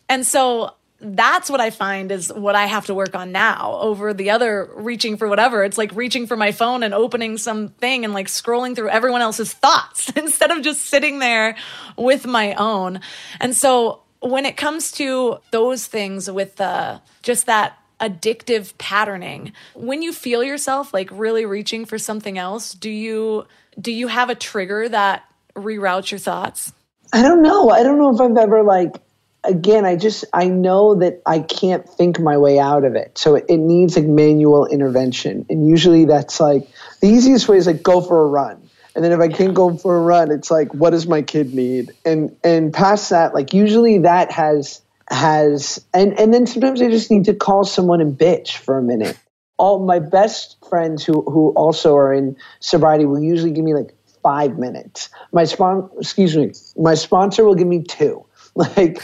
And 0.07 0.25
so 0.25 0.75
that's 1.01 1.49
what 1.49 1.59
I 1.59 1.71
find 1.71 2.09
is 2.09 2.31
what 2.31 2.55
I 2.55 2.67
have 2.67 2.85
to 2.85 2.93
work 2.93 3.15
on 3.15 3.33
now 3.33 3.77
over 3.81 4.13
the 4.13 4.29
other 4.29 4.69
reaching 4.75 5.17
for 5.17 5.27
whatever. 5.27 5.65
It's 5.65 5.77
like 5.77 5.93
reaching 5.93 6.25
for 6.25 6.37
my 6.37 6.53
phone 6.53 6.83
and 6.83 6.93
opening 6.93 7.37
something 7.37 8.05
and 8.05 8.13
like 8.13 8.27
scrolling 8.27 8.77
through 8.77 8.91
everyone 8.91 9.21
else's 9.21 9.51
thoughts 9.65 10.09
instead 10.15 10.51
of 10.51 10.61
just 10.61 10.85
sitting 10.85 11.19
there 11.19 11.57
with 11.97 12.25
my 12.25 12.53
own. 12.53 13.01
And 13.41 13.53
so 13.53 14.03
when 14.21 14.45
it 14.45 14.55
comes 14.55 14.93
to 14.93 15.39
those 15.51 15.85
things 15.85 16.31
with 16.31 16.61
uh, 16.61 16.99
just 17.23 17.47
that 17.47 17.77
addictive 18.01 18.77
patterning. 18.77 19.53
When 19.75 20.01
you 20.01 20.11
feel 20.11 20.43
yourself 20.43 20.93
like 20.93 21.09
really 21.11 21.45
reaching 21.45 21.85
for 21.85 21.97
something 21.97 22.37
else, 22.37 22.73
do 22.73 22.89
you 22.89 23.45
do 23.79 23.91
you 23.91 24.07
have 24.07 24.29
a 24.29 24.35
trigger 24.35 24.89
that 24.89 25.23
reroutes 25.55 26.11
your 26.11 26.19
thoughts? 26.19 26.73
I 27.13 27.21
don't 27.21 27.41
know. 27.41 27.69
I 27.69 27.83
don't 27.83 27.97
know 27.97 28.13
if 28.13 28.19
I've 28.19 28.37
ever 28.37 28.63
like 28.63 28.95
again, 29.43 29.85
I 29.85 29.95
just 29.95 30.25
I 30.33 30.47
know 30.47 30.95
that 30.95 31.21
I 31.25 31.39
can't 31.39 31.87
think 31.87 32.19
my 32.19 32.37
way 32.37 32.59
out 32.59 32.83
of 32.83 32.95
it. 32.95 33.17
So 33.17 33.35
it, 33.35 33.45
it 33.49 33.57
needs 33.57 33.95
like 33.95 34.05
manual 34.05 34.65
intervention. 34.65 35.45
And 35.49 35.67
usually 35.67 36.05
that's 36.05 36.39
like 36.39 36.67
the 37.01 37.07
easiest 37.07 37.47
way 37.47 37.57
is 37.57 37.67
like 37.67 37.83
go 37.83 38.01
for 38.01 38.21
a 38.21 38.27
run. 38.27 38.69
And 38.93 39.05
then 39.05 39.13
if 39.13 39.19
I 39.19 39.29
can't 39.29 39.53
go 39.53 39.77
for 39.77 39.95
a 39.95 40.01
run, 40.01 40.31
it's 40.31 40.51
like, 40.51 40.73
what 40.73 40.89
does 40.89 41.07
my 41.07 41.21
kid 41.21 41.53
need? 41.53 41.93
And 42.03 42.35
and 42.43 42.73
past 42.73 43.11
that, 43.11 43.33
like 43.33 43.53
usually 43.53 43.99
that 43.99 44.31
has 44.31 44.81
has 45.11 45.85
and 45.93 46.17
and 46.17 46.33
then 46.33 46.47
sometimes 46.47 46.81
I 46.81 46.89
just 46.89 47.11
need 47.11 47.25
to 47.25 47.33
call 47.33 47.65
someone 47.65 48.01
and 48.01 48.17
bitch 48.17 48.57
for 48.57 48.77
a 48.77 48.83
minute. 48.83 49.17
All 49.57 49.85
my 49.85 49.99
best 49.99 50.57
friends 50.67 51.05
who 51.05 51.21
who 51.21 51.49
also 51.51 51.95
are 51.95 52.13
in 52.13 52.37
sobriety 52.59 53.05
will 53.05 53.21
usually 53.21 53.51
give 53.51 53.63
me 53.63 53.73
like 53.73 53.93
five 54.23 54.57
minutes. 54.57 55.09
My 55.31 55.43
spon 55.43 55.89
excuse 55.99 56.35
me, 56.35 56.53
my 56.77 56.95
sponsor 56.95 57.43
will 57.43 57.55
give 57.55 57.67
me 57.67 57.83
two. 57.83 58.25
Like 58.53 59.01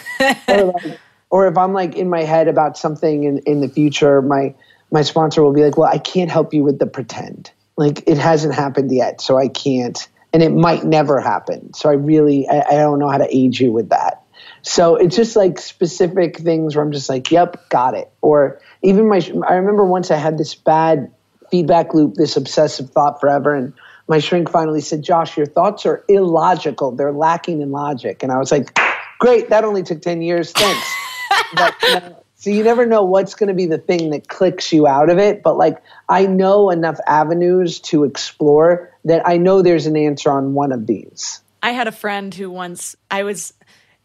or, 0.50 0.64
like, 0.84 1.00
or 1.30 1.48
if 1.48 1.58
I'm 1.58 1.72
like 1.72 1.96
in 1.96 2.10
my 2.10 2.24
head 2.24 2.50
about 2.50 2.78
something 2.78 3.24
in, 3.24 3.38
in 3.46 3.62
the 3.62 3.70
future, 3.70 4.22
my 4.22 4.54
my 4.92 5.04
sponsor 5.04 5.42
will 5.42 5.54
be 5.54 5.64
like, 5.64 5.78
Well, 5.78 5.90
I 5.90 6.00
can't 6.00 6.30
help 6.30 6.54
you 6.54 6.66
with 6.66 6.80
the 6.80 6.86
pretend. 6.86 7.50
Like 7.78 8.04
it 8.08 8.18
hasn't 8.18 8.56
happened 8.56 8.92
yet, 8.92 9.22
so 9.22 9.38
I 9.38 9.48
can't 9.48 10.06
and 10.34 10.44
it 10.44 10.52
might 10.52 10.84
never 10.84 11.22
happen. 11.22 11.74
So 11.74 11.90
I 11.90 11.94
really 11.94 12.46
I, 12.50 12.60
I 12.60 12.74
don't 12.74 13.00
know 13.00 13.08
how 13.08 13.20
to 13.20 13.36
aid 13.36 13.58
you 13.58 13.72
with 13.72 13.88
that. 13.90 14.22
So 14.68 14.98
it's 14.98 15.16
just 15.16 15.38
like 15.38 15.60
specific 15.60 16.40
things 16.40 16.76
where 16.76 16.84
I'm 16.84 16.92
just 16.92 17.08
like, 17.08 17.32
yep, 17.32 17.70
got 17.70 17.94
it. 17.94 18.12
Or 18.22 18.60
even 18.82 19.08
my, 19.08 19.22
I 19.48 19.54
remember 19.54 19.86
once 19.86 20.12
I 20.12 20.18
had 20.18 20.38
this 20.38 20.56
bad 20.56 21.10
feedback 21.50 21.94
loop, 21.94 22.16
this 22.16 22.36
obsessive 22.36 22.90
thought 22.90 23.22
forever. 23.22 23.56
And 23.56 23.74
my 24.10 24.20
shrink 24.20 24.52
finally 24.52 24.82
said, 24.82 25.04
Josh, 25.04 25.38
your 25.38 25.46
thoughts 25.46 25.86
are 25.86 26.04
illogical. 26.10 26.92
They're 26.92 27.14
lacking 27.14 27.62
in 27.62 27.72
logic. 27.72 28.24
And 28.24 28.32
I 28.32 28.38
was 28.38 28.52
like, 28.52 28.78
great, 29.20 29.50
that 29.52 29.64
only 29.64 29.84
took 29.84 30.02
10 30.02 30.22
years. 30.22 30.52
Thanks. 30.52 30.94
but, 31.56 31.74
you 31.84 31.94
know, 31.94 32.24
so 32.36 32.50
you 32.50 32.64
never 32.66 32.86
know 32.86 33.04
what's 33.04 33.36
going 33.36 33.48
to 33.48 33.54
be 33.54 33.68
the 33.68 33.78
thing 33.78 34.10
that 34.10 34.28
clicks 34.28 34.74
you 34.74 34.86
out 34.86 35.10
of 35.10 35.18
it. 35.18 35.44
But 35.44 35.58
like, 35.58 35.82
I 36.10 36.26
know 36.26 36.72
enough 36.72 36.98
avenues 37.08 37.80
to 37.82 38.04
explore 38.04 38.94
that 39.06 39.26
I 39.26 39.38
know 39.38 39.62
there's 39.62 39.86
an 39.86 39.96
answer 39.96 40.30
on 40.30 40.54
one 40.54 40.74
of 40.74 40.88
these. 40.88 41.42
I 41.64 41.72
had 41.72 41.88
a 41.88 41.92
friend 41.92 42.34
who 42.36 42.52
once 42.52 42.96
I 43.10 43.24
was 43.24 43.54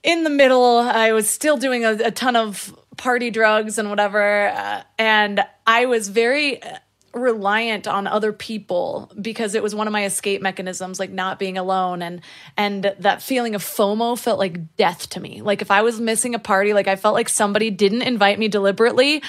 in 0.02 0.24
the 0.24 0.30
middle, 0.30 0.78
I 0.78 1.12
was 1.12 1.28
still 1.28 1.56
doing 1.56 1.84
a, 1.84 1.92
a 1.92 2.10
ton 2.10 2.36
of 2.36 2.76
party 2.96 3.30
drugs 3.30 3.78
and 3.78 3.88
whatever. 3.90 4.48
Uh, 4.48 4.82
and 4.98 5.44
I 5.66 5.86
was 5.86 6.08
very 6.08 6.60
reliant 7.14 7.86
on 7.86 8.06
other 8.06 8.32
people 8.32 9.10
because 9.20 9.54
it 9.54 9.62
was 9.62 9.74
one 9.74 9.86
of 9.86 9.92
my 9.92 10.04
escape 10.04 10.40
mechanisms 10.40 10.98
like 10.98 11.10
not 11.10 11.38
being 11.38 11.58
alone 11.58 12.00
and 12.00 12.22
and 12.56 12.94
that 12.98 13.20
feeling 13.20 13.54
of 13.54 13.62
FOMO 13.62 14.18
felt 14.18 14.38
like 14.38 14.76
death 14.76 15.10
to 15.10 15.20
me. 15.20 15.42
Like 15.42 15.60
if 15.60 15.70
I 15.70 15.82
was 15.82 16.00
missing 16.00 16.34
a 16.34 16.38
party 16.38 16.72
like 16.72 16.88
I 16.88 16.96
felt 16.96 17.14
like 17.14 17.28
somebody 17.28 17.70
didn't 17.70 18.02
invite 18.02 18.38
me 18.38 18.48
deliberately 18.48 19.22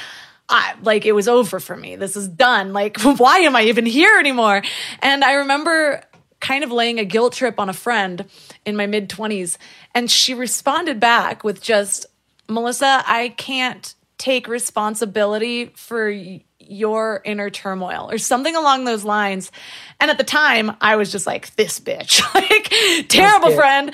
I 0.47 0.75
like 0.81 1.05
it 1.05 1.11
was 1.11 1.27
over 1.27 1.59
for 1.59 1.75
me. 1.75 1.97
This 1.97 2.15
is 2.15 2.29
done. 2.29 2.71
Like 2.71 3.01
why 3.01 3.39
am 3.39 3.55
I 3.55 3.63
even 3.63 3.85
here 3.85 4.17
anymore? 4.17 4.63
And 5.01 5.23
I 5.23 5.33
remember 5.33 6.03
kind 6.39 6.63
of 6.63 6.71
laying 6.71 6.99
a 6.99 7.05
guilt 7.05 7.33
trip 7.33 7.59
on 7.59 7.69
a 7.69 7.73
friend 7.73 8.25
in 8.65 8.75
my 8.75 8.85
mid 8.85 9.09
20s 9.09 9.57
and 9.93 10.09
she 10.09 10.33
responded 10.33 10.99
back 10.99 11.43
with 11.43 11.61
just 11.61 12.05
Melissa 12.47 13.03
I 13.05 13.29
can't 13.29 13.93
take 14.17 14.47
responsibility 14.47 15.73
for 15.75 16.09
your 16.59 17.21
inner 17.25 17.49
turmoil 17.49 18.09
or 18.09 18.17
something 18.17 18.55
along 18.55 18.85
those 18.85 19.03
lines. 19.03 19.51
And 19.99 20.09
at 20.09 20.17
the 20.17 20.23
time, 20.23 20.75
I 20.81 20.95
was 20.95 21.11
just 21.11 21.27
like, 21.27 21.55
this 21.55 21.79
bitch, 21.79 22.21
like, 22.33 23.07
terrible 23.09 23.51
friend. 23.51 23.93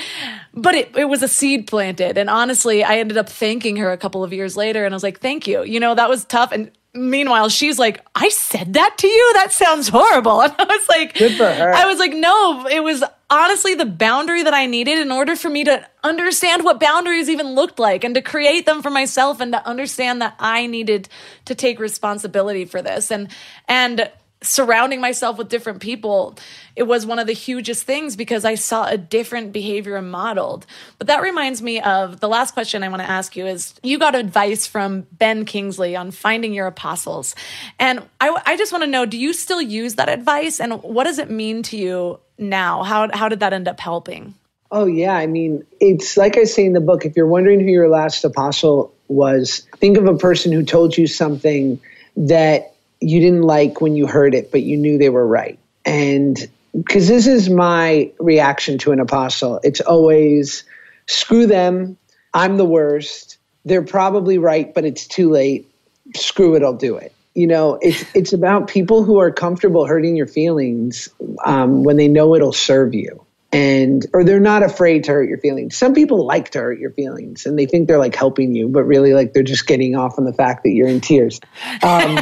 But 0.54 0.76
it, 0.76 0.96
it 0.96 1.06
was 1.06 1.24
a 1.24 1.28
seed 1.28 1.68
planted. 1.68 2.18
And 2.18 2.30
honestly, 2.30 2.84
I 2.84 2.98
ended 2.98 3.18
up 3.18 3.30
thanking 3.30 3.78
her 3.78 3.92
a 3.92 3.98
couple 3.98 4.24
of 4.24 4.34
years 4.34 4.56
later. 4.56 4.86
And 4.86 4.94
I 4.94 4.96
was 4.96 5.04
like, 5.04 5.20
thank 5.20 5.48
you. 5.48 5.64
You 5.64 5.80
know, 5.80 5.96
that 5.96 6.10
was 6.10 6.26
tough. 6.26 6.52
And 6.52 6.72
meanwhile, 6.94 7.50
she's 7.50 7.80
like, 7.80 8.06
I 8.16 8.30
said 8.30 8.74
that 8.74 8.98
to 8.98 9.08
you? 9.08 9.32
That 9.36 9.52
sounds 9.52 9.90
horrible. 9.90 10.42
And 10.50 10.54
I 10.58 10.66
was 10.66 10.90
like, 10.90 11.16
Good 11.16 11.38
for 11.38 11.52
her. 11.52 11.74
I 11.74 11.86
was 11.86 12.00
like, 12.00 12.14
no, 12.14 12.68
it 12.68 12.84
was 12.84 13.04
honestly 13.30 13.76
the 13.76 13.86
boundary 13.86 14.44
that 14.44 14.54
I 14.54 14.66
needed 14.66 15.00
in 15.00 15.12
order 15.12 15.36
for 15.36 15.50
me 15.50 15.64
to 15.66 15.88
understand 16.04 16.64
what 16.64 16.80
boundaries 16.80 17.30
even 17.30 17.56
looked 17.56 17.80
like 17.80 18.04
and 18.04 18.16
to 18.16 18.22
create 18.22 18.66
them 18.66 18.82
for 18.82 18.90
myself 18.90 19.40
and 19.40 19.52
to 19.54 19.66
understand 19.68 20.22
that 20.22 20.36
I 20.40 20.66
needed 20.66 21.10
to 21.46 21.56
take 21.56 21.80
responsibility 21.80 22.66
for 22.66 22.82
this. 22.82 23.12
And, 23.12 23.30
and, 23.68 24.10
surrounding 24.42 25.02
myself 25.02 25.38
with 25.38 25.50
different 25.50 25.82
people 25.82 26.38
it 26.80 26.84
was 26.84 27.06
one 27.06 27.20
of 27.20 27.28
the 27.28 27.34
hugest 27.34 27.84
things 27.84 28.16
because 28.16 28.46
i 28.46 28.56
saw 28.56 28.88
a 28.88 28.98
different 28.98 29.52
behavior 29.52 30.02
modeled. 30.02 30.66
But 30.98 31.08
that 31.08 31.22
reminds 31.22 31.62
me 31.62 31.82
of 31.82 32.22
the 32.22 32.30
last 32.30 32.54
question 32.54 32.84
i 32.84 32.88
want 32.88 33.02
to 33.02 33.10
ask 33.10 33.36
you 33.36 33.46
is 33.46 33.74
you 33.84 34.00
got 34.00 34.16
advice 34.16 34.66
from 34.66 35.06
ben 35.12 35.44
kingsley 35.44 35.96
on 35.96 36.12
finding 36.12 36.54
your 36.54 36.68
apostles. 36.68 37.36
And 37.80 38.02
i, 38.22 38.36
I 38.46 38.56
just 38.56 38.72
want 38.72 38.84
to 38.84 38.90
know 38.90 39.06
do 39.06 39.18
you 39.18 39.34
still 39.34 39.62
use 39.62 39.96
that 39.96 40.08
advice? 40.08 40.62
And 40.62 40.82
what 40.84 41.04
does 41.04 41.20
it 41.20 41.30
mean 41.30 41.62
to 41.64 41.78
you 41.78 42.20
now? 42.38 42.84
How, 42.84 43.10
how 43.14 43.28
did 43.28 43.42
that 43.42 43.52
end 43.52 43.68
up 43.68 43.80
helping? 43.80 44.36
Oh 44.72 44.86
yeah 44.86 45.16
i 45.16 45.26
mean 45.26 45.66
it's 45.82 46.16
like 46.16 46.38
i 46.38 46.44
say 46.44 46.66
in 46.66 46.74
the 46.74 46.80
book 46.80 47.04
if 47.04 47.18
you're 47.18 47.28
wondering 47.28 47.60
who 47.60 47.66
your 47.66 47.90
last 47.90 48.24
apostle 48.24 48.94
was 49.08 49.68
think 49.78 49.98
of 49.98 50.06
a 50.06 50.16
person 50.16 50.52
who 50.52 50.64
told 50.64 50.96
you 50.96 51.08
something 51.08 51.82
that 52.16 52.76
you 53.02 53.20
didn't 53.20 53.44
like 53.44 53.82
when 53.82 53.96
you 53.96 54.08
heard 54.08 54.34
it, 54.36 54.52
but 54.52 54.62
you 54.62 54.78
knew 54.78 54.98
they 54.98 55.10
were 55.10 55.26
right. 55.26 55.60
And 55.86 56.38
because 56.76 57.08
this 57.08 57.28
is 57.28 57.50
my 57.50 58.12
reaction 58.20 58.78
to 58.80 58.92
an 58.92 59.00
apostle, 59.00 59.60
it's 59.64 59.82
always 59.82 60.64
screw 61.08 61.48
them. 61.48 61.98
I'm 62.34 62.58
the 62.58 62.66
worst. 62.66 63.38
They're 63.66 63.82
probably 63.84 64.38
right, 64.38 64.74
but 64.74 64.86
it's 64.86 65.08
too 65.08 65.30
late. 65.30 65.70
Screw 66.16 66.56
it, 66.56 66.64
I'll 66.64 66.74
do 66.74 66.98
it. 66.98 67.14
You 67.36 67.48
know, 67.48 67.80
it's 67.82 68.04
it's 68.14 68.34
about 68.34 68.68
people 68.68 69.04
who 69.04 69.20
are 69.20 69.32
comfortable 69.32 69.86
hurting 69.86 70.16
your 70.16 70.28
feelings 70.28 71.10
um, 71.46 71.84
when 71.84 71.98
they 71.98 72.08
know 72.08 72.36
it'll 72.36 72.54
serve 72.54 72.94
you 72.94 73.26
and 73.52 74.06
or 74.14 74.24
they're 74.24 74.40
not 74.40 74.64
afraid 74.64 75.06
to 75.06 75.12
hurt 75.12 75.28
your 75.28 75.40
feelings. 75.40 75.76
Some 75.76 75.94
people 75.94 76.26
like 76.26 76.52
to 76.52 76.60
hurt 76.60 76.80
your 76.80 76.92
feelings 76.92 77.46
and 77.46 77.58
they 77.58 77.66
think 77.66 77.88
they're 77.88 77.98
like 77.98 78.16
helping 78.16 78.56
you, 78.56 78.68
but 78.68 78.84
really 78.84 79.14
like 79.14 79.34
they're 79.34 79.44
just 79.44 79.66
getting 79.66 79.96
off 79.96 80.20
on 80.20 80.26
the 80.26 80.34
fact 80.34 80.64
that 80.64 80.70
you're 80.70 80.88
in 80.88 81.02
tears. 81.02 81.40
Um, 81.82 82.20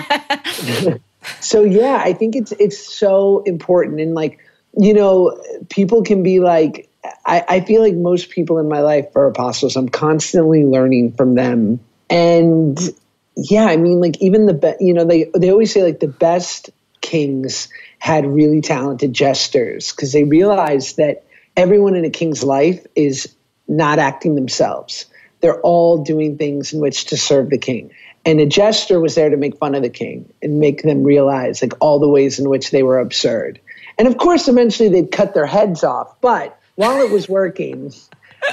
so 1.41 1.63
yeah, 1.63 2.01
I 2.03 2.13
think 2.13 2.35
it's 2.35 2.53
it's 2.53 2.77
so 2.77 3.43
important 3.45 3.99
and 3.99 4.13
like 4.13 4.39
you 4.77 4.93
know 4.93 5.41
people 5.69 6.03
can 6.03 6.23
be 6.23 6.39
like 6.39 6.89
I, 7.25 7.43
I 7.47 7.61
feel 7.61 7.81
like 7.81 7.95
most 7.95 8.29
people 8.29 8.59
in 8.59 8.67
my 8.69 8.79
life 8.79 9.15
are 9.15 9.27
apostles. 9.27 9.75
I'm 9.75 9.89
constantly 9.89 10.65
learning 10.65 11.13
from 11.13 11.35
them 11.35 11.79
and 12.09 12.79
yeah, 13.35 13.65
I 13.65 13.77
mean 13.77 13.99
like 13.99 14.21
even 14.21 14.45
the 14.45 14.53
best 14.53 14.81
you 14.81 14.93
know 14.93 15.03
they 15.03 15.29
they 15.35 15.51
always 15.51 15.73
say 15.73 15.83
like 15.83 15.99
the 15.99 16.07
best 16.07 16.69
kings 17.07 17.69
had 17.99 18.25
really 18.25 18.59
talented 18.59 19.13
jesters 19.13 19.91
because 19.91 20.11
they 20.11 20.25
realized 20.25 20.97
that 20.97 21.23
everyone 21.55 21.95
in 21.95 22.03
a 22.03 22.09
king's 22.09 22.43
life 22.43 22.85
is 22.95 23.33
not 23.67 23.97
acting 23.97 24.35
themselves. 24.35 25.05
They're 25.39 25.61
all 25.61 26.03
doing 26.03 26.37
things 26.37 26.73
in 26.73 26.81
which 26.81 27.05
to 27.05 27.17
serve 27.17 27.49
the 27.49 27.57
king. 27.57 27.91
And 28.25 28.41
a 28.41 28.45
jester 28.45 28.99
was 28.99 29.15
there 29.15 29.29
to 29.29 29.37
make 29.37 29.57
fun 29.57 29.73
of 29.73 29.83
the 29.83 29.89
king 29.89 30.33
and 30.41 30.59
make 30.59 30.83
them 30.83 31.03
realize 31.03 31.61
like 31.61 31.73
all 31.79 31.99
the 31.99 32.09
ways 32.09 32.39
in 32.39 32.49
which 32.49 32.71
they 32.71 32.83
were 32.83 32.99
absurd. 32.99 33.61
And 33.97 34.07
of 34.07 34.17
course, 34.17 34.49
eventually 34.49 34.89
they'd 34.89 35.11
cut 35.11 35.33
their 35.33 35.45
heads 35.45 35.85
off. 35.85 36.19
But 36.19 36.59
while 36.75 36.99
it 36.99 37.09
was 37.09 37.29
working, 37.29 37.93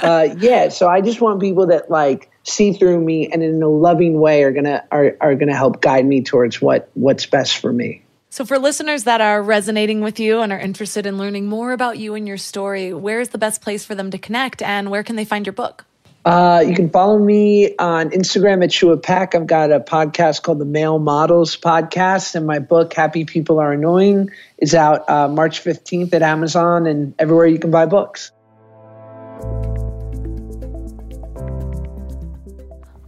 uh, 0.01 0.29
yeah. 0.37 0.69
So 0.69 0.87
I 0.87 1.01
just 1.01 1.19
want 1.19 1.41
people 1.41 1.67
that 1.67 1.91
like 1.91 2.31
see 2.43 2.71
through 2.71 3.01
me 3.01 3.27
and 3.27 3.43
in 3.43 3.61
a 3.61 3.67
loving 3.67 4.17
way 4.17 4.43
are 4.43 4.51
gonna 4.51 4.85
are, 4.91 5.17
are 5.19 5.35
gonna 5.35 5.55
help 5.55 5.81
guide 5.81 6.05
me 6.05 6.23
towards 6.23 6.61
what 6.61 6.89
what's 6.93 7.25
best 7.25 7.57
for 7.57 7.73
me. 7.73 8.04
So, 8.35 8.43
for 8.43 8.59
listeners 8.59 9.05
that 9.05 9.21
are 9.21 9.41
resonating 9.41 10.01
with 10.01 10.19
you 10.19 10.41
and 10.41 10.51
are 10.51 10.59
interested 10.59 11.05
in 11.05 11.17
learning 11.17 11.47
more 11.47 11.71
about 11.71 11.97
you 11.97 12.15
and 12.15 12.27
your 12.27 12.35
story, 12.35 12.91
where 12.93 13.21
is 13.21 13.29
the 13.29 13.37
best 13.37 13.61
place 13.61 13.85
for 13.85 13.95
them 13.95 14.11
to 14.11 14.17
connect 14.17 14.61
and 14.61 14.91
where 14.91 15.03
can 15.03 15.15
they 15.15 15.23
find 15.23 15.45
your 15.45 15.53
book? 15.53 15.85
Uh, 16.25 16.61
you 16.67 16.75
can 16.75 16.89
follow 16.89 17.17
me 17.17 17.77
on 17.77 18.09
Instagram 18.09 18.61
at 18.61 18.73
Shua 18.73 18.97
Peck. 18.97 19.35
I've 19.35 19.47
got 19.47 19.71
a 19.71 19.79
podcast 19.79 20.43
called 20.43 20.59
the 20.59 20.65
Male 20.65 20.99
Models 20.99 21.55
Podcast, 21.55 22.35
and 22.35 22.45
my 22.45 22.59
book, 22.59 22.93
Happy 22.93 23.23
People 23.23 23.57
Are 23.61 23.71
Annoying, 23.71 24.31
is 24.57 24.75
out 24.75 25.09
uh, 25.09 25.29
March 25.29 25.63
15th 25.63 26.11
at 26.11 26.21
Amazon 26.21 26.87
and 26.87 27.15
everywhere 27.17 27.47
you 27.47 27.57
can 27.57 27.71
buy 27.71 27.85
books. 27.85 28.33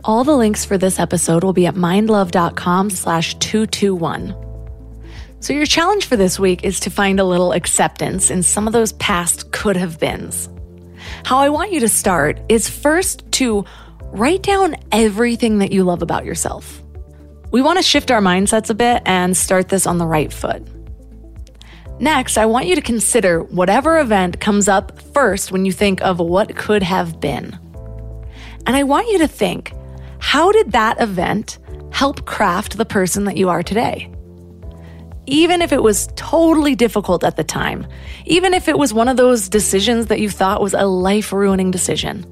All 0.06 0.24
the 0.24 0.38
links 0.38 0.64
for 0.64 0.78
this 0.78 1.00
episode 1.00 1.44
will 1.44 1.52
be 1.52 1.66
at 1.66 1.76
mindlove.com 1.76 2.92
slash 2.92 3.36
221. 3.40 4.47
So, 5.40 5.54
your 5.54 5.68
challenge 5.68 6.08
for 6.08 6.16
this 6.16 6.40
week 6.40 6.64
is 6.64 6.80
to 6.80 6.90
find 6.90 7.20
a 7.20 7.24
little 7.24 7.52
acceptance 7.52 8.32
in 8.32 8.42
some 8.42 8.66
of 8.66 8.74
those 8.74 8.94
past 8.94 9.52
could 9.52 9.78
have 9.78 10.00
beens. 10.00 10.50
How 11.26 11.38
I 11.38 11.50
want 11.50 11.72
you 11.72 11.80
to 11.82 11.90
start 11.90 12.42
is 12.50 12.68
first 12.68 13.32
to 13.34 13.64
write 14.02 14.42
down 14.42 14.76
everything 14.92 15.60
that 15.60 15.72
you 15.72 15.84
love 15.84 16.02
about 16.02 16.26
yourself. 16.26 16.82
We 17.52 17.62
want 17.62 17.78
to 17.78 17.84
shift 17.84 18.10
our 18.10 18.20
mindsets 18.20 18.72
a 18.72 18.74
bit 18.74 19.04
and 19.06 19.38
start 19.38 19.70
this 19.70 19.86
on 19.86 20.00
the 20.00 20.08
right 20.08 20.34
foot. 20.34 20.68
Next, 22.00 22.40
I 22.40 22.48
want 22.48 22.66
you 22.66 22.74
to 22.74 22.82
consider 22.82 23.44
whatever 23.44 24.00
event 24.00 24.40
comes 24.40 24.68
up 24.68 25.00
first 25.14 25.52
when 25.52 25.66
you 25.66 25.72
think 25.72 26.02
of 26.02 26.20
what 26.20 26.56
could 26.56 26.82
have 26.82 27.20
been. 27.20 27.58
And 28.66 28.76
I 28.76 28.84
want 28.84 29.08
you 29.10 29.20
to 29.20 29.28
think 29.28 29.72
how 30.20 30.52
did 30.52 30.72
that 30.72 31.00
event 31.00 31.60
help 31.92 32.26
craft 32.26 32.78
the 32.78 32.86
person 32.86 33.26
that 33.26 33.38
you 33.38 33.50
are 33.50 33.62
today? 33.62 34.12
Even 35.28 35.62
if 35.62 35.74
it 35.74 35.84
was 35.84 36.08
totally 36.16 36.74
difficult 36.74 37.24
at 37.24 37.36
the 37.36 37.44
time, 37.44 37.86
even 38.26 38.54
if 38.54 38.68
it 38.68 38.78
was 38.78 38.94
one 38.94 39.10
of 39.10 39.18
those 39.18 39.50
decisions 39.50 40.08
that 40.08 40.20
you 40.20 40.30
thought 40.30 40.62
was 40.62 40.74
a 40.74 40.86
life 40.86 41.32
ruining 41.34 41.70
decision, 41.70 42.26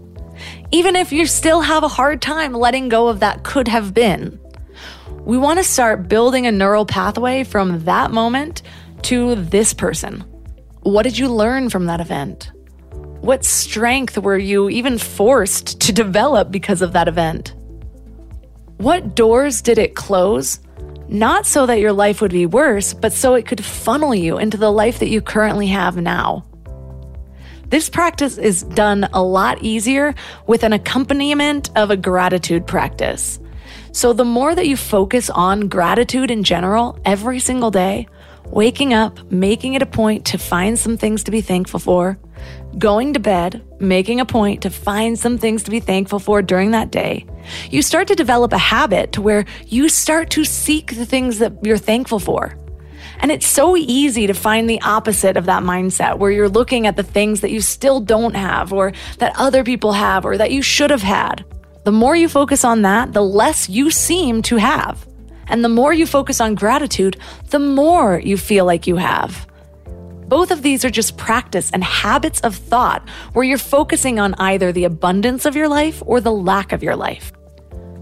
even 0.72 0.96
if 0.96 1.12
you 1.12 1.26
still 1.26 1.62
have 1.62 1.84
a 1.84 1.90
hard 1.90 2.22
time 2.22 2.54
letting 2.54 2.90
go 2.90 3.08
of 3.08 3.20
that 3.20 3.44
could 3.44 3.68
have 3.68 3.94
been. 3.94 4.40
We 5.22 5.38
want 5.38 5.60
to 5.60 5.64
start 5.64 6.08
building 6.08 6.48
a 6.48 6.52
neural 6.52 6.86
pathway 6.86 7.44
from 7.44 7.84
that 7.86 8.12
moment 8.12 8.62
to 9.04 9.36
this 9.36 9.74
person. 9.74 10.22
What 10.82 11.04
did 11.04 11.18
you 11.18 11.28
learn 11.28 11.70
from 11.70 11.88
that 11.88 12.00
event? 12.00 12.52
What 13.22 13.44
strength 13.44 14.18
were 14.18 14.38
you 14.38 14.70
even 14.70 14.98
forced 15.00 15.82
to 15.82 15.92
develop 15.92 16.52
because 16.52 16.82
of 16.82 16.94
that 16.94 17.08
event? 17.08 17.56
What 18.78 19.16
doors 19.16 19.62
did 19.62 19.78
it 19.80 19.96
close 19.96 20.60
not 21.08 21.46
so 21.46 21.66
that 21.66 21.80
your 21.80 21.94
life 21.94 22.22
would 22.22 22.32
be 22.32 22.46
worse, 22.46 22.94
but 22.94 23.14
so 23.14 23.36
it 23.36 23.46
could 23.46 23.64
funnel 23.64 24.16
you 24.16 24.38
into 24.38 24.58
the 24.58 24.72
life 24.72 25.00
that 25.00 25.10
you 25.10 25.22
currently 25.22 25.68
have 25.68 25.98
now. 25.98 26.46
This 27.70 27.90
practice 27.90 28.38
is 28.38 28.64
done 28.64 29.10
a 29.12 29.24
lot 29.24 29.62
easier 29.62 30.14
with 30.48 30.64
an 30.64 30.74
accompaniment 30.74 31.70
of 31.76 31.92
a 31.92 31.98
gratitude 31.98 32.68
practice. 32.68 33.40
So, 33.92 34.14
the 34.14 34.26
more 34.26 34.54
that 34.54 34.68
you 34.68 34.78
focus 34.78 35.30
on 35.30 35.68
gratitude 35.68 36.30
in 36.30 36.44
general 36.44 37.00
every 37.06 37.40
single 37.40 37.72
day, 37.72 38.08
waking 38.46 38.94
up, 38.94 39.32
making 39.32 39.74
it 39.74 39.82
a 39.82 39.88
point 39.88 40.26
to 40.28 40.38
find 40.38 40.78
some 40.78 40.98
things 40.98 41.24
to 41.24 41.32
be 41.32 41.42
thankful 41.42 41.80
for, 41.80 42.18
going 42.78 43.14
to 43.14 43.20
bed, 43.20 43.64
making 43.80 44.20
a 44.20 44.26
point 44.26 44.62
to 44.64 44.70
find 44.70 45.18
some 45.18 45.38
things 45.38 45.64
to 45.64 45.72
be 45.72 45.80
thankful 45.80 46.20
for 46.20 46.42
during 46.42 46.72
that 46.72 46.92
day, 46.92 47.26
you 47.70 47.82
start 47.82 48.08
to 48.08 48.16
develop 48.16 48.54
a 48.54 48.58
habit 48.58 49.12
to 49.14 49.22
where 49.22 49.46
you 49.68 49.90
start 49.90 50.30
to 50.32 50.44
seek 50.44 50.96
the 50.96 51.06
things 51.06 51.40
that 51.40 51.54
you're 51.64 51.78
thankful 51.78 52.20
for. 52.20 52.58
And 53.20 53.32
it's 53.32 53.48
so 53.48 53.78
easy 53.78 54.28
to 54.28 54.34
find 54.34 54.70
the 54.70 54.82
opposite 54.82 55.38
of 55.38 55.46
that 55.46 55.64
mindset 55.64 56.18
where 56.18 56.32
you're 56.32 56.50
looking 56.50 56.86
at 56.86 56.98
the 56.98 57.04
things 57.04 57.42
that 57.42 57.52
you 57.52 57.62
still 57.62 58.00
don't 58.00 58.36
have 58.36 58.74
or 58.74 58.92
that 59.20 59.34
other 59.38 59.64
people 59.64 59.94
have 59.94 60.26
or 60.26 60.38
that 60.38 60.52
you 60.52 60.62
should 60.62 60.90
have 60.90 61.02
had. 61.02 61.46
The 61.86 61.92
more 61.92 62.16
you 62.16 62.28
focus 62.28 62.66
on 62.66 62.82
that, 62.82 63.14
the 63.14 63.22
less 63.22 63.70
you 63.70 63.90
seem 63.92 64.42
to 64.44 64.58
have. 64.58 65.08
And 65.48 65.64
the 65.64 65.70
more 65.70 65.94
you 65.94 66.06
focus 66.06 66.42
on 66.42 66.56
gratitude, 66.56 67.18
the 67.52 67.60
more 67.60 68.20
you 68.20 68.38
feel 68.38 68.66
like 68.66 68.88
you 68.88 68.96
have. 68.96 69.48
Both 70.28 70.50
of 70.50 70.64
these 70.64 70.84
are 70.84 70.90
just 70.90 71.18
practice 71.18 71.70
and 71.72 71.84
habits 71.84 72.40
of 72.42 72.56
thought 72.56 73.08
where 73.34 73.46
you're 73.46 73.58
focusing 73.58 74.20
on 74.20 74.34
either 74.36 74.72
the 74.72 74.86
abundance 74.86 75.46
of 75.46 75.56
your 75.56 75.68
life 75.68 76.02
or 76.06 76.20
the 76.20 76.32
lack 76.32 76.72
of 76.72 76.82
your 76.82 76.96
life. 76.96 77.32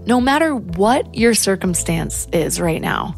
No 0.06 0.20
matter 0.20 0.54
what 0.54 1.14
your 1.14 1.34
circumstance 1.34 2.26
is 2.32 2.60
right 2.60 2.80
now, 2.80 3.16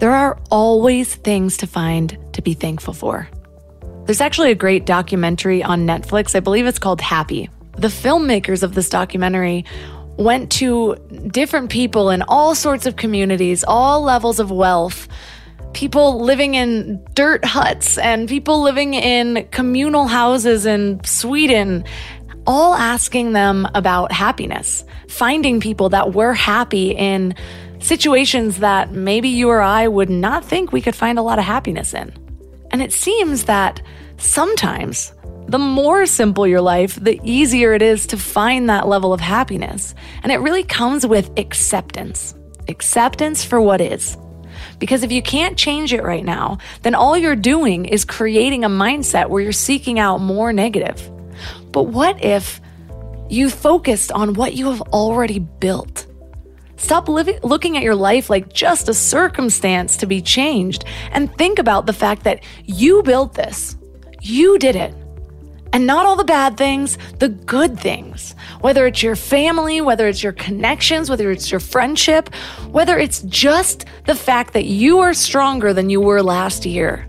there 0.00 0.12
are 0.12 0.38
always 0.50 1.14
things 1.14 1.58
to 1.58 1.66
find 1.66 2.18
to 2.32 2.42
be 2.42 2.54
thankful 2.54 2.94
for. 2.94 3.28
There's 4.06 4.20
actually 4.20 4.50
a 4.50 4.56
great 4.56 4.86
documentary 4.86 5.62
on 5.62 5.86
Netflix. 5.86 6.34
I 6.34 6.40
believe 6.40 6.66
it's 6.66 6.78
called 6.78 7.00
Happy. 7.00 7.48
The 7.76 7.88
filmmakers 7.88 8.62
of 8.62 8.74
this 8.74 8.88
documentary 8.88 9.64
went 10.16 10.50
to 10.52 10.96
different 11.28 11.70
people 11.70 12.10
in 12.10 12.22
all 12.22 12.54
sorts 12.54 12.86
of 12.86 12.96
communities, 12.96 13.62
all 13.66 14.02
levels 14.02 14.40
of 14.40 14.50
wealth, 14.50 15.06
people 15.72 16.20
living 16.20 16.54
in 16.54 17.04
dirt 17.14 17.44
huts 17.44 17.98
and 17.98 18.28
people 18.28 18.62
living 18.62 18.94
in 18.94 19.46
communal 19.50 20.06
houses 20.06 20.66
in 20.66 21.02
Sweden, 21.04 21.84
all 22.46 22.74
asking 22.74 23.32
them 23.32 23.68
about 23.74 24.12
happiness, 24.12 24.84
finding 25.08 25.60
people 25.60 25.90
that 25.90 26.12
were 26.14 26.34
happy 26.34 26.90
in 26.90 27.34
situations 27.78 28.58
that 28.58 28.92
maybe 28.92 29.28
you 29.28 29.48
or 29.48 29.60
I 29.60 29.88
would 29.88 30.10
not 30.10 30.44
think 30.44 30.72
we 30.72 30.80
could 30.80 30.96
find 30.96 31.18
a 31.18 31.22
lot 31.22 31.38
of 31.38 31.44
happiness 31.44 31.94
in. 31.94 32.12
And 32.70 32.82
it 32.82 32.92
seems 32.92 33.44
that 33.44 33.82
sometimes 34.18 35.12
the 35.48 35.58
more 35.58 36.06
simple 36.06 36.46
your 36.46 36.60
life, 36.60 36.94
the 36.94 37.20
easier 37.24 37.72
it 37.72 37.82
is 37.82 38.06
to 38.08 38.16
find 38.16 38.68
that 38.68 38.86
level 38.86 39.12
of 39.12 39.20
happiness. 39.20 39.94
And 40.22 40.30
it 40.30 40.36
really 40.36 40.62
comes 40.62 41.06
with 41.06 41.30
acceptance 41.36 42.34
acceptance 42.68 43.44
for 43.44 43.60
what 43.60 43.80
is. 43.80 44.16
Because 44.80 45.04
if 45.04 45.12
you 45.12 45.22
can't 45.22 45.56
change 45.56 45.92
it 45.92 46.02
right 46.02 46.24
now, 46.24 46.58
then 46.82 46.96
all 46.96 47.16
you're 47.16 47.36
doing 47.36 47.84
is 47.84 48.04
creating 48.04 48.64
a 48.64 48.68
mindset 48.68 49.28
where 49.28 49.42
you're 49.42 49.52
seeking 49.52 50.00
out 50.00 50.20
more 50.20 50.52
negative. 50.52 51.08
But 51.70 51.84
what 51.84 52.24
if 52.24 52.60
you 53.28 53.48
focused 53.48 54.10
on 54.10 54.34
what 54.34 54.54
you 54.54 54.70
have 54.70 54.80
already 54.80 55.38
built? 55.38 56.06
Stop 56.76 57.10
living, 57.10 57.38
looking 57.42 57.76
at 57.76 57.82
your 57.82 57.94
life 57.94 58.30
like 58.30 58.52
just 58.52 58.88
a 58.88 58.94
circumstance 58.94 59.98
to 59.98 60.06
be 60.06 60.22
changed 60.22 60.86
and 61.12 61.32
think 61.36 61.58
about 61.58 61.84
the 61.84 61.92
fact 61.92 62.24
that 62.24 62.42
you 62.64 63.02
built 63.02 63.34
this. 63.34 63.76
You 64.22 64.58
did 64.58 64.76
it. 64.76 64.94
And 65.72 65.86
not 65.86 66.04
all 66.04 66.16
the 66.16 66.24
bad 66.24 66.56
things, 66.56 66.98
the 67.18 67.28
good 67.28 67.78
things. 67.78 68.34
Whether 68.60 68.86
it's 68.86 69.02
your 69.02 69.16
family, 69.16 69.80
whether 69.80 70.08
it's 70.08 70.22
your 70.22 70.32
connections, 70.32 71.08
whether 71.08 71.30
it's 71.30 71.50
your 71.50 71.60
friendship, 71.60 72.34
whether 72.70 72.98
it's 72.98 73.22
just 73.22 73.84
the 74.06 74.16
fact 74.16 74.52
that 74.54 74.64
you 74.64 74.98
are 74.98 75.14
stronger 75.14 75.72
than 75.72 75.88
you 75.88 76.00
were 76.00 76.22
last 76.22 76.66
year. 76.66 77.06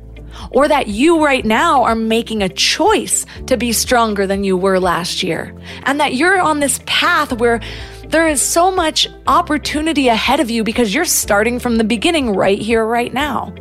Or 0.51 0.67
that 0.67 0.87
you 0.87 1.23
right 1.23 1.43
now 1.43 1.83
are 1.83 1.95
making 1.95 2.41
a 2.41 2.49
choice 2.49 3.25
to 3.47 3.57
be 3.57 3.73
stronger 3.73 4.25
than 4.27 4.43
you 4.43 4.55
were 4.55 4.79
last 4.79 5.23
year. 5.23 5.55
And 5.83 5.99
that 5.99 6.15
you're 6.15 6.39
on 6.39 6.59
this 6.59 6.79
path 6.85 7.33
where 7.33 7.61
there 8.07 8.27
is 8.27 8.41
so 8.41 8.71
much 8.71 9.07
opportunity 9.27 10.07
ahead 10.07 10.39
of 10.39 10.51
you 10.51 10.63
because 10.63 10.93
you're 10.93 11.05
starting 11.05 11.59
from 11.59 11.77
the 11.77 11.83
beginning 11.83 12.35
right 12.35 12.59
here, 12.59 12.85
right 12.85 13.13
now. 13.13 13.53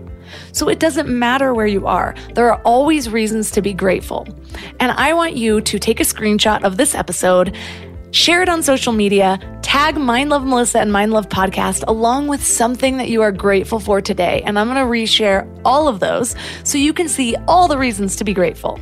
So 0.52 0.68
it 0.68 0.78
doesn't 0.78 1.08
matter 1.08 1.54
where 1.54 1.66
you 1.66 1.86
are, 1.86 2.14
there 2.34 2.52
are 2.52 2.60
always 2.62 3.08
reasons 3.08 3.50
to 3.52 3.62
be 3.62 3.72
grateful. 3.72 4.26
And 4.78 4.92
I 4.92 5.14
want 5.14 5.36
you 5.36 5.60
to 5.60 5.78
take 5.78 6.00
a 6.00 6.04
screenshot 6.04 6.64
of 6.64 6.76
this 6.76 6.94
episode. 6.94 7.56
Share 8.12 8.42
it 8.42 8.48
on 8.48 8.64
social 8.64 8.92
media, 8.92 9.38
tag 9.62 9.96
Mind 9.96 10.30
Love 10.30 10.44
Melissa 10.44 10.80
and 10.80 10.90
Mind 10.90 11.12
Love 11.12 11.28
Podcast 11.28 11.84
along 11.86 12.26
with 12.26 12.44
something 12.44 12.96
that 12.96 13.08
you 13.08 13.22
are 13.22 13.30
grateful 13.30 13.78
for 13.78 14.00
today. 14.00 14.42
And 14.44 14.58
I'm 14.58 14.66
going 14.66 14.84
to 14.84 14.90
reshare 14.90 15.48
all 15.64 15.86
of 15.86 16.00
those 16.00 16.34
so 16.64 16.76
you 16.76 16.92
can 16.92 17.08
see 17.08 17.36
all 17.46 17.68
the 17.68 17.78
reasons 17.78 18.16
to 18.16 18.24
be 18.24 18.34
grateful. 18.34 18.80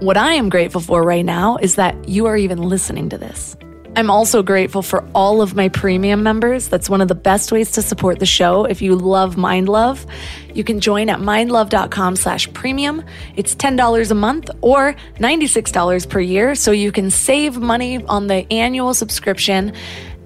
What 0.00 0.18
I 0.18 0.34
am 0.34 0.50
grateful 0.50 0.82
for 0.82 1.02
right 1.02 1.24
now 1.24 1.56
is 1.56 1.76
that 1.76 2.06
you 2.06 2.26
are 2.26 2.36
even 2.36 2.58
listening 2.58 3.08
to 3.08 3.16
this. 3.16 3.56
I'm 3.96 4.10
also 4.10 4.42
grateful 4.42 4.82
for 4.82 5.08
all 5.14 5.40
of 5.40 5.54
my 5.54 5.70
premium 5.70 6.22
members. 6.22 6.68
That's 6.68 6.90
one 6.90 7.00
of 7.00 7.08
the 7.08 7.14
best 7.14 7.50
ways 7.50 7.70
to 7.72 7.82
support 7.82 8.18
the 8.18 8.26
show. 8.26 8.66
If 8.66 8.82
you 8.82 8.94
love 8.94 9.38
Mind 9.38 9.70
Love, 9.70 10.04
you 10.52 10.64
can 10.64 10.80
join 10.80 11.08
at 11.08 11.18
mindlove.com 11.18 12.16
slash 12.16 12.52
premium. 12.52 13.02
It's 13.36 13.54
$10 13.54 14.10
a 14.10 14.14
month 14.14 14.50
or 14.60 14.94
$96 15.18 16.10
per 16.10 16.20
year. 16.20 16.54
So 16.54 16.72
you 16.72 16.92
can 16.92 17.10
save 17.10 17.56
money 17.56 18.04
on 18.04 18.26
the 18.26 18.46
annual 18.52 18.92
subscription 18.92 19.72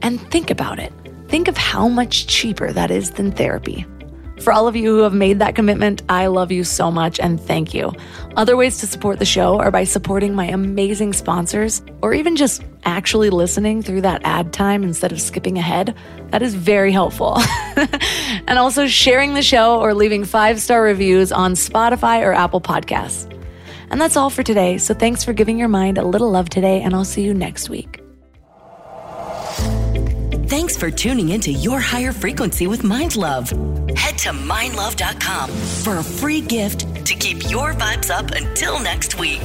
and 0.02 0.20
think 0.32 0.50
about 0.50 0.80
it. 0.80 0.92
Think 1.28 1.46
of 1.46 1.56
how 1.56 1.86
much 1.86 2.26
cheaper 2.26 2.72
that 2.72 2.90
is 2.90 3.12
than 3.12 3.30
therapy. 3.30 3.86
For 4.40 4.52
all 4.54 4.66
of 4.66 4.74
you 4.74 4.96
who 4.96 5.02
have 5.02 5.12
made 5.12 5.38
that 5.40 5.54
commitment, 5.54 6.02
I 6.08 6.26
love 6.28 6.50
you 6.50 6.64
so 6.64 6.90
much 6.90 7.20
and 7.20 7.38
thank 7.38 7.74
you. 7.74 7.92
Other 8.36 8.56
ways 8.56 8.78
to 8.78 8.86
support 8.86 9.18
the 9.18 9.24
show 9.26 9.58
are 9.60 9.70
by 9.70 9.84
supporting 9.84 10.34
my 10.34 10.46
amazing 10.46 11.12
sponsors 11.12 11.82
or 12.00 12.14
even 12.14 12.36
just 12.36 12.62
actually 12.84 13.28
listening 13.28 13.82
through 13.82 14.00
that 14.00 14.22
ad 14.24 14.52
time 14.52 14.82
instead 14.82 15.12
of 15.12 15.20
skipping 15.20 15.58
ahead. 15.58 15.94
That 16.30 16.40
is 16.40 16.54
very 16.54 16.90
helpful. 16.90 17.38
and 17.76 18.58
also 18.58 18.86
sharing 18.86 19.34
the 19.34 19.42
show 19.42 19.78
or 19.78 19.92
leaving 19.92 20.24
five 20.24 20.60
star 20.60 20.82
reviews 20.82 21.32
on 21.32 21.52
Spotify 21.52 22.22
or 22.22 22.32
Apple 22.32 22.62
Podcasts. 22.62 23.30
And 23.90 24.00
that's 24.00 24.16
all 24.16 24.30
for 24.30 24.42
today. 24.42 24.78
So 24.78 24.94
thanks 24.94 25.22
for 25.22 25.32
giving 25.32 25.58
your 25.58 25.68
mind 25.68 25.98
a 25.98 26.04
little 26.04 26.30
love 26.30 26.48
today, 26.48 26.80
and 26.80 26.94
I'll 26.94 27.04
see 27.04 27.22
you 27.22 27.34
next 27.34 27.68
week. 27.68 28.00
Thanks 30.46 30.76
for 30.76 30.90
tuning 30.90 31.30
into 31.30 31.52
Your 31.52 31.80
Higher 31.80 32.12
Frequency 32.12 32.66
with 32.66 32.84
Mind 32.84 33.16
Love. 33.16 33.52
Head 33.96 34.18
to 34.18 34.30
mindlove.com 34.30 35.50
for 35.50 35.98
a 35.98 36.04
free 36.04 36.40
gift 36.40 37.06
to 37.06 37.14
keep 37.14 37.50
your 37.50 37.72
vibes 37.74 38.10
up 38.10 38.30
until 38.30 38.80
next 38.80 39.18
week. 39.18 39.42